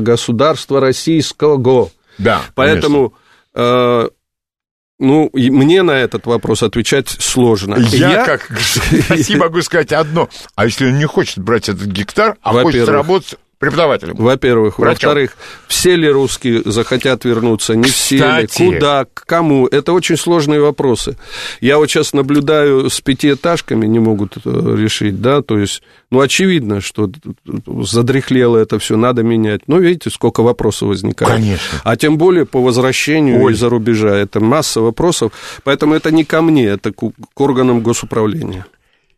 [0.00, 1.90] государства российского.
[2.18, 3.14] Да, Поэтому
[3.54, 4.10] конечно.
[5.02, 7.74] Ну, мне на этот вопрос отвечать сложно.
[7.74, 8.24] Я, я...
[8.24, 8.48] как
[9.08, 10.28] России могу сказать одно.
[10.54, 14.16] А если он не хочет брать этот гектар, а хочет работать преподавателем.
[14.16, 14.80] Во-первых.
[14.80, 15.36] Во-вторых,
[15.68, 19.68] все ли русские захотят вернуться, не все ли, куда, к кому.
[19.68, 21.16] Это очень сложные вопросы.
[21.60, 26.80] Я вот сейчас наблюдаю с пятиэтажками, не могут э, решить, да, то есть, ну, очевидно,
[26.80, 27.08] что
[27.84, 29.60] задряхлело это все, надо менять.
[29.68, 31.32] Но видите, сколько вопросов возникает.
[31.32, 31.80] Конечно.
[31.84, 33.52] А тем более по возвращению Оль.
[33.52, 34.16] из-за рубежа.
[34.16, 35.30] Это масса вопросов.
[35.62, 38.66] Поэтому это не ко мне, это к органам госуправления.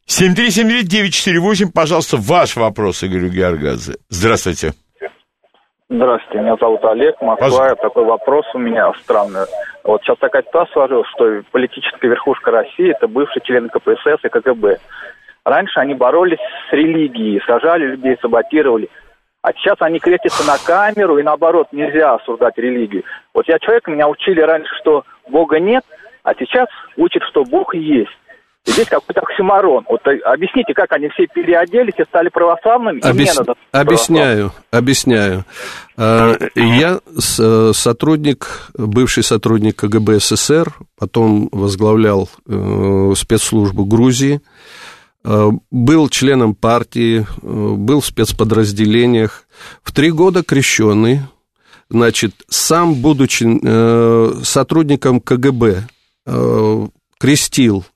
[0.09, 3.95] 7373948, пожалуйста, ваш вопрос Игорю Георгадзе.
[4.11, 4.73] Здравствуйте.
[5.89, 7.49] Здравствуйте, меня зовут Олег, Москва.
[7.49, 7.77] Пожалуйста.
[7.77, 9.47] Такой вопрос у меня странный.
[9.83, 14.79] Вот сейчас такая ситуация сложилась, что политическая верхушка России– это бывшие члены КПСС и КГБ.
[15.45, 18.89] Раньше они боролись с религией, сажали людей, саботировали.
[19.43, 23.05] А сейчас они крестятся на камеру, и наоборот, нельзя осуждать религию.
[23.35, 25.85] Вот я человек, меня учили раньше, что Бога нет,
[26.23, 28.11] а сейчас учат, что Бог есть.
[28.67, 29.85] Здесь какой-то оксюмарон.
[29.89, 33.01] Вот э, объясните, как они все переоделись и стали православными?
[33.07, 33.39] Объяс...
[33.73, 35.45] Объясняю, объясняю.
[35.99, 44.41] А, я э, сотрудник, бывший сотрудник КГБ СССР, потом возглавлял э, спецслужбу Грузии,
[45.71, 49.47] был членом партии, был в спецподразделениях.
[49.83, 51.21] В три года крещенный,
[51.89, 55.87] значит, сам, будучи сотрудником КГБ,
[57.19, 57.87] крестил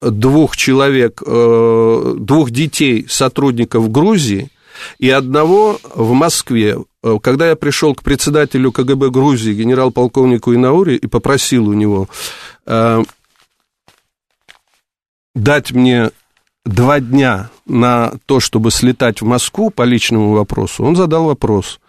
[0.00, 4.50] двух человек, э, двух детей сотрудников Грузии
[4.98, 6.78] и одного в Москве.
[7.02, 12.08] Э, когда я пришел к председателю КГБ Грузии, генерал-полковнику Инаури, и попросил у него
[12.66, 13.02] э,
[15.34, 16.10] дать мне
[16.64, 21.80] два дня на то, чтобы слетать в Москву по личному вопросу, он задал вопрос.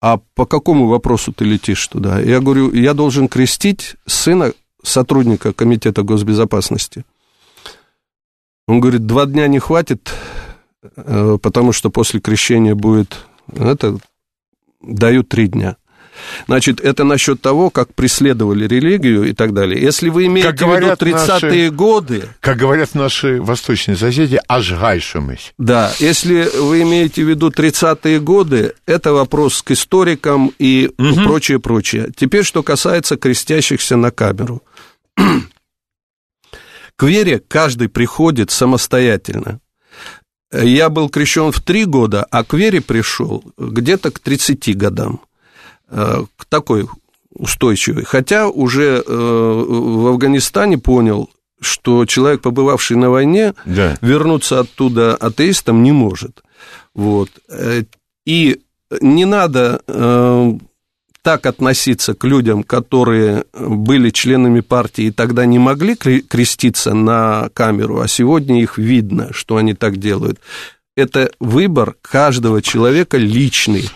[0.00, 2.20] А по какому вопросу ты летишь туда?
[2.20, 4.52] Я говорю, я должен крестить сына
[4.82, 7.04] сотрудника Комитета госбезопасности.
[8.66, 10.12] Он говорит, два дня не хватит,
[10.96, 13.18] э, потому что после крещения будет,
[13.52, 13.98] это
[14.80, 15.76] дают три дня.
[16.46, 19.80] Значит, это насчет того, как преследовали религию и так далее.
[19.80, 22.28] Если вы имеете как в виду 30-е годы...
[22.40, 25.52] Как говорят наши восточные соседи, ажгайшимысь.
[25.58, 31.22] Да, если вы имеете в виду 30-е годы, это вопрос к историкам и угу.
[31.22, 32.10] прочее, прочее.
[32.14, 34.62] Теперь, что касается крестящихся на камеру.
[35.16, 39.60] К вере каждый приходит самостоятельно.
[40.52, 45.20] Я был крещен в три года, а к вере пришел где-то к 30 годам.
[45.94, 46.88] Э, к такой
[47.34, 48.04] устойчивой.
[48.04, 51.28] Хотя уже э, в Афганистане понял,
[51.60, 53.98] что человек, побывавший на войне, да.
[54.00, 56.42] вернуться оттуда атеистом не может.
[56.94, 57.28] Вот.
[57.48, 57.82] Э,
[58.24, 58.62] и
[59.00, 59.82] не надо
[61.22, 68.00] так относиться к людям, которые были членами партии и тогда не могли креститься на камеру,
[68.00, 70.40] а сегодня их видно, что они так делают.
[70.96, 73.88] Это выбор каждого человека личный.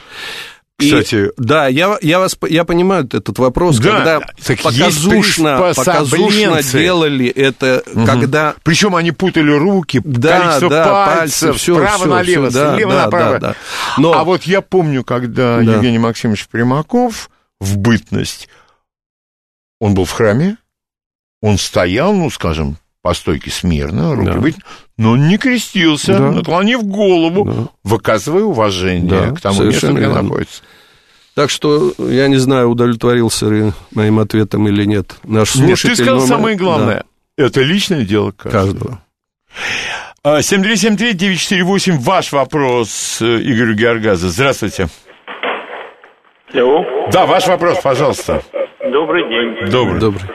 [0.78, 7.28] Кстати, и, да, я, я, вас, я понимаю этот вопрос, да, когда показушно, показушно делали
[7.28, 8.05] это, угу.
[8.05, 8.55] когда...
[8.62, 13.05] Причем они путали руки, да, количество да, пальцев, все, справа все, налево, все, слева да,
[13.05, 13.39] направо.
[13.39, 13.57] Да, да.
[13.97, 14.12] Но...
[14.12, 15.77] А вот я помню, когда да.
[15.77, 18.51] Евгений Максимович Примаков в бытность,
[19.81, 20.59] он был в храме,
[21.40, 22.77] он стоял, ну, скажем,
[23.07, 24.41] по стойке смирно, руки да.
[24.41, 24.57] быть,
[24.99, 26.33] но он не крестился, да.
[26.33, 27.69] наклонив голову, да.
[27.85, 30.23] выказывая уважение да, к тому месту, где верно.
[30.23, 30.65] находится.
[31.37, 35.91] Так что я не знаю, удовлетворился ли моим ответом или нет наш слушатель.
[35.91, 36.27] Нет, ты сказал но...
[36.27, 37.05] самое главное.
[37.39, 37.45] Да.
[37.45, 39.01] Это личное дело каждого.
[40.24, 40.41] каждого.
[40.41, 44.31] 7373948, а, ваш вопрос э, Игорю Георгазу.
[44.31, 44.89] Здравствуйте.
[46.53, 46.85] Алло.
[47.12, 48.43] Да, ваш вопрос, пожалуйста.
[48.81, 49.70] Добрый день.
[49.70, 50.01] Добрый.
[50.01, 50.28] Добрый.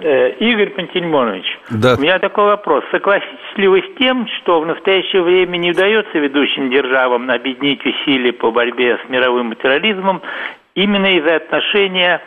[0.00, 1.94] Э, Игорь Пантельмонович, да.
[1.94, 2.84] у меня такой вопрос.
[2.92, 8.32] Согласитесь ли вы с тем, что в настоящее время не удается ведущим державам объединить усилия
[8.32, 10.22] по борьбе с мировым терроризмом
[10.74, 12.22] именно из-за отношения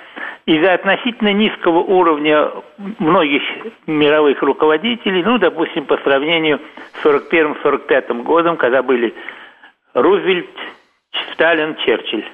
[0.45, 2.49] из-за относительно низкого уровня
[2.99, 3.43] многих
[3.87, 6.59] мировых руководителей, ну, допустим, по сравнению
[7.01, 9.13] с 41-45 годом, когда были
[9.93, 10.49] Рузвельт,
[11.33, 12.25] Сталин, Черчилль.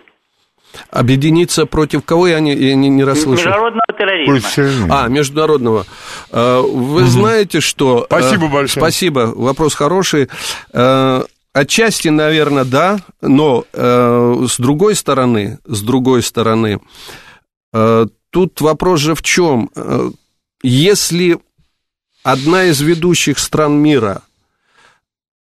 [0.89, 3.45] Объединиться против кого я не, я не, не расслышал?
[3.45, 4.88] Международного терроризма.
[4.89, 5.85] А, международного.
[6.31, 7.07] А, вы угу.
[7.10, 8.06] знаете, что...
[8.06, 8.81] Спасибо большое.
[8.84, 10.30] Спасибо, вопрос хороший.
[11.53, 16.80] Отчасти, наверное, да, но с другой стороны, с другой стороны,
[17.72, 19.72] тут вопрос же в чем?
[20.61, 21.39] Если
[22.22, 24.22] одна из ведущих стран мира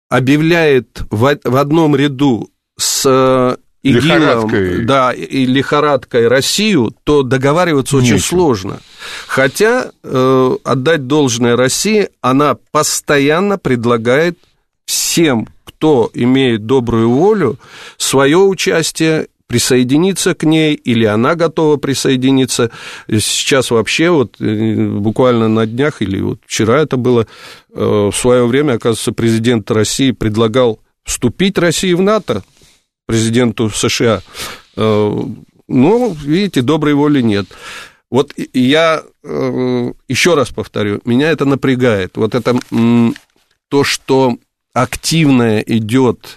[0.08, 8.14] объявляет в, в одном ряду с ИГИЛом, да, и лихорадкой Россию, то договариваться Нечего.
[8.14, 8.80] очень сложно.
[9.26, 14.38] Хотя, э, отдать должное России, она постоянно предлагает
[14.86, 17.58] всем, кто имеет добрую волю,
[17.98, 22.70] свое участие присоединиться к ней, или она готова присоединиться.
[23.08, 27.26] Сейчас вообще, вот э, буквально на днях, или вот вчера это было,
[27.74, 32.42] э, в свое время, оказывается, президент России предлагал вступить России в НАТО,
[33.06, 34.22] президенту США.
[34.76, 35.20] Э,
[35.68, 37.46] ну, видите, доброй воли нет.
[38.10, 42.16] Вот я э, еще раз повторю, меня это напрягает.
[42.16, 42.56] Вот это
[43.68, 44.36] то, что
[44.72, 46.36] активное идет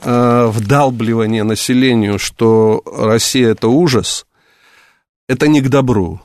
[0.00, 4.26] э, вдалбливание населению, что Россия это ужас,
[5.28, 6.20] это не к добру.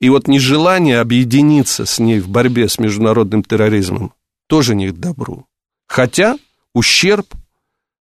[0.00, 4.12] И вот нежелание объединиться с ней в борьбе с международным терроризмом
[4.46, 5.46] тоже не к добру.
[5.86, 6.38] Хотя
[6.74, 7.26] ущерб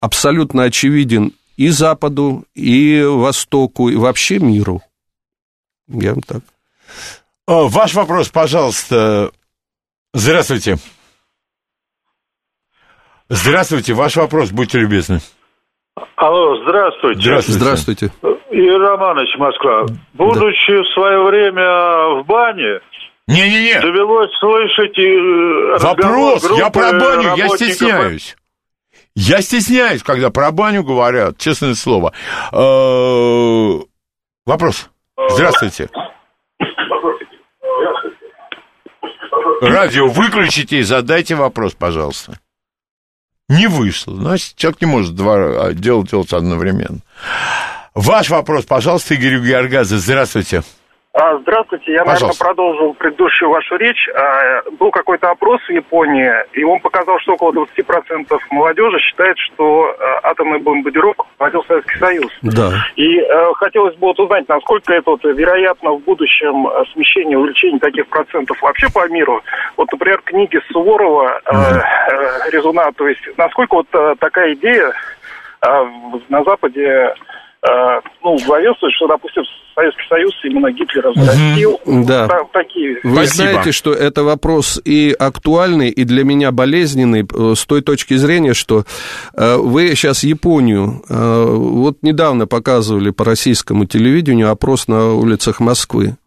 [0.01, 4.81] абсолютно очевиден и Западу, и Востоку, и вообще миру.
[5.87, 6.41] Я вам так.
[7.47, 9.31] Ваш вопрос, пожалуйста.
[10.13, 10.77] Здравствуйте.
[13.29, 15.19] Здравствуйте, ваш вопрос, будьте любезны.
[16.17, 17.21] Алло, здравствуйте.
[17.21, 17.59] Здравствуйте.
[17.59, 18.11] Здравствуйте.
[18.51, 19.85] Игорь Романович, Москва.
[20.13, 20.83] Будучи да.
[20.83, 22.79] в свое время в бане,
[23.27, 23.79] не-не-не.
[23.79, 28.35] Довелось слышать э, Вопрос, я про баню, я стесняюсь.
[29.15, 32.13] Я стесняюсь, когда про баню говорят, честное слово.
[32.51, 33.79] Э,
[34.45, 34.89] вопрос.
[35.29, 35.89] Здравствуйте.
[39.61, 42.39] Радио выключите и задайте вопрос, пожалуйста.
[43.47, 44.15] Не вышло.
[44.15, 46.99] Значит, человек не может два дела делать одновременно.
[47.93, 49.97] Ваш вопрос, пожалуйста, Игорь Георгазы.
[49.97, 50.63] Здравствуйте.
[51.13, 52.25] А, здравствуйте, я, Пожалуйста.
[52.25, 54.07] наверное, продолжил предыдущую вашу речь.
[54.15, 59.93] А, был какой-то опрос в Японии, и он показал, что около 20% молодежи считает, что
[59.99, 62.31] а, атомная бомбардировка проводил Советский Союз.
[62.43, 62.71] Да.
[62.95, 63.19] И
[63.55, 68.87] хотелось бы вот узнать, насколько это вот, вероятно в будущем смещение, увеличение таких процентов вообще
[68.93, 69.43] по миру.
[69.75, 72.51] Вот, например, книги Суворова mm-hmm.
[72.51, 74.93] «Резуна», то есть насколько вот такая идея
[76.29, 77.13] на Западе
[77.63, 79.43] ну, главенствует, что, допустим,
[79.75, 81.79] Советский Союз именно Гитлер разрастил.
[81.85, 82.27] Угу, да.
[82.27, 82.99] Вот такие.
[83.03, 83.49] Вы Спасибо.
[83.49, 88.53] знаете, что это вопрос и актуальный, и для меня болезненный э, с той точки зрения,
[88.53, 88.83] что
[89.35, 96.17] э, вы сейчас Японию, э, вот недавно показывали по российскому телевидению опрос на улицах Москвы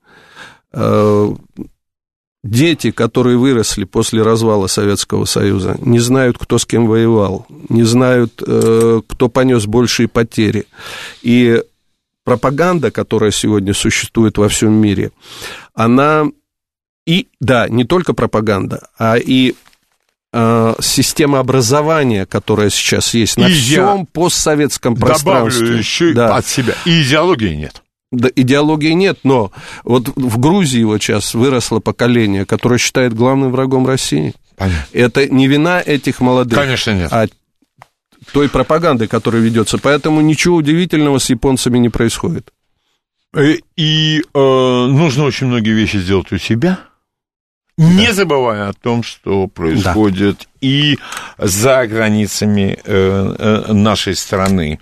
[2.44, 8.34] дети, которые выросли после развала Советского Союза, не знают, кто с кем воевал, не знают,
[8.36, 10.66] кто понес большие потери.
[11.22, 11.62] И
[12.22, 15.10] пропаганда, которая сегодня существует во всем мире,
[15.74, 16.26] она
[17.06, 19.54] и, да, не только пропаганда, а и
[20.32, 25.60] э, система образования, которая сейчас есть на и всем постсоветском пространстве.
[25.60, 26.36] Добавлю еще да.
[26.36, 26.74] от себя.
[26.86, 27.82] И идеологии нет.
[28.16, 29.52] Да, идеологии нет, но
[29.84, 34.34] вот в Грузии вот сейчас выросло поколение, которое считает главным врагом России.
[34.56, 34.86] Понятно.
[34.92, 37.12] Это не вина этих молодых, Конечно, нет.
[37.12, 37.26] а
[38.32, 39.78] той пропаганды, которая ведется.
[39.78, 42.52] Поэтому ничего удивительного с японцами не происходит.
[43.34, 46.78] Э, и э, нужно очень многие вещи сделать у себя,
[47.76, 47.84] да.
[47.84, 50.46] не забывая о том, что происходит да.
[50.60, 50.98] и
[51.38, 54.78] за границами э, э, нашей страны.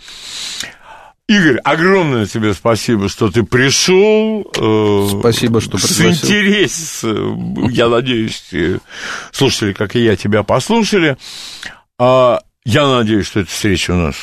[1.28, 4.46] Игорь, огромное тебе спасибо, что ты пришел.
[4.58, 6.12] Э, спасибо, что пригласил.
[6.12, 8.42] С интересом, я надеюсь,
[9.30, 11.16] слушатели, как и я, тебя послушали.
[11.98, 14.16] А, я надеюсь, что эта встреча у нас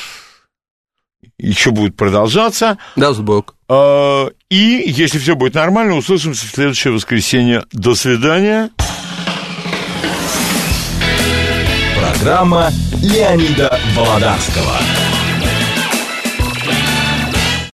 [1.37, 2.77] еще будет продолжаться.
[2.95, 3.55] Даст Бог.
[3.69, 7.63] А, и, если все будет нормально, услышимся в следующее воскресенье.
[7.71, 8.71] До свидания.
[11.97, 12.71] Программа
[13.01, 14.75] Леонида Володарского.